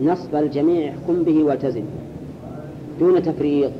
نصب 0.00 0.34
الجميع 0.34 0.88
احكم 0.88 1.22
به 1.22 1.44
والتزم. 1.44 1.84
دون 3.00 3.22
تفريغ 3.22 3.70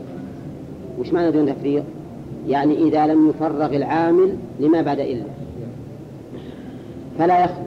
وش 0.98 1.12
معنى 1.12 1.30
دون 1.30 1.46
تفريغ 1.46 1.82
يعني 2.48 2.88
إذا 2.88 3.06
لم 3.06 3.28
يفرغ 3.28 3.76
العامل 3.76 4.36
لما 4.60 4.82
بعد 4.82 5.00
إلا. 5.00 5.24
فلا 7.18 7.44
يخلو. 7.44 7.66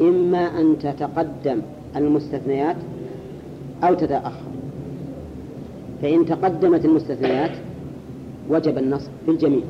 إما 0.00 0.60
أن 0.60 0.78
تتقدم 0.78 1.60
المستثنيات 1.96 2.76
أو 3.84 3.94
تتأخر. 3.94 4.48
فإن 6.02 6.26
تقدمت 6.26 6.84
المستثنيات 6.84 7.50
وجب 8.50 8.78
النصب 8.78 9.10
في 9.26 9.30
الجميع. 9.30 9.62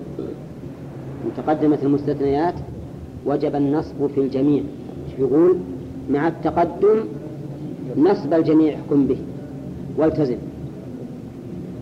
إن 1.24 1.30
تقدمت 1.36 1.82
المستثنيات 1.82 2.54
وجب 3.26 3.54
النصب 3.54 4.06
في 4.06 4.20
الجميع. 4.20 4.62
يقول؟ 5.18 5.56
مع 6.10 6.28
التقدم 6.28 7.04
نصب 7.96 8.34
الجميع 8.34 8.74
احكم 8.74 9.06
به 9.06 9.16
والتزم. 9.96 10.36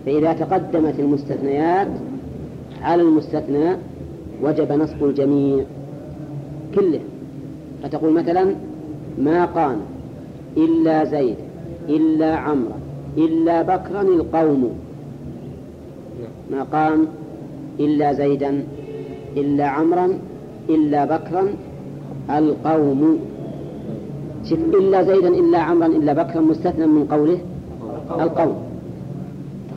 فإذا 0.05 0.33
تقدمت 0.33 0.99
المستثنيات 0.99 1.87
على 2.81 3.01
المستثنى 3.01 3.75
وجب 4.43 4.71
نصب 4.71 5.03
الجميع 5.03 5.63
كله. 6.75 6.99
فتقول 7.83 8.13
مثلا 8.13 8.55
ما 9.19 9.45
قام 9.45 9.77
إلا 10.57 11.03
زيد 11.03 11.35
إلا 11.89 12.35
عمرو 12.35 12.71
إلا 13.17 13.61
بكرا 13.61 14.01
القوم. 14.01 14.71
ما 16.51 16.63
قام 16.63 17.07
إلا 17.79 18.13
زيدا 18.13 18.63
إلا 19.37 19.67
عمرا 19.67 20.19
إلا 20.69 21.05
بكرا 21.05 21.53
القوم. 22.29 23.19
شوف 24.49 24.59
إلا 24.59 25.03
زيدا 25.03 25.27
إلا 25.27 25.57
عمرا 25.59 25.87
إلا 25.87 26.13
بكرا 26.13 26.41
مستثنى 26.41 26.87
من 26.87 27.05
قوله 27.05 27.37
القوم 28.11 28.55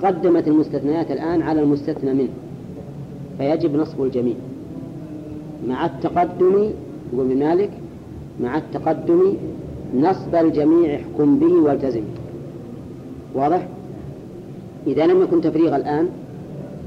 تقدمت 0.01 0.49
المستثنيات 0.49 1.11
الآن 1.11 1.43
على 1.43 1.61
المستثنى 1.63 2.15
منه 2.15 2.29
فيجب 3.39 3.77
نصب 3.77 4.03
الجميع 4.03 4.35
مع 5.69 5.87
التقدم 5.87 6.71
يقول 7.13 7.27
ابن 7.31 7.39
مالك 7.39 7.71
مع 8.41 8.59
التقدم 8.59 9.35
نصب 9.97 10.35
الجميع 10.35 10.95
احكم 10.95 11.39
به 11.39 11.53
والتزم 11.53 12.03
واضح؟ 13.35 13.67
إذا 14.87 15.07
لم 15.07 15.23
يكن 15.23 15.41
تفريغ 15.41 15.77
الآن 15.77 16.09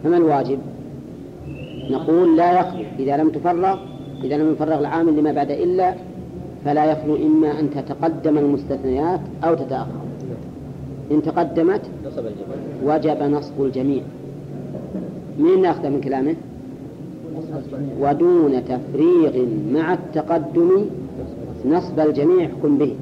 فما 0.03 0.17
الواجب؟ 0.17 0.59
نقول 1.91 2.37
لا 2.37 2.59
يخلو 2.59 2.83
إذا 2.99 3.17
لم 3.17 3.29
تفرغ 3.29 3.77
إذا 4.23 4.37
لم 4.37 4.51
يفرغ 4.51 4.79
العامل 4.79 5.17
لما 5.17 5.31
بعد 5.31 5.51
إلا 5.51 5.93
فلا 6.65 6.85
يخلو 6.85 7.15
إما 7.15 7.59
أن 7.59 7.69
تتقدم 7.69 8.37
المستثنيات 8.37 9.19
أو 9.43 9.55
تتأخر. 9.55 10.03
إن 11.11 11.21
تقدمت 11.23 11.81
وجب 12.83 13.23
نصب 13.23 13.63
الجميع. 13.63 14.01
من 15.37 15.61
ناخذ 15.61 15.89
من 15.89 16.01
كلامه؟ 16.01 16.35
ودون 17.99 18.65
تفريغ 18.65 19.45
مع 19.73 19.93
التقدم 19.93 20.85
نصب 21.65 21.99
الجميع 21.99 22.45
احكم 22.45 22.77
به. 22.77 22.95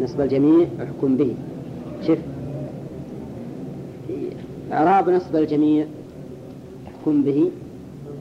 نصب 0.00 0.20
الجميع 0.20 0.66
احكم 0.82 1.16
به. 1.16 1.34
شف 2.02 2.18
إعراب 4.72 5.10
نصب 5.10 5.36
الجميع 5.36 5.86
احكم 6.86 7.22
به. 7.22 7.50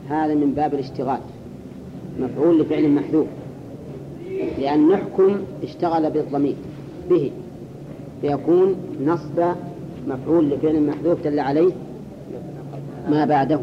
هذا 0.10 0.36
من 0.36 0.54
باب 0.56 0.74
الاشتغال. 0.74 1.20
مفعول 2.20 2.60
لفعل 2.60 2.90
محذوف. 2.90 3.28
لأن 4.60 4.88
نحكم 4.88 5.38
اشتغل 5.64 6.12
بالضمير 6.12 6.56
به 7.10 7.32
فيكون 8.22 8.76
نصب 9.06 9.44
مفعول 10.08 10.50
لفعل 10.50 10.88
محذوف 10.88 11.24
دل 11.24 11.40
عليه 11.40 11.72
ما 13.10 13.26
بعده. 13.26 13.60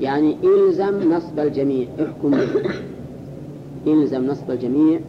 يعني 0.00 0.36
إلزم 0.44 1.12
نصب 1.12 1.38
الجميع 1.38 1.86
احكم 2.02 2.30
به. 2.30 2.70
إلزم 3.86 4.26
نصب 4.26 4.50
الجميع 4.50 5.00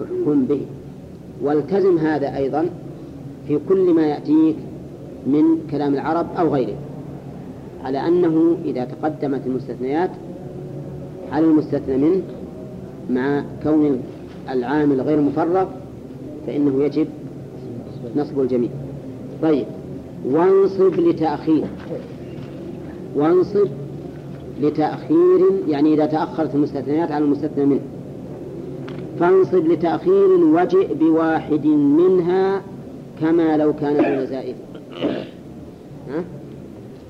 احكم 0.00 0.44
به. 0.44 0.60
والتزم 1.42 1.98
هذا 1.98 2.36
أيضا 2.36 2.66
في 3.48 3.58
كل 3.68 3.94
ما 3.94 4.02
يأتيك 4.02 4.56
من 5.26 5.44
كلام 5.70 5.94
العرب 5.94 6.26
أو 6.38 6.54
غيره. 6.54 6.76
على 7.84 8.08
أنه 8.08 8.56
إذا 8.64 8.84
تقدمت 8.84 9.46
المستثنيات 9.46 10.10
على 11.32 11.46
المستثنى 11.46 11.96
منه 11.96 12.22
مع 13.10 13.44
كون 13.62 14.02
العامل 14.50 15.00
غير 15.00 15.20
مفرغ 15.20 15.66
فإنه 16.46 16.84
يجب 16.84 17.06
نصب 18.16 18.40
الجميع. 18.40 18.70
طيب 19.42 19.66
وانصب 20.26 21.00
لتأخير. 21.00 21.64
وانصب 23.16 23.68
لتأخير 24.60 25.40
يعني 25.68 25.94
إذا 25.94 26.06
تأخرت 26.06 26.54
المستثنيات 26.54 27.10
على 27.10 27.24
المستثنى 27.24 27.64
منه. 27.64 27.80
فانصب 29.20 29.66
لتأخير 29.66 30.28
وجئ 30.28 30.94
بواحد 30.94 31.66
منها 31.66 32.62
كما 33.20 33.56
لو 33.56 33.72
كان 33.72 33.96
دون 33.96 34.26
زائد. 34.26 34.54
ها؟ 36.08 36.24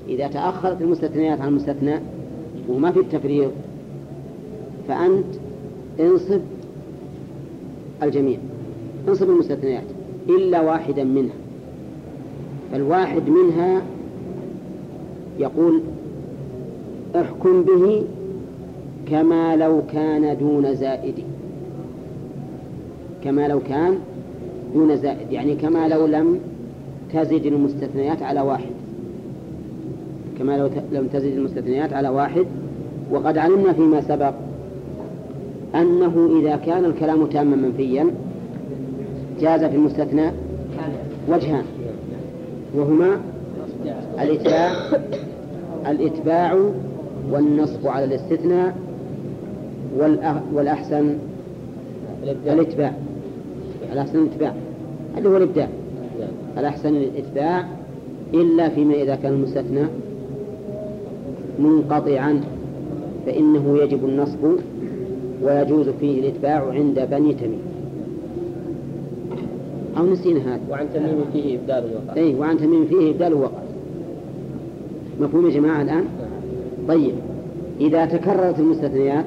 إذا 0.07 0.27
تأخرت 0.27 0.81
المستثنيات 0.81 1.41
عن 1.41 1.47
المستثنى 1.47 1.99
وما 2.69 2.91
في 2.91 2.99
التفريغ 2.99 3.49
فأنت 4.87 5.25
انصب 5.99 6.41
الجميع. 8.03 8.37
انصب 9.07 9.29
المستثنيات. 9.29 9.83
إلا 10.29 10.61
واحدا 10.61 11.03
منها. 11.03 11.33
فالواحد 12.71 13.29
منها 13.29 13.81
يقول 15.39 15.81
احكم 17.15 17.63
به 17.63 18.03
كما 19.09 19.55
لو 19.55 19.81
كان 19.91 20.37
دون 20.37 20.75
زائد. 20.75 21.15
كما 23.23 23.47
لو 23.47 23.59
كان 23.59 23.97
دون 24.73 24.97
زائد. 24.97 25.31
يعني 25.31 25.55
كما 25.55 25.87
لو 25.87 26.05
لم 26.05 26.39
تزد 27.13 27.45
المستثنيات 27.45 28.23
على 28.23 28.41
واحد. 28.41 28.71
كما 30.39 30.57
لو 30.57 30.69
لم 30.91 31.07
تزد 31.07 31.33
المستثنيات 31.33 31.93
على 31.93 32.09
واحد. 32.09 32.45
وقد 33.11 33.37
علمنا 33.37 33.73
فيما 33.73 34.01
سبق 34.01 34.33
أنه 35.75 36.39
إذا 36.41 36.55
كان 36.55 36.85
الكلام 36.85 37.25
تاما 37.25 37.55
منفيا 37.55 38.07
جاز 39.41 39.63
في 39.63 39.75
المستثنى 39.75 40.31
وجهان. 41.29 41.63
وهما 42.75 43.21
الإتباع 44.21 44.71
الإتباع 45.87 46.57
والنصب 47.31 47.87
على 47.87 48.05
الاستثناء 48.05 48.75
والأحسن 50.53 51.17
الإتباع. 52.47 52.93
الأحسن 53.93 54.19
الإتباع. 54.19 54.53
اللي 55.17 55.29
هو 55.29 55.37
الإبداع. 55.37 55.67
الأحسن 56.57 56.95
الإتباع 56.95 57.65
إلا 58.33 58.69
فيما 58.69 58.93
إذا 58.93 59.15
كان 59.15 59.33
المستثنى 59.33 59.83
منقطعا 61.59 62.41
فإنه 63.25 63.77
يجب 63.81 64.05
النصب 64.05 64.57
ويجوز 65.45 65.89
فيه 65.89 66.19
الإتباع 66.19 66.69
عند 66.69 67.07
بني 67.11 67.33
تميم. 67.33 67.61
أو 69.97 70.05
نسينا 70.05 70.39
هذا. 70.39 70.61
وعن 70.69 70.87
تميم 70.93 71.25
فيه 71.33 71.55
إبدال 71.55 71.83
الوقع 71.91 72.15
أي 72.17 72.35
وعن 72.35 72.57
تميم 72.57 72.85
فيه 72.85 73.11
إبدال 73.11 73.33
وقع. 73.33 73.63
مفهوم 75.21 75.45
يا 75.45 75.51
جماعة 75.51 75.81
الآن؟ 75.81 76.03
طيب. 76.87 77.13
إذا 77.81 78.05
تكررت 78.05 78.59
المستثنيات 78.59 79.25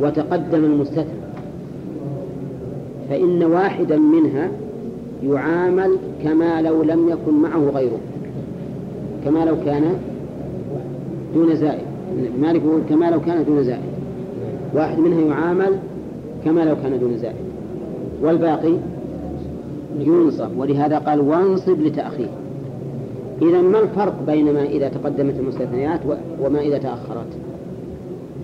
وتقدم 0.00 0.64
المستثنى 0.64 1.22
فإن 3.08 3.44
واحدا 3.44 3.96
منها 3.96 4.50
يعامل 5.24 5.96
كما 6.24 6.62
لو 6.62 6.82
لم 6.82 7.08
يكن 7.08 7.34
معه 7.34 7.70
غيره. 7.74 7.98
كما 9.24 9.44
لو 9.44 9.56
كان 9.64 9.82
دون 11.34 11.56
زائد. 11.56 11.84
مالك 12.40 12.62
يقول 12.64 12.80
كما 12.90 13.10
لو 13.10 13.20
كان 13.20 13.44
دون 13.44 13.64
زائد. 13.64 13.91
واحد 14.74 14.98
منها 14.98 15.20
يعامل 15.20 15.78
كما 16.44 16.60
لو 16.60 16.76
كان 16.82 16.98
دون 16.98 17.16
زائد. 17.16 17.36
والباقي 18.22 18.74
ينصب 20.00 20.58
ولهذا 20.58 20.98
قال 20.98 21.20
وانصب 21.20 21.80
لتأخير. 21.80 22.28
إذا 23.42 23.60
ما 23.60 23.80
الفرق 23.80 24.14
بين 24.26 24.52
ما 24.52 24.62
إذا 24.62 24.88
تقدمت 24.88 25.34
المستثنيات 25.38 26.00
وما 26.40 26.60
إذا 26.60 26.78
تأخرت؟ 26.78 27.26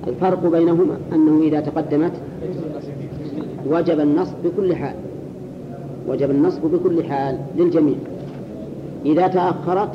الفرق 0.09 0.47
بينهما 0.47 0.97
أنه 1.13 1.43
إذا 1.43 1.61
تقدمت 1.61 2.13
وجب 3.71 4.01
النصب 4.01 4.35
بكل 4.45 4.75
حال. 4.75 4.95
وجب 6.09 6.31
النصب 6.31 6.67
بكل 6.67 7.05
حال 7.05 7.39
للجميع. 7.57 7.97
إذا 9.07 9.29
تأخرت 9.29 9.93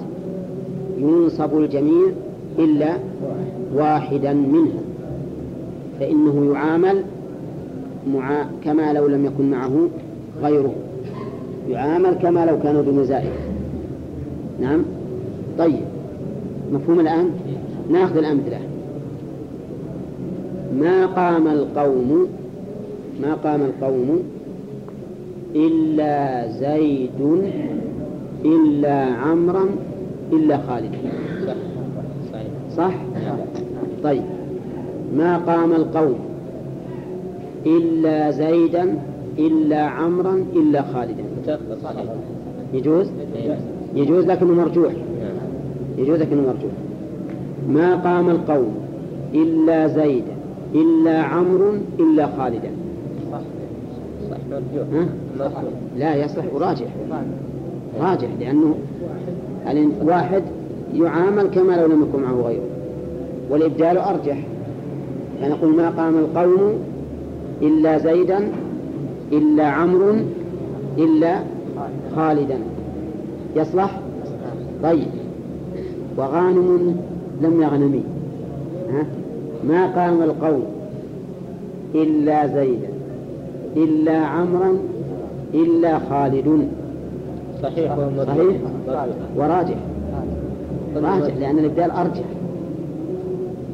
ينصب 0.98 1.58
الجميع 1.58 2.12
إلا 2.60 2.98
واحدا 3.76 4.34
منها. 4.34 4.93
فإنه 6.00 6.54
يعامل 6.54 7.04
مع 8.14 8.46
كما 8.64 8.94
لو 8.94 9.08
لم 9.08 9.26
يكن 9.26 9.52
معه 9.52 9.89
غيره. 10.41 10.74
يعامل 11.70 12.14
كما 12.14 12.46
لو 12.46 12.60
كانوا 12.60 12.82
بمزائد 12.82 13.32
نعم؟ 14.62 14.84
طيب. 15.58 15.84
مفهوم 16.74 17.00
الآن؟ 17.00 17.30
ناخذ 17.91 18.18
الأمثلة. 18.18 18.60
ما 20.80 21.06
قام 21.06 21.48
القوم 21.48 22.28
ما 23.22 23.34
قام 23.34 23.62
القوم 23.62 24.24
إلا 25.56 26.48
زيد 26.48 27.44
إلا 28.46 29.06
عمرا 29.06 29.66
إلا 30.32 30.58
خالد. 30.58 30.96
صح؟ 32.78 32.94
طيب. 34.04 34.24
ما 35.18 35.38
قام 35.38 35.72
القوم 35.72 36.16
إلا 37.66 38.32
زيدا 38.32 38.99
إلا 39.39 39.82
عمرا 39.82 40.45
إلا 40.55 40.82
خالدا. 40.82 41.24
يجوز؟ 42.74 43.07
يجوز 43.95 44.26
لكنه 44.26 44.53
مرجوح. 44.53 44.93
يجوز 45.97 46.20
لكنه 46.20 46.41
مرجوح. 46.41 46.72
ما 47.70 47.95
قام 47.95 48.30
القوم 48.30 48.76
إلا 49.34 49.88
زيدا 49.88 50.34
إلا 50.76 51.22
عمرو 51.22 51.74
إلا 51.99 52.28
خالدا. 52.38 52.72
لا 55.97 56.16
يصح. 56.16 56.53
وراجح. 56.53 56.88
راجح 58.01 58.28
لأنه 58.39 58.76
واحد 60.01 60.43
يعامل 60.93 61.47
كما 61.47 61.74
لو 61.74 61.86
لم 61.86 62.01
يكن 62.01 62.24
معه 62.24 62.41
غيره. 62.47 62.64
والإبدال 63.49 63.97
أرجح. 63.97 64.38
فنقول 65.44 65.76
ما 65.76 65.89
قام 65.89 66.18
القوم 66.18 66.74
إلا 67.62 67.98
زيدا 67.98 68.48
إلا 69.32 69.66
عمرو 69.66 70.16
إلا 70.98 71.39
خالدا. 72.16 72.58
يصلح؟ 73.56 74.00
طيب. 74.84 75.08
وغانم 76.18 76.96
لم 77.41 77.62
يغنمي. 77.62 78.04
ها؟ 78.89 79.06
ما 79.68 79.86
قام 79.88 80.24
القوم 80.24 80.64
إلا 81.96 82.48
زيدا 82.48 82.89
إلا 83.76 84.18
عمرا 84.18 84.78
إلا 85.54 86.00
خالد. 86.00 86.68
صحيح 87.64 87.96
صحيح؟ 88.28 88.58
وراجح. 89.38 89.78
راجح 90.96 91.36
لأن 91.36 91.60
الإبدال 91.60 91.91
أرجح. 91.91 92.26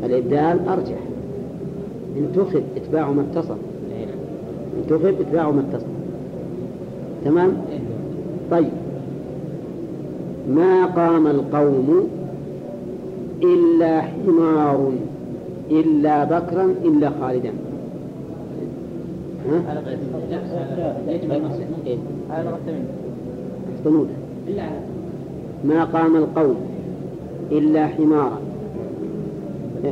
الإبدال 0.05 0.59
أرجح. 0.69 1.08
انتخب 2.19 2.63
إتباع 2.77 3.11
ما 3.11 3.21
اتصل. 3.21 3.57
انتخب 4.77 5.21
إتباع 5.21 5.51
ما 5.51 5.61
اتصل. 5.61 5.85
تمام؟ 7.25 7.51
طيب. 8.51 8.71
ما 10.49 10.85
قام 10.85 11.27
القوم 11.27 12.07
إلا 13.43 14.01
حمار 14.01 14.91
إلا 15.71 16.23
بكرا 16.23 16.75
إلا 16.85 17.11
خالدا. 17.21 17.51
ها؟ 19.49 19.81
ما 25.63 25.83
قام 25.83 26.15
القوم 26.15 26.55
إلا 27.51 27.87
حمارا 27.87 28.39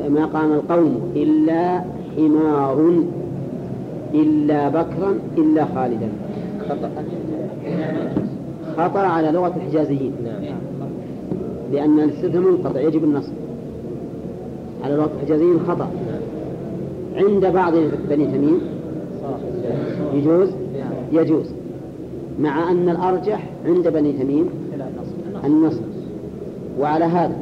ما 0.10 0.26
قام 0.26 0.52
القوم 0.52 1.12
إلا 1.16 1.84
حمار 2.18 3.04
إلا 4.14 4.70
بكرا 4.70 5.20
إلا 5.38 5.66
خالدا. 5.66 6.10
خطأ. 6.70 6.90
على 9.08 9.32
لغة 9.32 9.54
الحجازيين. 9.56 10.14
لأن 11.74 12.00
الاستثناء 12.00 12.42
منقطع 12.42 12.80
يجب 12.80 13.04
النصب 13.04 13.34
على 14.84 14.96
لغة 14.96 15.10
الحجازيين 15.22 15.60
خطأ. 15.68 15.90
عند 17.16 17.46
بعض 17.46 17.74
بني 18.10 18.26
تميم 18.26 18.62
يجوز؟ 20.14 20.50
يجوز. 21.14 21.46
مع 22.40 22.72
أن 22.72 22.90
الأرجح 22.90 23.50
عند 23.66 23.88
بني 23.88 24.14
تميم 24.14 24.50
النصب 25.46 25.82
وعلى 26.80 27.06
هذا 27.06 27.36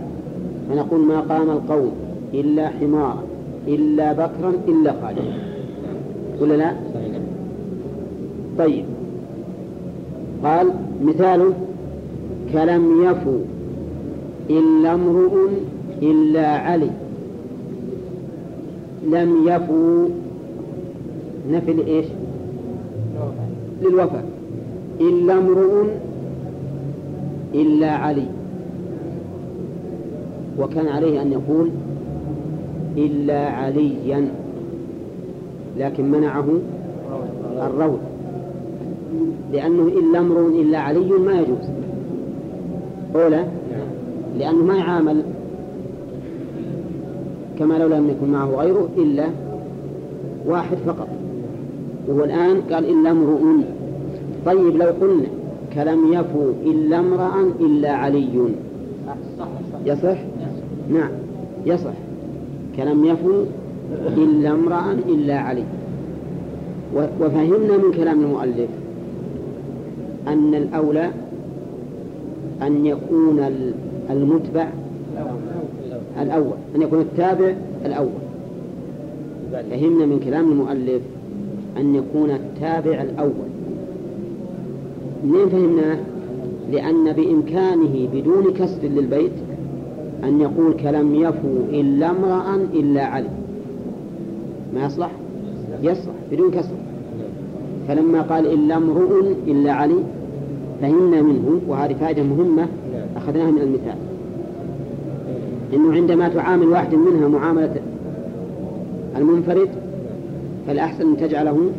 فنقول 0.69 0.99
ما 0.99 1.19
قام 1.19 1.49
القوم 1.49 1.91
إلا 2.33 2.67
حمارا 2.67 3.23
إلا 3.67 4.13
بكرا 4.13 4.53
إلا 4.67 4.93
خالدا 5.01 5.23
ولا 6.41 6.53
لا؟ 6.53 6.75
طيب. 8.57 8.85
قال 10.43 10.67
مثاله 11.03 11.53
كلم 12.53 13.03
يفو 13.03 13.37
إلا 14.49 14.93
امرؤ 14.93 15.49
إلا 16.01 16.47
علي. 16.47 16.89
لم 19.11 19.47
يفو. 19.47 20.07
نفي 21.51 21.73
لإيش؟ 21.73 22.05
للوفاء 23.81 24.25
إلا 25.01 25.37
امرؤ 25.37 25.85
إلا 27.53 27.91
علي. 27.91 28.25
وكان 30.59 30.87
عليه 30.87 31.21
أن 31.21 31.31
يقول 31.31 31.69
إلا 32.97 33.49
عليا. 33.49 34.27
لكن 35.77 36.11
منعه 36.11 36.45
الروض. 37.57 37.99
لأنه 39.53 39.83
إلا 39.83 40.19
أمر 40.19 40.47
إلا 40.47 40.79
علي 40.79 41.09
ما 41.09 41.33
يجوز. 41.33 41.69
أولى؟ 43.15 43.45
لأنه 44.39 44.63
ما 44.63 44.75
يعامل. 44.75 45.21
كما 47.59 47.73
لو 47.73 47.87
لم 47.87 48.09
يكن 48.09 48.31
معه 48.31 48.49
غيره 48.49 48.89
إلا 48.97 49.25
واحد 50.45 50.77
فقط. 50.77 51.07
وهو 52.07 52.23
الآن 52.23 52.61
قال 52.71 52.89
إلا 52.89 53.11
امرؤ. 53.11 53.41
طيب 54.45 54.75
لو 54.75 54.87
قلنا 55.01 55.27
كلم 55.73 56.13
يفو 56.13 56.51
إلا 56.65 56.99
امرأ 56.99 57.53
إلا 57.59 57.91
علي. 57.91 58.49
يصح؟ 59.85 60.17
نعم 60.89 61.11
يصح. 61.65 61.93
كلم 62.77 63.05
يفو 63.05 63.43
إلا 64.17 64.51
امرأ 64.51 64.97
إلا 65.09 65.39
علي. 65.39 65.63
وفهمنا 67.21 67.77
من 67.77 67.91
كلام 67.97 68.21
المؤلف 68.21 68.69
أن 70.27 70.55
الأولى 70.55 71.11
أن 72.61 72.85
يكون 72.85 73.39
المتبع 74.09 74.67
الأول 76.21 76.57
أن 76.75 76.81
يكون 76.81 76.99
التابع 76.99 77.53
الأول. 77.85 78.25
فهمنا 79.51 80.05
من 80.05 80.19
كلام 80.25 80.51
المؤلف 80.51 81.01
أن 81.77 81.95
يكون 81.95 82.31
التابع 82.31 83.01
الأول. 83.01 83.49
منين 85.23 85.49
فهمناه؟ 85.49 85.97
لأن 86.71 87.13
بإمكانه 87.13 88.07
بدون 88.13 88.53
كسر 88.53 88.83
للبيت 88.83 89.31
أن 90.25 90.41
يقول 90.41 90.73
كلم 90.73 91.15
يفو 91.15 91.57
إلا 91.71 92.09
امرأ 92.09 92.55
إلا 92.73 93.03
علي. 93.05 93.29
ما 94.75 94.85
يصلح؟ 94.85 95.11
يصلح 95.83 96.13
بدون 96.31 96.51
كسر. 96.51 96.75
فلما 97.87 98.21
قال 98.21 98.53
إلا 98.53 98.77
امرؤ 98.77 99.25
إلا 99.47 99.71
علي 99.71 99.99
فهمنا 100.81 101.21
منه 101.21 101.61
وهذه 101.67 101.93
فائدة 101.93 102.23
مهمة 102.23 102.67
أخذناها 103.17 103.51
من 103.51 103.61
المثال. 103.61 103.95
إنه 105.73 105.93
عندما 105.93 106.29
تعامل 106.29 106.67
واحد 106.67 106.95
منها 106.95 107.27
معاملة 107.27 107.75
المنفرد 109.17 109.69
فالأحسن 110.67 111.09
أن 111.09 111.17
تجعله 111.17 111.69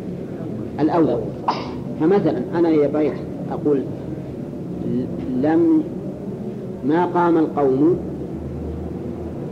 الأول. 0.79 1.19
فمثلا 1.99 2.41
أنا 2.55 2.69
يا 2.69 2.87
بيت 2.87 3.13
أقول 3.51 3.81
لم 5.41 5.83
ما 6.85 7.05
قام 7.05 7.37
القوم 7.37 7.97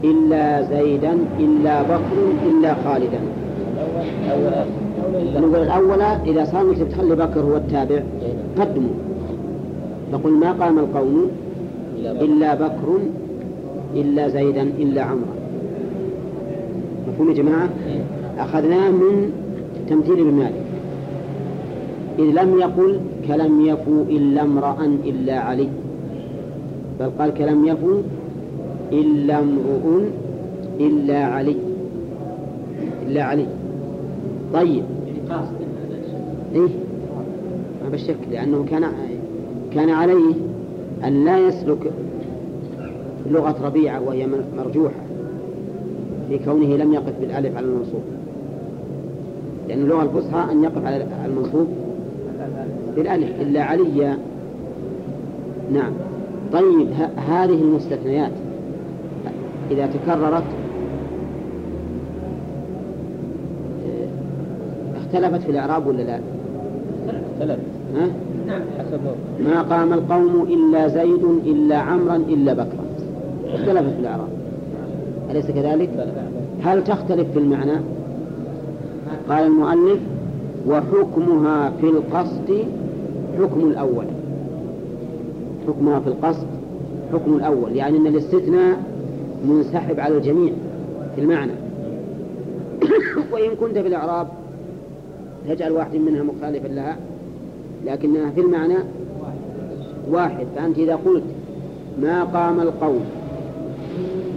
إلا 0.10 0.62
زيدا 0.62 1.14
إلا 1.40 1.76
بكر 1.82 2.18
إلا 2.50 2.72
خالدا. 2.84 3.20
نقول 5.40 5.56
الأول 5.56 6.02
إذا 6.02 6.46
صار 6.46 6.66
مثل 6.66 6.90
تخلي 6.90 7.16
بكر 7.16 7.40
هو 7.40 7.56
التابع 7.56 8.00
قدموا 8.60 8.96
نقول 10.14 10.34
ما 10.34 10.52
قام 10.52 10.80
القوم؟ 10.80 11.28
إلا 12.26 12.56
بكر 12.56 12.88
إلا 13.96 14.28
زيدا 14.28 14.62
إلا 14.62 15.02
عمرا 15.02 15.36
مفهوم 17.08 17.30
يا 17.30 17.34
جماعة؟ 17.34 17.70
أخذناه 18.38 18.90
من 18.90 19.32
تمثيل 19.90 20.20
ابن 20.20 20.34
مالك. 20.34 20.66
إذ 22.20 22.24
لم 22.24 22.60
يقل 22.60 23.00
كلم 23.28 23.62
يفو 23.62 24.02
إلا 24.02 24.42
امرأ 24.42 24.78
إلا 25.06 25.40
علي. 25.40 25.70
بل 27.00 27.10
قال 27.20 27.34
كلم 27.34 27.66
يفو 27.66 28.02
إلا 28.92 29.40
امرؤ 29.40 30.04
إلا 30.80 31.26
علي. 31.26 31.56
إلا 33.08 33.24
علي. 33.24 33.46
طيب. 34.54 34.84
إيه؟ 36.56 36.70
ما 37.84 37.90
بالشك 37.92 38.18
لأنه 38.32 38.66
كان 38.70 38.86
كان 39.74 39.90
عليه 39.90 40.34
أن 41.04 41.26
لا 41.26 41.40
يسلك 41.40 41.92
لغة 43.32 43.56
ربيعة 43.66 44.02
وهي 44.02 44.28
مرجوحة 44.58 45.06
في 46.30 46.40
كونه 46.46 46.76
لم 46.76 46.94
يقف 46.94 47.14
بالألف 47.22 47.58
على 47.58 47.66
المنصوب. 47.66 48.04
لأن 49.68 49.82
اللغة 49.82 50.04
الفصحى 50.04 50.52
أن 50.52 50.64
يقف 50.64 50.86
على 50.86 51.06
المنصوب 51.26 51.68
بالألف. 52.96 53.42
إلا 53.42 53.64
علي. 53.64 54.18
نعم. 55.74 55.92
طيب 56.54 56.88
هذه 57.30 57.62
المستثنيات. 57.62 58.32
إذا 59.72 59.86
تكررت 59.88 60.44
اختلفت 64.96 65.42
في 65.42 65.52
الإعراب 65.52 65.88
ولا 65.88 66.02
لا؟ 66.02 66.20
اختلفت 67.34 67.60
ها؟ 67.96 68.08
نعم 68.48 68.62
ما 69.46 69.62
قام 69.62 69.94
القوم 69.94 70.48
إلا 70.50 70.88
زيد 70.88 71.24
إلا 71.46 71.78
عمرا 71.78 72.16
إلا 72.16 72.54
بكرا 72.54 72.86
اختلفت 73.54 73.94
في 73.94 74.00
الإعراب 74.00 74.28
أليس 75.32 75.52
كذلك؟ 75.52 75.90
هل 76.64 76.84
تختلف 76.84 77.32
في 77.32 77.40
المعنى؟ 77.40 77.80
قال 79.30 79.46
المؤلف 79.46 80.00
وحكمها 80.68 81.70
في 81.82 81.90
القصد 81.90 82.66
حكم 83.40 83.60
الأول 83.60 84.06
حكمها 85.68 86.00
في 86.00 86.08
القصد 86.08 86.48
حكم 87.14 87.34
الأول 87.34 87.76
يعني 87.76 87.98
أن 87.98 88.08
الاستثناء 88.08 88.78
منسحب 89.46 90.00
على 90.00 90.18
الجميع 90.18 90.54
في 91.16 91.22
المعنى. 91.22 91.52
وإن 93.32 93.56
كنت 93.56 93.78
في 93.78 93.88
الإعراب 93.88 94.28
تجعل 95.50 95.72
واحد 95.72 95.96
منها 95.96 96.24
مخالفا 96.24 96.68
لها 96.68 96.98
لكنها 97.86 98.30
في 98.30 98.42
المعنى 98.42 98.78
واحد. 100.10 100.46
فأنت 100.56 100.78
إذا 100.78 100.96
قلت 100.96 101.24
ما 102.02 102.24
قام 102.24 102.60
القوم 102.60 103.06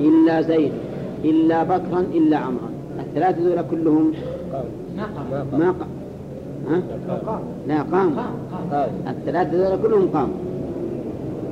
إلا 0.01 0.43
زيد 0.43 0.73
إلا 1.25 1.63
بكرا 1.63 2.01
إلا 2.15 2.37
عمرا 2.37 2.71
الثلاثة 3.01 3.45
دول 3.45 3.63
كلهم 3.71 4.13
ما 4.97 5.05
قام. 5.05 5.61
ما 5.61 5.71
قام. 5.71 5.89
ها؟ 6.69 6.83
لا 7.69 7.83
قام. 7.83 8.17
الثلاثة 9.09 9.51
دول 9.51 9.83
كلهم 9.83 10.09
قاموا. 10.09 10.35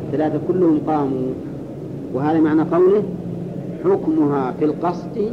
الثلاثة 0.06 0.40
كلهم 0.48 0.80
قاموا. 0.86 1.32
وهذا 2.14 2.40
معنى 2.40 2.62
قوله 2.62 3.02
حكمها 3.84 4.52
في 4.52 4.64
القصد 4.64 5.32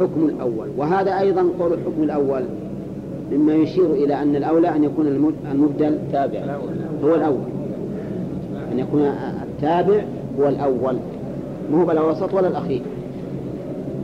حكم 0.00 0.24
الأول. 0.24 0.68
وهذا 0.76 1.18
أيضا 1.18 1.46
قول 1.60 1.72
الحكم 1.72 2.02
الأول 2.02 2.42
مما 3.32 3.54
يشير 3.54 3.92
إلى 3.92 4.22
أن 4.22 4.36
الأولى 4.36 4.68
أن 4.68 4.84
يكون 4.84 5.06
المبدل 5.52 5.98
تابع. 6.12 6.40
هو 7.04 7.14
الأول. 7.14 7.40
أن 8.72 8.78
يكون 8.78 9.02
التابع 9.42 10.02
هو 10.40 10.48
الأول. 10.48 10.96
ما 11.72 11.82
هو 11.82 11.86
بلا 11.86 12.02
وسط 12.02 12.34
ولا 12.34 12.48
الأخير. 12.48 12.82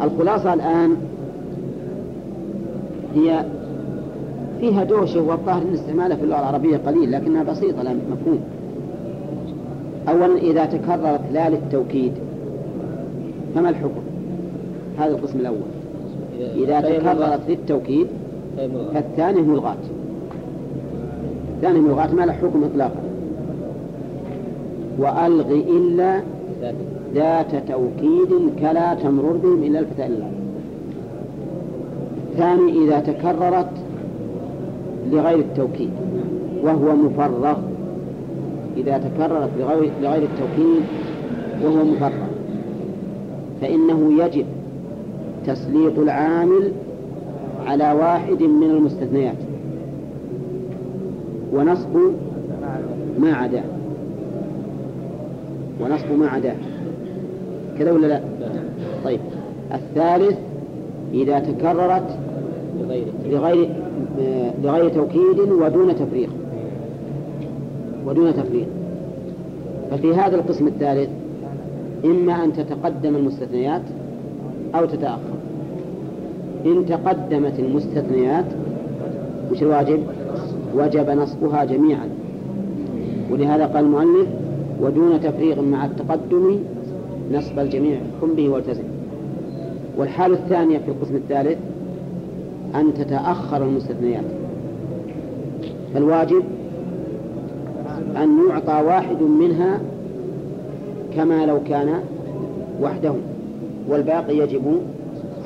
الخلاصة 0.02 0.54
الآن 0.54 0.96
هي 3.14 3.44
فيها 4.60 4.84
دوشة 4.84 5.20
والظاهر 5.20 5.62
أن 5.62 5.74
استعمالها 5.74 6.16
في 6.16 6.24
اللغة 6.24 6.38
العربية 6.38 6.76
قليل 6.76 7.12
لكنها 7.12 7.42
بسيطة 7.42 7.82
لا 7.82 7.94
مفهوم. 8.10 8.40
أولا 10.08 10.36
إذا 10.36 10.64
تكررت 10.64 11.20
لا 11.32 11.48
للتوكيد 11.48 12.12
فما 13.56 13.68
الحكم؟ 13.68 14.02
هذا 14.98 15.10
القسم 15.10 15.40
الأول. 15.40 15.68
إذا 16.56 16.80
تكررت 16.80 17.40
للتوكيد 17.48 18.06
فالثاني 18.94 19.40
ملغاة 19.42 19.76
الثاني 21.56 21.80
ملغاة 21.80 22.14
ما 22.14 22.26
له 22.26 22.32
حكم 22.32 22.64
إطلاقا. 22.64 23.02
وألغ 24.98 25.50
إلا 25.50 26.20
ذات 27.14 27.50
توكيد 27.68 28.28
كلا 28.60 28.94
تمرر 28.94 29.36
بهم 29.42 29.62
إلا 29.64 29.78
الفتاة 29.80 30.06
إلا 30.06 30.26
الثاني 32.32 32.84
إذا 32.84 33.00
تكررت 33.00 33.70
لغير 35.12 35.38
التوكيد 35.38 35.90
وهو 36.62 36.96
مفرغ. 36.96 37.56
إذا 38.76 38.98
تكررت 38.98 39.50
لغير, 39.58 39.90
لغير 40.02 40.22
التوكيد 40.22 40.82
وهو 41.64 41.84
مفرغ. 41.84 42.35
فإنه 43.60 44.24
يجب 44.24 44.46
تسليط 45.46 45.98
العامل 45.98 46.72
على 47.66 47.92
واحد 47.92 48.42
من 48.42 48.70
المستثنيات. 48.70 49.36
ونصب 51.52 51.96
ما 53.18 53.34
عداه 53.34 53.64
ونصب 55.80 56.12
ما 56.18 56.28
عداه 56.28 56.56
كذا 57.78 57.92
ولا 57.92 58.06
لا؟ 58.06 58.20
طيب. 59.04 59.20
الثالث 59.74 60.38
إذا 61.14 61.38
تكررت 61.38 62.18
لغير 63.30 63.68
لغير 64.62 64.88
توكيد 64.88 65.38
ودون 65.38 65.96
تفريغ 65.96 66.28
ودون 68.06 68.34
تفريغ 68.34 68.64
ففي 69.90 70.14
هذا 70.14 70.36
القسم 70.36 70.66
الثالث 70.66 71.08
إما 72.06 72.44
أن 72.44 72.52
تتقدم 72.52 73.16
المستثنيات 73.16 73.82
أو 74.74 74.84
تتأخر. 74.84 75.36
إن 76.66 76.86
تقدمت 76.86 77.58
المستثنيات 77.58 78.44
وش 79.52 79.62
الواجب؟ 79.62 80.02
وجب 80.74 81.10
نصبها 81.10 81.64
جميعا. 81.64 82.08
ولهذا 83.30 83.66
قال 83.66 83.84
المؤلف 83.84 84.28
ودون 84.80 85.20
تفريغ 85.20 85.62
مع 85.62 85.86
التقدم 85.86 86.58
نصب 87.32 87.58
الجميع 87.58 87.98
قم 88.22 88.34
به 88.34 88.48
والتزم. 88.48 88.84
والحال 89.96 90.32
الثانية 90.32 90.78
في 90.78 90.88
القسم 90.88 91.16
الثالث 91.16 91.58
أن 92.74 92.94
تتأخر 92.94 93.64
المستثنيات. 93.64 94.24
فالواجب 95.94 96.42
أن 98.16 98.38
يعطى 98.48 98.86
واحد 98.86 99.22
منها 99.22 99.80
كما 101.16 101.46
لو 101.46 101.60
كان 101.68 102.00
وحده 102.82 103.12
والباقي 103.88 104.36
يجب 104.36 104.80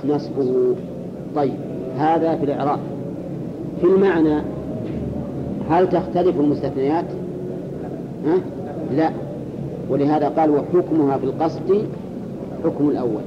نصبه. 0.05 0.75
طيب 1.37 1.55
هذا 1.99 2.37
في 2.37 2.45
الإعراب. 2.45 2.79
في 3.81 3.87
المعنى 3.87 4.43
هل 5.71 5.89
تختلف 5.89 6.41
المستثنيات؟ 6.41 7.05
ها؟ 8.27 8.35
لا. 8.97 9.11
ولهذا 9.91 10.29
قال 10.29 10.51
وحكمها 10.51 11.19
في 11.19 11.25
القصد 11.25 11.87
حكم 12.65 12.89
الأول. 12.91 13.23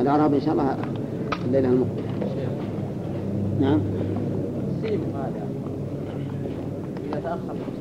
الأعراب 0.00 0.34
إن 0.34 0.40
شاء 0.40 0.52
الله 0.52 0.76
الليلة 1.46 1.68
المقبلة. 1.68 2.04
نعم. 3.60 3.80
السيب 4.76 5.00
هذا. 5.14 5.46
إذا 7.12 7.20
تأخر. 7.20 7.73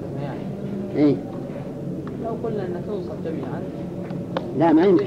إيه. 0.96 1.16
لو 2.24 2.32
قلنا 2.44 2.66
أن 2.66 2.82
تنصب 2.88 3.24
جميعا. 3.26 3.62
لا 4.60 4.74
ما 4.74 4.86
يمكن. 4.86 5.06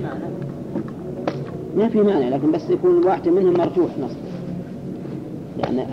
ما 1.76 1.88
في 1.88 2.00
مانع 2.00 2.28
لكن 2.28 2.52
بس 2.52 2.70
يكون 2.70 3.04
واحد 3.04 3.28
منهم 3.28 3.52
مرجوح 3.52 3.90
نصب. 4.02 4.16
يعني 5.58 5.86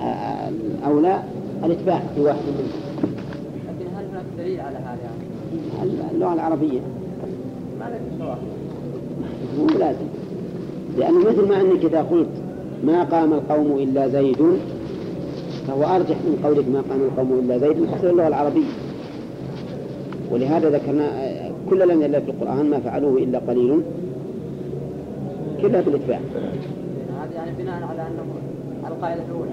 الأولى 0.79 1.23
الإتباع 1.63 2.01
في 2.15 2.21
واحد 2.21 2.39
منهم. 2.47 2.71
لكن 3.67 3.95
هل 3.95 4.05
هناك 4.11 4.25
دليل 4.37 4.59
على 4.59 4.77
هذا 4.77 4.99
يعني؟ 5.03 5.91
اللغة 6.11 6.33
العربية. 6.33 6.79
ما 7.79 7.89
مو 9.57 9.67
لازم. 9.79 10.05
لأنه 10.97 11.19
مثل 11.19 11.47
ما 11.47 11.61
أنك 11.61 11.85
إذا 11.85 12.01
قلت 12.01 12.29
ما 12.83 13.03
قام 13.03 13.33
القوم 13.33 13.77
إلا 13.77 14.07
زيد 14.07 14.37
فهو 15.67 15.83
أرجح 15.83 16.15
من 16.15 16.41
قولك 16.43 16.65
ما 16.69 16.83
قام 16.89 17.01
القوم 17.01 17.39
إلا 17.39 17.57
زيد 17.57 17.87
حسب 17.95 18.05
اللغة 18.05 18.27
العربية. 18.27 18.82
ولهذا 20.33 20.69
ذكرنا 20.69 21.09
كل 21.69 21.87
لم 21.89 22.01
يلد 22.01 22.23
في 22.23 22.31
القرآن 22.31 22.69
ما 22.69 22.79
فعلوه 22.79 23.17
إلا 23.17 23.39
قليل. 23.39 23.81
كلها 25.61 25.81
بالإتباع. 25.81 26.19
هذا 27.21 27.35
يعني 27.35 27.51
بناء 27.59 27.73
على 27.75 28.01
أنه 28.01 28.23
القاعدة 28.87 29.21
الأولى. 29.31 29.51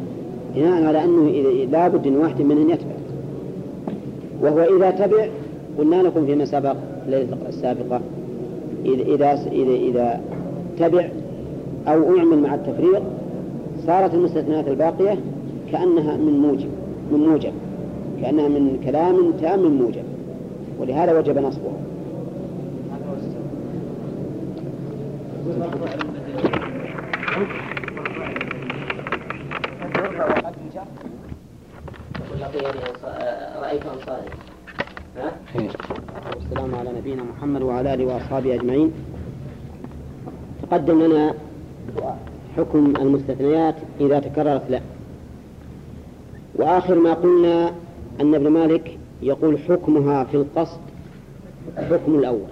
بناء 0.56 0.84
على 0.84 1.04
أنه 1.04 1.32
إذا- 1.32 1.72
لابد 1.72 2.06
أن 2.06 2.16
واحد 2.16 2.42
منهم 2.42 2.70
يتبع. 2.70 2.94
وهو 4.42 4.76
إذا 4.76 4.90
تبع 4.90 5.26
قلنا 5.78 6.02
لكم 6.02 6.26
فيما 6.26 6.44
سبق 6.44 6.76
الليلة 7.06 7.36
السابقة 7.48 8.00
إذا 8.84 9.32
إذا 9.52 9.72
إذا, 9.74 10.20
تبع 10.78 11.08
أو 11.88 12.18
أعمل 12.18 12.38
مع 12.38 12.54
التفريق 12.54 13.02
صارت 13.86 14.14
المستثنيات 14.14 14.68
الباقية 14.68 15.18
كأنها 15.72 16.16
من 16.16 16.38
موجب 16.38 16.68
من 17.12 17.18
موجب. 17.18 17.52
كأنها 18.22 18.48
من 18.48 18.80
كلام 18.84 19.16
تام 19.40 19.58
من 19.62 19.82
موجب. 19.82 20.02
ولهذا 20.80 21.18
وجب 21.18 21.38
نصبه. 21.38 21.72
رأيت 33.60 33.82
أنصاري؟ 33.86 34.28
والسلام 36.36 36.74
على 36.74 36.90
نبينا 36.98 37.22
محمد 37.22 37.62
وعلى 37.62 37.94
آله 37.94 38.04
وأصحابه 38.06 38.54
أجمعين. 38.54 38.92
تقدم 40.62 41.02
لنا 41.02 41.34
حكم 42.56 42.94
المستثنيات 42.96 43.74
إذا 44.00 44.20
تكررت 44.20 44.70
لا 44.70 44.80
وآخر 46.54 46.94
ما 46.94 47.14
قلنا 47.14 47.72
أن 48.20 48.34
ابن 48.34 48.48
مالك 48.48 48.98
يقول 49.22 49.58
حكمها 49.58 50.24
في 50.24 50.36
القصد 50.36 50.80
حكم 51.76 52.14
الأول. 52.14 52.48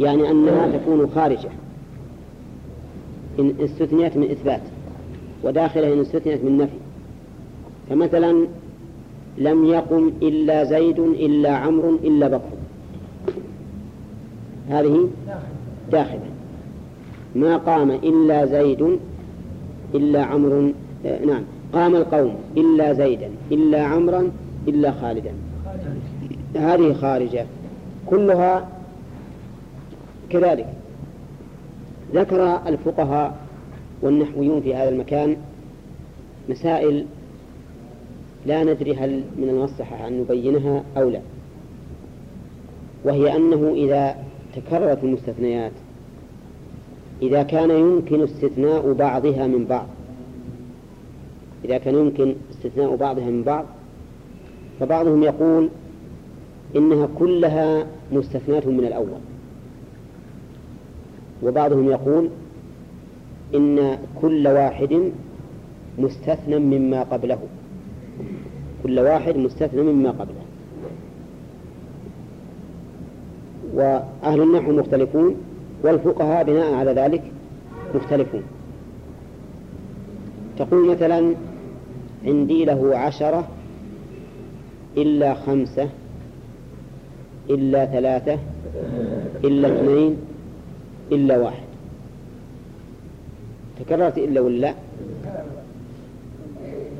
يعني 0.00 0.30
أنها 0.30 0.78
تكون 0.78 1.10
خارجة. 1.14 1.48
إن 3.38 3.54
استثنيت 3.60 4.16
من 4.16 4.30
إثبات 4.30 4.60
وداخلة 5.42 5.92
إن 5.92 6.00
استثنيت 6.00 6.44
من 6.44 6.58
نفي. 6.58 6.78
فمثلا 7.90 8.46
لم 9.38 9.64
يقم 9.64 10.12
إلا 10.22 10.64
زيد 10.64 10.98
إلا 10.98 11.56
عمرو 11.56 11.94
إلا 11.94 12.28
بكر. 12.28 12.54
هذه 14.68 15.08
داخلة. 15.92 16.20
ما 17.34 17.56
قام 17.56 17.90
إلا 17.90 18.46
زيد 18.46 18.98
إلا 19.94 20.24
عمرو 20.24 20.72
آه، 21.06 21.24
نعم. 21.24 21.42
قام 21.72 21.96
القوم 21.96 22.34
إلا 22.56 22.92
زيدا 22.92 23.30
إلا 23.52 23.82
عمرا 23.82 24.30
إلا 24.68 24.92
خالدا. 24.92 25.32
هذه 26.56 26.92
خارجة. 26.92 27.46
كلها 28.06 28.68
كذلك. 30.30 30.66
ذكر 32.14 32.60
الفقهاء 32.66 33.36
والنحويون 34.02 34.60
في 34.60 34.74
هذا 34.74 34.88
المكان 34.88 35.36
مسائل 36.48 37.06
لا 38.46 38.64
ندري 38.64 38.96
هل 38.96 39.22
من 39.38 39.48
المصلحة 39.48 40.08
أن 40.08 40.20
نبينها 40.20 40.82
أو 40.96 41.10
لا. 41.10 41.20
وهي 43.04 43.36
أنه 43.36 43.72
إذا 43.74 44.16
تكررت 44.56 45.04
المستثنيات 45.04 45.72
إذا 47.22 47.42
كان 47.42 47.70
يمكن 47.70 48.22
استثناء 48.22 48.92
بعضها 48.92 49.46
من 49.46 49.64
بعض 49.64 49.86
إذا 51.64 51.78
كان 51.78 51.94
يمكن 51.94 52.34
استثناء 52.50 52.96
بعضها 52.96 53.24
من 53.24 53.42
بعض 53.42 53.64
فبعضهم 54.80 55.22
يقول 55.22 55.68
إنها 56.76 57.08
كلها 57.18 57.86
مستثناة 58.12 58.66
من 58.66 58.84
الأول. 58.84 59.20
وبعضهم 61.42 61.90
يقول 61.90 62.28
إن 63.54 63.98
كل 64.22 64.48
واحد 64.48 65.12
مستثنى 65.98 66.58
مما 66.58 67.02
قبله. 67.02 67.38
كل 68.82 69.00
واحد 69.00 69.36
مستثنى 69.36 69.82
مما 69.82 70.10
قبله. 70.10 70.44
وأهل 73.74 74.40
النحو 74.42 74.72
مختلفون 74.72 75.36
والفقهاء 75.82 76.44
بناء 76.44 76.74
على 76.74 76.92
ذلك 76.92 77.22
مختلفون. 77.94 78.42
تقول 80.58 80.90
مثلا 80.90 81.34
عندي 82.26 82.64
له 82.64 82.98
عشرة 82.98 83.48
إلا 84.96 85.34
خمسة 85.34 85.88
إلا 87.50 87.86
ثلاثة 87.86 88.38
إلا 89.44 89.68
اثنين 89.68 90.16
إلا 91.12 91.38
واحد. 91.38 91.64
تكررت 93.80 94.18
إلا 94.18 94.40
ولا؟ 94.40 94.60
لا 94.60 94.74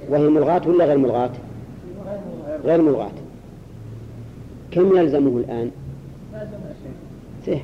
وهي 0.09 0.29
ملغاة 0.29 0.69
ولا 0.69 0.85
غير 0.85 0.99
ملغاة؟ 0.99 1.31
غير 2.65 2.83
ملغاة. 2.83 3.11
كم 4.71 4.97
يلزمه 4.97 5.39
الآن؟ 5.39 5.71
سهل 7.47 7.62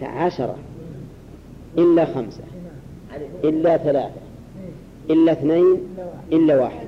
لا 0.00 0.08
عشرة. 0.08 0.56
إلا 1.78 2.04
خمسة. 2.04 2.44
إلا 3.44 3.76
ثلاثة. 3.76 4.25
إلا 5.10 5.32
اثنين 5.32 5.76
إلا 6.32 6.60
واحد. 6.60 6.86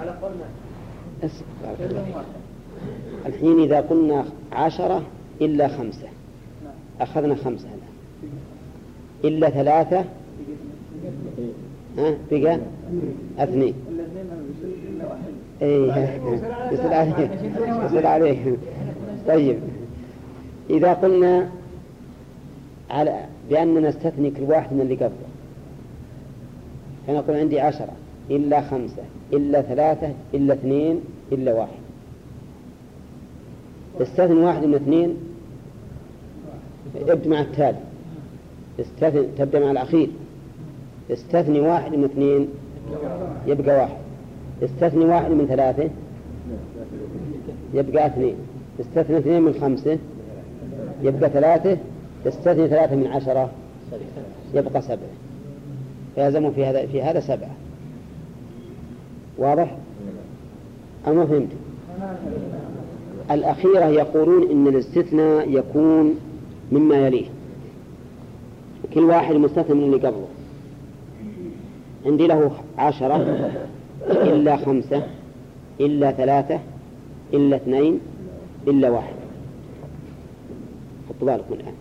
على 0.00 0.10
قول. 0.22 0.32
الحين 3.26 3.60
إذا 3.60 3.80
قلنا 3.80 4.24
عشرة 4.52 5.02
إلا 5.40 5.68
خمسة. 5.68 6.08
أخذنا 7.00 7.34
خمسة 7.34 7.68
إلا 9.24 9.50
ثلاثة 9.50 10.04
ها 11.98 12.14
بقى؟ 12.30 12.58
اثنين. 13.38 13.74
إيه 15.62 16.20
يصل 16.72 16.86
عليك 16.92 17.30
يصل 17.84 18.06
عليك 18.06 18.38
طيب. 19.28 19.58
إذا 20.70 20.92
قلنا 20.92 21.48
على 22.90 23.24
بأننا 23.50 23.88
نستثني 23.88 24.30
كل 24.30 24.42
واحد 24.42 24.72
من 24.72 24.80
اللي 24.80 24.94
قبله. 24.94 25.28
فنقول 27.06 27.36
عندي 27.36 27.60
عشرة 27.60 27.92
إلا 28.30 28.60
خمسة 28.60 29.02
إلا 29.32 29.62
ثلاثة 29.62 30.12
إلا 30.34 30.54
اثنين 30.54 31.00
إلا 31.32 31.54
واحد. 31.54 31.84
استثني 34.00 34.40
واحد 34.40 34.64
من 34.64 34.74
اثنين؟ 34.74 35.16
ابدأ 37.08 37.28
مع 37.28 37.40
التالي. 37.40 37.78
استثني 38.80 39.26
تبدأ 39.38 39.60
مع 39.60 39.70
الأخير. 39.70 40.08
استثني 41.10 41.60
واحد 41.60 41.94
من 41.94 42.04
اثنين؟ 42.04 42.48
يبقى 43.46 43.76
واحد. 43.76 43.96
استثني 44.62 45.04
واحد 45.04 45.30
من 45.30 45.46
ثلاثة؟ 45.46 45.90
يبقى 47.74 48.06
اثنين. 48.06 48.34
استثني 48.80 49.18
اثنين 49.18 49.42
من 49.42 49.54
خمسة؟ 49.54 49.98
يبقى 51.02 51.30
ثلاثة؟ 51.30 51.78
استثني 52.28 52.68
ثلاثة 52.68 52.96
من 52.96 53.06
عشرة 53.06 53.50
يبقى 54.54 54.82
سبعة. 54.82 54.98
فيلزم 56.14 56.50
في 56.50 56.64
هذا 56.64 56.86
في 56.86 57.02
هذا 57.02 57.20
سبعة. 57.20 57.50
واضح؟ 59.38 59.76
أو 61.06 61.14
ما 61.14 61.26
فهمت؟ 61.26 61.48
الأخيرة 63.30 63.84
يقولون 63.84 64.50
إن 64.50 64.68
الاستثناء 64.68 65.50
يكون 65.50 66.14
مما 66.72 67.06
يليه. 67.06 67.26
كل 68.94 69.00
واحد 69.00 69.34
مستثنى 69.34 69.74
من 69.74 69.84
اللي 69.84 69.96
قبله. 69.96 70.26
عندي 72.06 72.26
له 72.26 72.50
عشرة 72.78 73.50
إلا 74.10 74.56
خمسة 74.56 75.02
إلا 75.80 76.12
ثلاثة 76.12 76.60
إلا 77.34 77.56
اثنين 77.56 78.00
إلا 78.68 78.90
واحد. 78.90 79.14
حطوا 81.08 81.26
بالكم 81.26 81.54
الآن. 81.54 81.74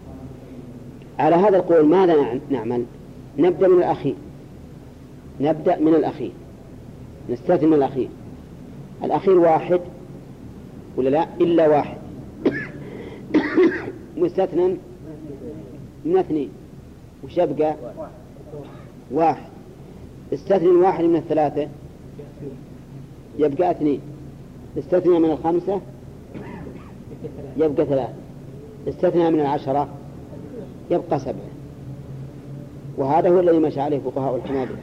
على 1.19 1.35
هذا 1.35 1.57
القول 1.57 1.85
ماذا 1.85 2.13
نع- 2.15 2.39
نعمل؟ 2.49 2.85
نبدأ 3.37 3.67
من 3.67 3.77
الأخير. 3.77 4.15
نبدأ 5.41 5.79
من 5.79 5.95
الأخير. 5.95 6.31
نستثني 7.29 7.67
من 7.67 7.73
الأخير. 7.73 8.07
الأخير 9.03 9.39
واحد 9.39 9.79
ولا 10.97 11.09
لا؟ 11.09 11.27
إلا 11.41 11.67
واحد. 11.67 11.97
مستثنى؟ 14.17 14.75
من 16.05 16.17
اثنين 16.17 16.49
وش 17.23 17.37
يبقى 17.37 17.75
واحد. 19.11 19.43
استثني 20.33 20.67
من 20.67 20.81
واحد 20.81 21.03
من 21.03 21.15
الثلاثة. 21.15 21.67
يبقى 23.39 23.71
اثنين. 23.71 23.99
استثني 24.77 25.19
من 25.19 25.31
الخمسة. 25.31 25.81
يبقى 27.57 27.85
ثلاثة. 27.85 28.13
استثنى 28.87 29.31
من 29.31 29.39
العشرة. 29.39 29.87
يبقى 30.91 31.19
سبعة. 31.19 31.53
وهذا 32.97 33.29
هو 33.29 33.39
الذي 33.39 33.59
مشى 33.59 33.81
عليه 33.81 33.99
فقهاء 33.99 34.35
الحنابلة. 34.35 34.77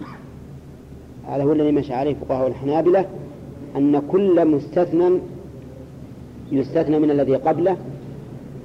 هذا 1.28 1.43
هو 1.44 1.52
الذي 1.52 1.72
مشى 1.72 1.94
عليه 1.94 2.14
فقهاء 2.14 2.48
الحنابلة 2.48 3.06
أن 3.77 4.02
كل 4.12 4.48
مستثنى 4.48 5.18
يستثنى 6.52 6.98
من 6.98 7.10
الذي 7.10 7.35
قبله 7.35 7.77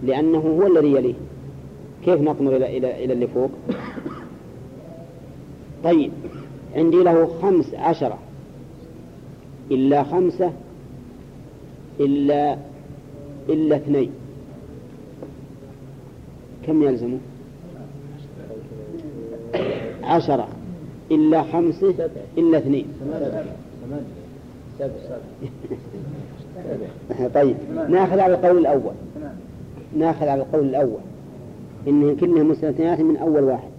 لأنه 0.03 0.39
هو 0.39 0.67
الذي 0.67 0.91
يليه. 0.91 1.13
كيف 2.05 2.21
نطمر 2.21 2.55
إلى 2.55 2.77
إلى 2.77 3.05
إلى 3.05 3.13
اللي 3.13 3.27
فوق؟ 3.27 3.49
طيب 5.83 6.11
عندي 6.75 7.03
له 7.03 7.29
خمس 7.41 7.73
عشرة. 7.73 8.17
إلا 9.71 10.03
خمسة 10.03 10.53
إلا 11.99 12.57
إلا 13.49 13.75
اثنين. 13.75 14.11
كم 16.67 16.83
يلزمه؟ 16.83 17.17
عشرة. 20.03 20.47
إلا 21.11 21.43
خمسة 21.43 22.09
إلا 22.37 22.57
اثنين. 22.57 22.85
طيب. 27.35 27.55
ناخذ 27.89 28.19
على 28.19 28.33
القول 28.33 28.57
الأول. 28.57 28.93
ناخذ 29.97 30.27
على 30.27 30.41
القول 30.41 30.65
الأول. 30.65 30.99
إن 31.87 32.15
كلهم 32.15 32.49
مستثنيات 32.49 32.99
من 32.99 33.17
أول 33.17 33.43
واحد. 33.43 33.69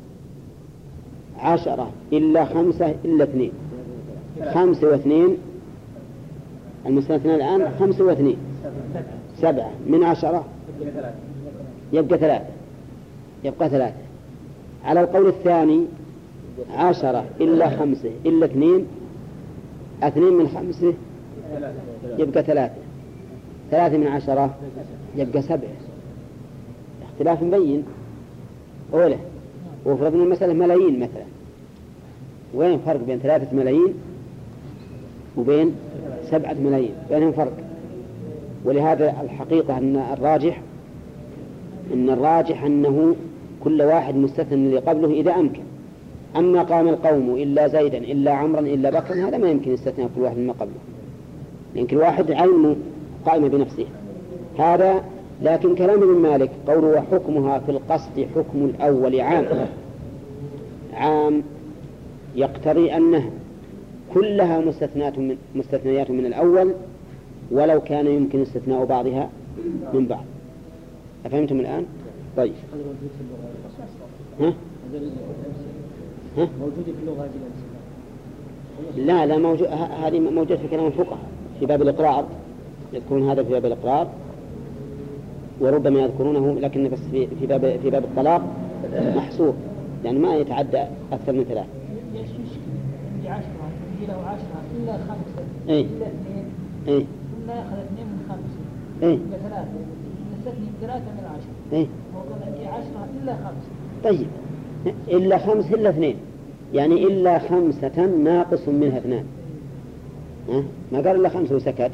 عشرة 1.38 1.90
إلا 2.12 2.44
خمسة 2.44 2.94
إلا 3.04 3.24
اثنين. 3.24 3.52
خمسة 4.54 4.88
واثنين. 4.88 5.36
المستثنى 6.86 7.34
الآن 7.34 7.68
خمسة 7.80 8.04
واثنين. 8.04 8.36
سبعة. 9.38 9.70
من 9.86 10.04
عشرة؟ 10.04 10.44
يبقى 11.92 12.18
ثلاثة. 12.18 12.55
يبقى 13.44 13.68
ثلاثة. 13.68 13.96
على 14.84 15.00
القول 15.00 15.28
الثاني 15.28 15.86
عشرة 16.70 17.24
إلا 17.40 17.68
خمسة 17.70 18.10
إلا 18.26 18.46
اثنين 18.46 18.86
اثنين 20.02 20.32
من 20.32 20.48
خمسة 20.48 20.94
يبقى 22.18 22.42
ثلاثة. 22.42 22.74
ثلاثة 23.70 23.98
من 23.98 24.06
عشرة 24.06 24.54
يبقى 25.16 25.42
سبعة. 25.42 25.76
اختلاف 27.12 27.42
مبين. 27.42 27.84
أولى 28.94 29.18
وفرضنا 29.86 30.22
المسألة 30.22 30.52
ملايين 30.52 31.00
مثلا. 31.00 31.24
وين 32.54 32.78
فرق 32.78 33.00
بين 33.06 33.18
ثلاثة 33.18 33.56
ملايين 33.56 33.94
وبين 35.36 35.74
سبعة 36.30 36.54
ملايين؟ 36.54 36.94
بينهم 37.10 37.32
فرق 37.32 37.52
ولهذا 38.64 39.14
الحقيقة 39.22 39.78
أن 39.78 39.96
الراجح 40.12 40.60
أن 41.92 42.10
الراجح 42.10 42.64
أنه 42.64 43.16
كل 43.64 43.82
واحد 43.82 44.16
مستثنى 44.16 44.54
اللي 44.54 44.78
قبله 44.78 45.10
إذا 45.10 45.34
أمكن. 45.34 45.62
أما 46.36 46.62
قام 46.62 46.88
القوم 46.88 47.34
إلا 47.34 47.68
زيدا 47.68 47.98
إلا 47.98 48.30
عمرا 48.32 48.60
إلا 48.60 48.90
بكرا 48.90 49.28
هذا 49.28 49.38
ما 49.38 49.50
يمكن 49.50 49.72
يستثنى 49.72 50.04
كل 50.16 50.22
واحد 50.22 50.38
مما 50.38 50.52
قبله. 50.52 51.86
كل 51.86 51.96
واحد 51.96 52.30
علمه 52.30 52.76
قائم 53.26 53.48
بنفسه. 53.48 53.86
هذا 54.58 55.04
لكن 55.42 55.74
كلام 55.74 56.02
ابن 56.02 56.14
مالك 56.14 56.50
قوله 56.68 56.88
وحكمها 56.88 57.58
في 57.58 57.68
القصد 57.68 58.26
حكم 58.34 58.64
الأول 58.64 59.20
عام. 59.20 59.46
عام 60.94 61.42
يقتضي 62.36 62.96
أنها 62.96 63.30
كلها 64.14 64.60
مستثنات 64.60 65.18
من 65.18 65.36
مستثنيات 65.54 66.10
من 66.10 66.26
الأول 66.26 66.72
ولو 67.50 67.80
كان 67.80 68.06
يمكن 68.06 68.42
استثناء 68.42 68.84
بعضها 68.84 69.30
من 69.94 70.06
بعض. 70.06 70.24
أفهمتم 71.26 71.60
الآن؟ 71.60 71.84
طيب 72.36 72.52
ها؟ 74.40 74.52
ها؟ 76.38 76.48
موجودة 76.60 76.84
في 76.84 77.02
اللغة 77.02 77.28
لا 78.96 79.26
لا 79.26 79.38
موجود 79.38 79.66
هذه 80.04 80.20
موجودة 80.20 80.56
في 80.56 80.68
كلام 80.68 80.86
الفقهاء 80.86 81.18
في 81.60 81.66
باب 81.66 81.82
الإقرار 81.82 82.26
يذكرون 82.92 83.30
هذا 83.30 83.42
في 83.42 83.50
باب 83.50 83.64
الإقرار 83.64 84.08
وربما 85.60 86.00
يذكرونه 86.00 86.60
لكن 86.60 86.88
بس 86.88 86.98
في 87.10 87.26
في 87.26 87.46
باب 87.46 87.78
في 87.82 87.90
باب 87.90 88.04
الطلاق 88.04 88.42
محصور 89.16 89.54
يعني 90.04 90.18
ما 90.18 90.36
يتعدى 90.36 90.84
أكثر 91.12 91.32
من 91.32 91.44
ثلاث. 91.44 91.66
عشرة 93.26 93.66
له 94.08 94.14
عشرة 94.14 94.62
إلا 94.76 94.92
خمسة 94.92 95.42
إيه؟ 95.68 95.82
إلا 95.84 96.06
اثنين 96.06 96.44
إيه؟ 96.88 97.04
ثم 97.04 97.50
يأخذ 97.50 97.78
اثنين 97.78 98.06
من 98.06 98.26
خمسة 98.28 98.62
إيه؟ 99.02 99.14
إلا 99.14 99.36
ثلاثة 99.36 99.68
ثلاثة 100.80 101.04
من 101.04 101.24
عشرة 101.24 101.78
إيه؟ 101.78 101.86
عندي 102.46 102.66
عشرة 102.66 103.08
إلا 103.22 103.36
خمسة. 103.36 103.68
طيب. 104.04 104.26
إلا 105.08 105.38
خمس 105.38 105.72
إلا 105.72 105.90
اثنين. 105.90 106.16
يعني 106.74 107.06
إلا 107.06 107.38
خمسة 107.38 108.06
ناقص 108.06 108.68
منها 108.68 108.98
اثنان. 108.98 109.24
ها؟ 110.48 110.62
ما 110.92 110.98
قال 110.98 111.16
إلا 111.20 111.28
خمسة 111.28 111.54
وسكت؟ 111.54 111.90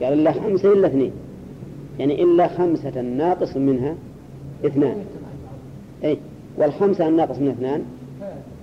قال 0.00 0.12
إلا 0.12 0.32
خمسة 0.32 0.72
إلا 0.72 0.86
اثنين. 0.86 1.12
يعني 1.98 2.22
إلا 2.22 2.48
خمسة 2.48 3.00
ناقص 3.00 3.56
منها 3.56 3.94
اثنان. 4.64 4.96
أي 6.04 6.18
والخمسة 6.58 7.08
الناقص 7.08 7.38
من 7.38 7.48
اثنان 7.48 7.82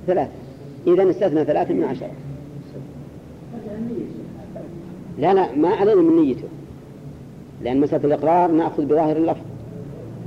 ثلاثة. 0.07 0.31
إذا 0.87 1.09
استثنى 1.09 1.45
ثلاثة 1.45 1.73
من 1.73 1.83
عشرة. 1.83 2.11
لا 5.19 5.33
لا 5.33 5.55
ما 5.55 5.69
علينا 5.69 6.01
من 6.01 6.15
نيته. 6.21 6.47
لأن 7.63 7.79
مسألة 7.79 8.05
الإقرار 8.05 8.51
نأخذ 8.51 8.85
بظاهر 8.85 9.17
اللفظ. 9.17 9.41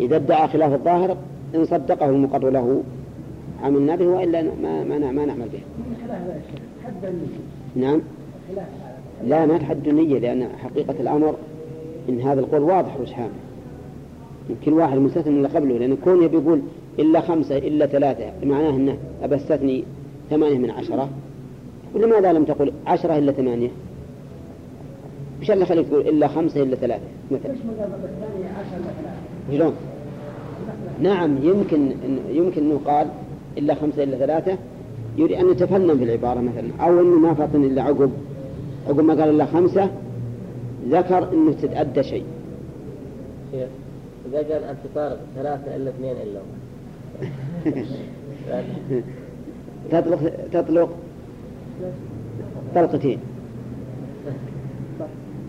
إذا 0.01 0.17
ادعى 0.17 0.49
خلاف 0.49 0.73
الظاهر 0.73 1.17
إن 1.55 1.65
صدقه 1.65 2.09
المقر 2.09 2.51
له. 2.51 2.83
عملنا 3.63 3.97
به 3.97 4.07
وإلا 4.07 4.43
ما 4.43 4.85
ما 4.85 4.99
ما 4.99 5.25
نعمل 5.25 5.49
به. 5.49 5.61
نعم. 7.77 8.01
لا 9.25 9.47
ما 9.47 9.59
تحد 9.59 9.89
النية 9.89 10.19
لأن 10.19 10.49
حقيقة 10.63 10.95
الأمر 11.01 11.35
إن 12.09 12.21
هذا 12.21 12.41
القول 12.41 12.63
واضح 12.63 12.97
رجحان 13.01 13.31
كل 14.65 14.73
واحد 14.73 14.99
مستثنى 14.99 15.33
من 15.33 15.37
اللي 15.37 15.49
قبله 15.49 15.79
لأن 15.79 15.97
كونه 15.97 16.27
بيقول 16.27 16.61
إلا 16.99 17.21
خمسة 17.21 17.59
إلا 17.59 17.87
ثلاثة 17.87 18.25
معناه 18.45 18.71
أنه 18.71 18.97
أبى 19.23 19.37
استثني 19.37 19.85
ثمانية 20.31 20.59
من 20.59 20.71
عشرة. 20.71 21.09
ولماذا 21.95 22.33
لم 22.33 22.45
تقل 22.45 22.73
عشرة 22.87 23.19
إلا 23.19 23.33
ثمانية؟ 23.33 23.69
وش 25.41 25.51
اللي 25.51 25.67
خليك 25.67 25.87
تقول 25.87 26.01
إلا 26.09 26.29
خمسة 26.29 26.63
إلا 26.63 26.77
ثلاثة 26.77 27.05
مثلا. 27.31 27.55
شلون؟ 29.53 29.75
نعم 31.01 31.37
يمكن 31.43 31.93
يمكن 32.31 32.63
أنه 32.63 32.81
قال 32.87 33.09
إلا 33.59 33.75
خمسة 33.75 34.03
إلا 34.03 34.19
ثلاثة 34.19 34.59
يريد 35.17 35.37
أن 35.39 35.51
يتفنن 35.51 35.99
في 35.99 36.05
العبارة 36.05 36.41
مثلا. 36.41 36.71
أو 36.81 37.01
أنه 37.01 37.19
ما 37.19 37.35
فطن 37.35 37.65
إلا 37.65 37.83
عقب. 37.83 38.11
عقب 38.87 39.01
ما 39.01 39.15
قال 39.15 39.29
إلا 39.29 39.47
خمسة 39.47 39.91
ذكر 40.89 41.33
أنه 41.33 41.53
تتأدى 41.53 42.03
شيء. 42.03 42.25
إذا 43.55 44.39
قال 44.39 44.65
أنت 44.65 44.79
طارق 44.95 45.19
ثلاثة 45.37 45.77
إلا 45.77 45.91
اثنين 45.91 46.17
إلا 46.23 46.41
تطلق 49.91 50.33
تطلق 50.53 50.91
طلقتين. 52.75 53.19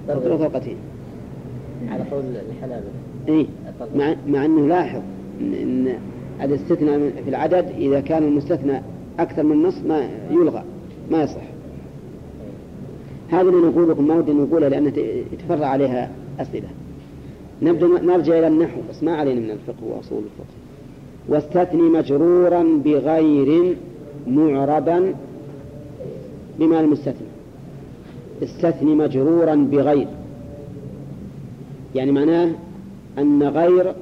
تطلق 0.08 0.36
طلقتين 0.36 0.78
على 1.90 2.04
قول 2.12 2.24
الحنابلة 2.50 2.90
اي 3.30 3.48
مع 3.96 4.16
مع 4.28 4.46
إنه 4.46 4.68
لاحظ 4.68 5.02
ان, 5.42 5.54
إن 5.54 5.98
الاستثناء 6.42 7.12
في 7.24 7.30
العدد 7.30 7.66
إذا 7.78 8.00
كان 8.00 8.24
المستثنى 8.24 8.82
أكثر 9.20 9.44
من 9.44 9.64
نص 9.64 9.78
ما 9.88 10.10
يلغى 10.32 10.64
ما 11.12 11.24
يصح. 11.24 11.42
هذا 13.30 13.42
اللي 13.42 13.68
نقول 13.68 13.90
لكم 13.90 14.08
ما 14.08 14.16
ودي 14.16 14.32
نقولها 14.32 14.70
لأن 14.70 14.86
يتفرع 15.34 15.68
عليها 15.68 16.12
أسئلة. 16.40 16.68
نبدأ 17.62 17.88
نرجع 17.88 18.40
إلى 18.40 18.48
النحو 18.48 18.82
بس 18.90 19.04
ما 19.04 19.16
علينا 19.16 19.40
من 19.42 19.52
الفقه 19.52 19.84
وأصول 19.84 20.24
الفقه. 20.24 20.56
واستثني 21.28 21.82
مجرورا 21.82 22.82
بغير 22.86 23.76
معربا 24.28 25.14
بما 26.60 26.80
المستثنى. 26.80 27.27
استثني 28.44 28.96
مجرورا 28.96 29.56
بغير. 29.56 30.08
يعني 31.96 32.12
معناه 32.12 32.50
أن 33.18 33.44
غير 33.44 33.94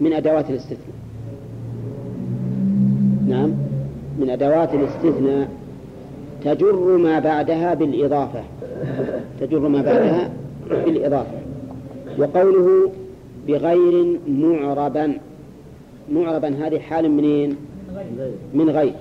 من 0.00 0.12
أدوات 0.12 0.50
الاستثناء. 0.50 0.96
نعم 3.28 3.50
من 4.20 4.30
أدوات 4.30 4.74
الاستثناء 4.74 5.48
تجر 6.44 6.96
ما 6.96 7.18
بعدها 7.18 7.74
بالإضافة. 7.74 8.42
تجر 9.40 9.68
ما 9.68 9.82
بعدها 9.82 10.30
بالإضافة. 10.70 11.38
وقوله 12.18 12.90
بغير 13.48 14.18
معربا. 14.28 15.18
معربا 16.12 16.66
هذه 16.66 16.78
حال 16.78 17.10
منين 17.10 17.56
من 18.54 18.70
غير. 18.70 18.94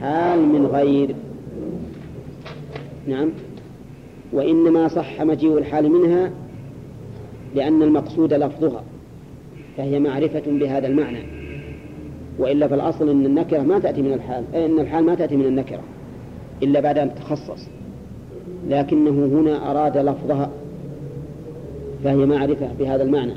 حال 0.00 0.40
من 0.40 0.66
غير. 0.66 1.14
نعم. 3.06 3.30
وإنما 4.32 4.88
صح 4.88 5.22
مجيء 5.22 5.58
الحال 5.58 5.92
منها 5.92 6.30
لأن 7.54 7.82
المقصود 7.82 8.34
لفظها 8.34 8.82
فهي 9.76 10.00
معرفة 10.00 10.42
بهذا 10.46 10.86
المعنى. 10.86 11.22
وإلا 12.38 12.68
فالأصل 12.68 13.08
أن 13.08 13.26
النكرة 13.26 13.62
ما 13.62 13.78
تأتي 13.78 14.02
من 14.02 14.12
الحال 14.12 14.44
إن 14.54 14.78
الحال 14.78 15.04
ما 15.04 15.14
تأتي 15.14 15.36
من 15.36 15.46
النكرة 15.46 15.80
إلا 16.62 16.80
بعد 16.80 16.98
أن 16.98 17.14
تخصص. 17.14 17.68
لكنه 18.68 19.10
هنا 19.10 19.70
أراد 19.70 19.98
لفظها 19.98 20.50
فهي 22.04 22.26
معرفة 22.26 22.68
بهذا 22.78 23.02
المعنى. 23.02 23.34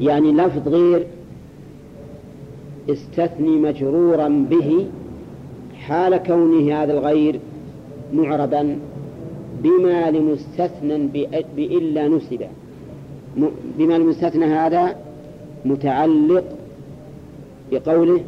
يعني 0.00 0.32
لفظ 0.32 0.68
غير 0.68 1.06
استثني 2.90 3.50
مجرورا 3.50 4.28
به 4.50 4.86
حال 5.74 6.16
كونه 6.16 6.82
هذا 6.82 6.92
الغير 6.92 7.40
معربا 8.12 8.78
بما 9.62 10.10
لمستثنى 10.10 11.06
بإلا 11.56 12.08
نسب. 12.08 12.46
بما 13.78 13.98
لمستثنى 13.98 14.44
هذا 14.44 14.96
متعلق 15.64 16.44
بقوله 17.72 18.20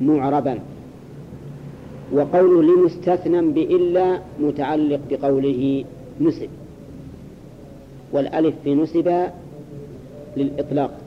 معربا. 0.00 0.58
وقوله 2.12 2.62
لمستثنى 2.62 3.42
بإلا 3.42 4.20
متعلق 4.40 5.00
بقوله 5.10 5.84
نسب. 6.20 6.48
والألف 8.12 8.54
في 8.64 8.74
نسب 8.74 9.26
للإطلاق. 10.36 11.00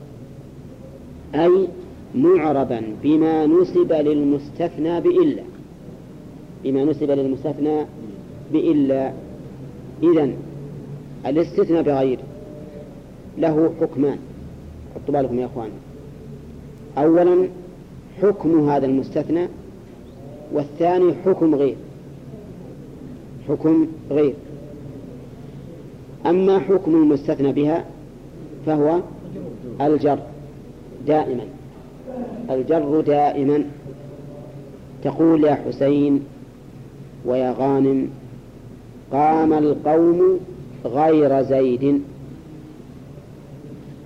أي 1.34 1.68
معربا 2.14 2.82
بما 3.02 3.46
نسب 3.46 3.92
للمستثنى 3.92 5.00
بإلا. 5.00 5.42
بما 6.64 6.84
نسب 6.84 7.10
للمستثنى 7.10 7.84
بإلا. 8.52 9.12
إذن 10.02 10.36
الاستثناء 11.26 11.82
بغير 11.82 12.18
له 13.38 13.72
حكمان. 13.80 14.18
حطوا 14.94 15.14
بالكم 15.14 15.38
يا 15.38 15.46
أخوان. 15.46 15.70
أولا 16.98 17.48
حكم 18.22 18.68
هذا 18.68 18.86
المستثنى 18.86 19.48
والثاني 20.52 21.14
حكم 21.24 21.54
غير. 21.54 21.76
حكم 23.48 23.86
غير. 24.10 24.34
أما 26.26 26.58
حكم 26.58 26.94
المستثنى 26.94 27.52
بها 27.52 27.84
فهو 28.66 29.00
الجر 29.80 30.18
دائما. 31.06 31.44
الجر 32.50 33.00
دائما. 33.00 33.64
تقول 35.04 35.44
يا 35.44 35.54
حسين 35.54 36.20
ويا 37.24 37.54
غانم 37.58 38.08
قام 39.12 39.52
القوم 39.52 40.40
غير 40.84 41.42
زيد. 41.42 42.02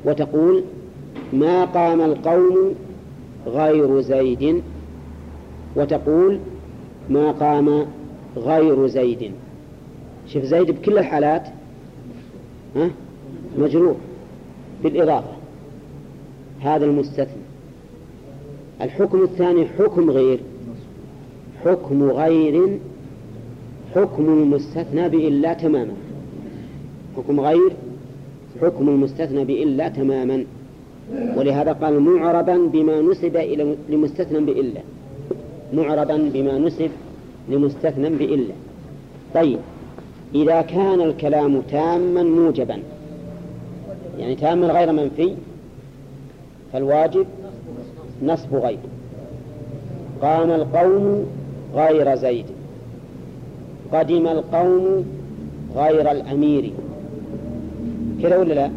وتقول 0.04 0.64
ما 1.32 1.64
قام 1.64 2.00
القوم 2.00 2.74
غير 3.46 4.00
زيد. 4.00 4.62
وتقول 5.76 6.38
ما 7.10 7.32
قام 7.32 7.86
غير 8.36 8.86
زيد. 8.86 9.32
شوف 10.28 10.44
زيد 10.44 10.70
بكل 10.70 10.98
الحالات 10.98 11.46
ها 12.76 12.90
مجروح 13.58 13.96
بالإضافة. 14.82 15.32
هذا 16.60 16.84
المستثنى. 16.84 17.42
الحكم 18.80 19.22
الثاني 19.22 19.66
حكم 19.66 20.10
غير. 20.10 20.40
حكم 21.64 22.02
غير 22.02 22.78
حكم 23.94 24.28
المستثنى 24.28 25.08
بإلا 25.08 25.54
تماما. 25.54 25.92
حكم 27.16 27.40
غير 27.40 27.72
حكم 28.62 28.88
المستثنى 28.88 29.44
بإلا 29.44 29.88
تماما. 29.88 30.44
ولهذا 31.36 31.72
قال 31.72 32.00
معربا 32.00 32.58
بما 32.72 33.00
نسب 33.00 33.36
إلى 33.36 33.76
لمستثنى 33.88 34.40
بإلا. 34.40 34.80
معربا 35.72 36.30
بما 36.34 36.58
نسب 36.58 36.90
لمستثنى 37.48 38.10
بإلا. 38.10 38.54
طيب 39.34 39.58
إذا 40.34 40.62
كان 40.62 41.00
الكلام 41.00 41.60
تاما 41.60 42.22
موجبا 42.22 42.78
يعني 44.18 44.34
تاما 44.34 44.66
غير 44.66 44.92
منفي 44.92 45.34
فالواجب 46.72 47.26
نصب 48.22 48.54
غير 48.54 48.78
قام 50.22 50.50
القوم 50.50 51.26
غير 51.74 52.14
زيد. 52.14 52.44
قدم 53.92 54.26
القوم 54.26 55.04
غير 55.76 56.10
الأمير. 56.10 56.72
كذا 58.22 58.36
ولا 58.36 58.54
لا؟ 58.54 58.70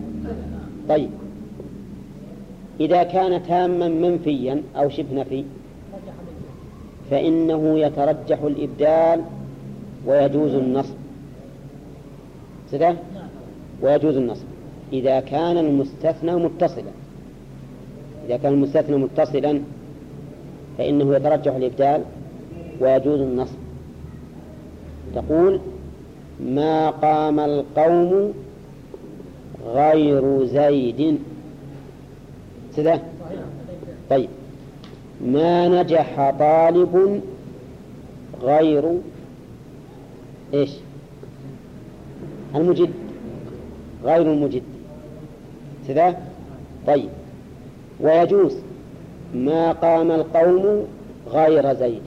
طيب. 0.90 1.10
إذا 2.80 3.04
كان 3.04 3.44
تاما 3.44 3.88
منفيا 3.88 4.62
أو 4.76 4.90
شبه 4.90 5.14
نفي 5.14 5.44
فإنه 7.12 7.80
يترجح 7.80 8.40
الإبدال 8.42 9.22
ويجوز 10.08 10.54
النصب. 10.54 10.96
سده 12.72 12.96
ويجوز 13.82 14.18
النصب. 14.18 14.46
إذا 14.94 15.20
كان 15.20 15.58
المستثنى 15.58 16.36
متصلا. 16.36 16.92
إذا 18.28 18.38
كان 18.38 18.54
المستثنى 18.54 18.98
متصلا 18.98 19.62
فإنه 20.78 21.16
يترجح 21.16 21.56
الإبدال 21.56 22.02
ويجوز 22.82 23.20
النصب. 23.20 23.61
تقول 25.16 25.60
ما 26.40 26.90
قام 26.90 27.40
القوم 27.40 28.34
غير 29.66 30.46
زيد. 30.46 31.20
سده 32.76 33.00
طيب. 34.10 34.30
ما 35.26 35.68
نجح 35.68 36.32
طالب 36.40 37.22
غير 38.44 38.84
إيش؟ 40.54 40.72
المجد. 42.56 42.90
غير 44.04 44.22
المجد. 44.22 44.64
كذا 45.88 46.18
طيب. 46.88 47.10
ويجوز 48.00 48.56
ما 49.36 49.72
قام 49.72 50.12
القوم 50.12 50.88
غير 51.32 51.74
زيد. 51.74 52.02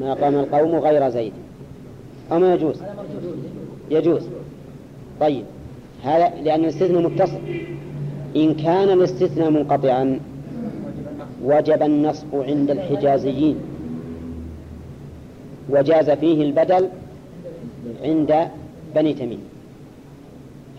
ما 0.00 0.14
قام 0.14 0.34
القوم 0.34 0.74
غير 0.74 1.08
زيد. 1.08 1.32
أو 2.32 2.38
ما 2.38 2.54
يجوز؟ 2.54 2.76
يجوز. 3.90 4.22
طيب. 5.20 5.44
هذا 6.02 6.42
لأن 6.42 6.60
الاستثناء 6.60 7.02
متصل. 7.02 7.38
إن 8.36 8.54
كان 8.54 8.88
الاستثناء 8.88 9.50
منقطعا 9.50 10.20
وجب 11.44 11.82
النصب 11.82 12.34
عند 12.34 12.70
الحجازيين. 12.70 13.56
وجاز 15.70 16.10
فيه 16.10 16.42
البدل 16.42 16.88
عند 18.02 18.48
بني 18.94 19.14
تميم. 19.14 19.40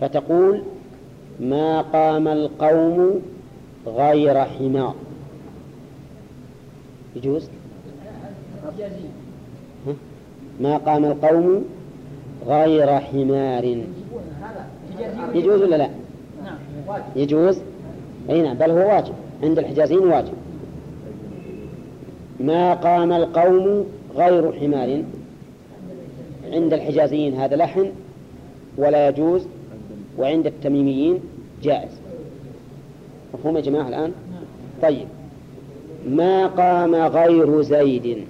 فتقول 0.00 0.62
ما 1.40 1.80
قام 1.80 2.28
القوم 2.28 3.22
غير 3.86 4.44
حمار. 4.44 4.94
يجوز؟ 7.16 7.48
ما 10.60 10.76
قام 10.76 11.04
القوم 11.04 11.64
غير 12.46 12.98
حمار. 13.00 13.84
يجوز 15.34 15.62
ولا 15.62 15.76
لا؟ 15.76 15.90
يجوز. 17.16 17.58
أي 18.30 18.42
نعم 18.42 18.56
بل 18.56 18.70
هو 18.70 18.88
واجب. 18.88 19.12
عند 19.42 19.58
الحجازيين 19.58 19.98
واجب. 19.98 20.32
ما 22.40 22.74
قام 22.74 23.12
القوم 23.12 23.86
غير 24.16 24.52
حمار. 24.52 25.02
عند 26.52 26.72
الحجازيين 26.72 27.34
هذا 27.34 27.56
لحن 27.56 27.90
ولا 28.76 29.08
يجوز 29.08 29.42
وعند 30.18 30.46
التميميين 30.46 31.18
جائز. 31.62 31.90
مفهوم 33.34 33.56
يا 33.56 33.60
جماعة 33.60 33.88
الآن؟ 33.88 34.12
طيب. 34.82 35.06
ما 36.10 36.46
قام 36.46 36.94
غير 36.94 37.62
زيد؟ 37.62 38.24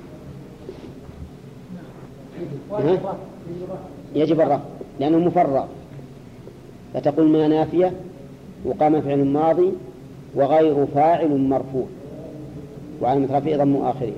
يجب 4.15 4.41
الرفع 4.41 4.61
لأنه 5.01 5.19
مفرغ. 5.19 5.65
فتقول 6.95 7.29
ما 7.29 7.49
نافية 7.49 7.93
وقام 8.65 9.01
فعل 9.01 9.25
ماضي 9.25 9.73
وغير 10.35 10.87
فاعل 10.87 11.39
مرفوع. 11.39 11.87
وعلى 13.03 13.25
رفعه 13.25 13.57
ضم 13.57 13.77
آخرين. 13.77 14.15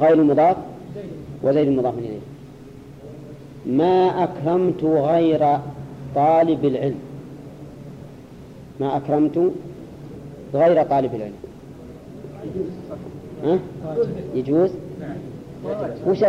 غير 0.00 0.12
المضاف 0.12 0.56
وزيد 1.42 1.68
المضاف 1.68 1.94
إليه. 1.98 2.18
ما 3.66 4.24
أكرمت 4.24 4.84
غير 4.84 5.58
طالب 6.14 6.64
العلم. 6.64 6.98
ما 8.80 8.96
أكرمت 8.96 9.52
غير 10.54 10.82
طالب 10.82 11.14
العلم. 11.14 11.32
ها؟ 13.44 13.58
يجوز؟ 14.34 14.70
وش 16.06 16.24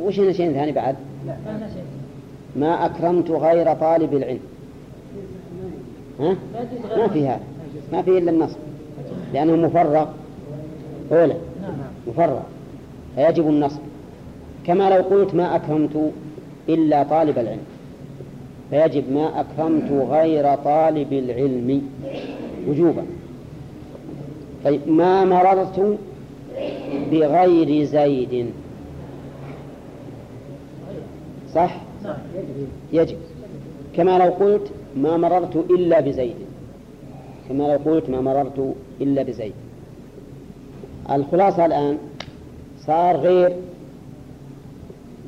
وش 0.00 0.14
شيء 0.14 0.52
ثاني 0.52 0.72
بعد؟ 0.72 0.96
ما 2.56 2.86
أكرمت 2.86 3.30
غير 3.30 3.74
طالب 3.74 4.14
العلم. 4.14 4.40
ها؟ 6.20 6.36
ما 6.96 7.08
في 7.08 7.28
هذا. 7.28 7.40
ما 7.92 8.02
فيه 8.02 8.18
إلا 8.18 8.30
النصب. 8.30 8.56
لأنه 9.34 9.56
مفرغ. 9.56 10.06
أولى 11.12 11.36
مفرغ. 12.08 12.40
فيجب 13.14 13.48
النصب. 13.48 13.80
كما 14.66 14.90
لو 14.90 15.02
قلت 15.02 15.34
ما 15.34 15.56
أكرمت 15.56 16.12
إلا 16.68 17.02
طالب 17.02 17.38
العلم. 17.38 17.64
فيجب 18.70 19.12
ما 19.12 19.40
أكرمت 19.40 19.90
غير 20.10 20.54
طالب 20.54 21.12
العلم. 21.12 21.82
وجوبا. 22.68 23.04
طيب 24.64 24.88
ما 24.88 25.24
مررت 25.24 25.98
بغير 27.10 27.84
زيد. 27.84 28.50
صح؟ 31.54 31.80
يجب. 32.92 33.16
كما 33.96 34.18
لو 34.18 34.30
قلت 34.30 34.70
ما 34.96 35.16
مررت 35.16 35.56
إلا 35.56 36.00
بزيد. 36.00 36.36
كما 37.48 37.62
لو 37.62 37.92
قلت 37.92 38.10
ما 38.10 38.20
مررت 38.20 38.74
إلا 39.00 39.22
بزيد. 39.22 39.52
الخلاصة 41.10 41.66
الآن 41.66 41.98
صار 42.78 43.16
غير 43.16 43.56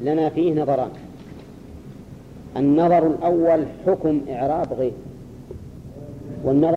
لنا 0.03 0.29
فيه 0.29 0.63
نظران. 0.63 0.91
النظر 2.57 3.07
الأول 3.07 3.65
حكم 3.87 4.21
إعراب 4.31 4.73
غير 4.73 4.93
والنظر 6.45 6.76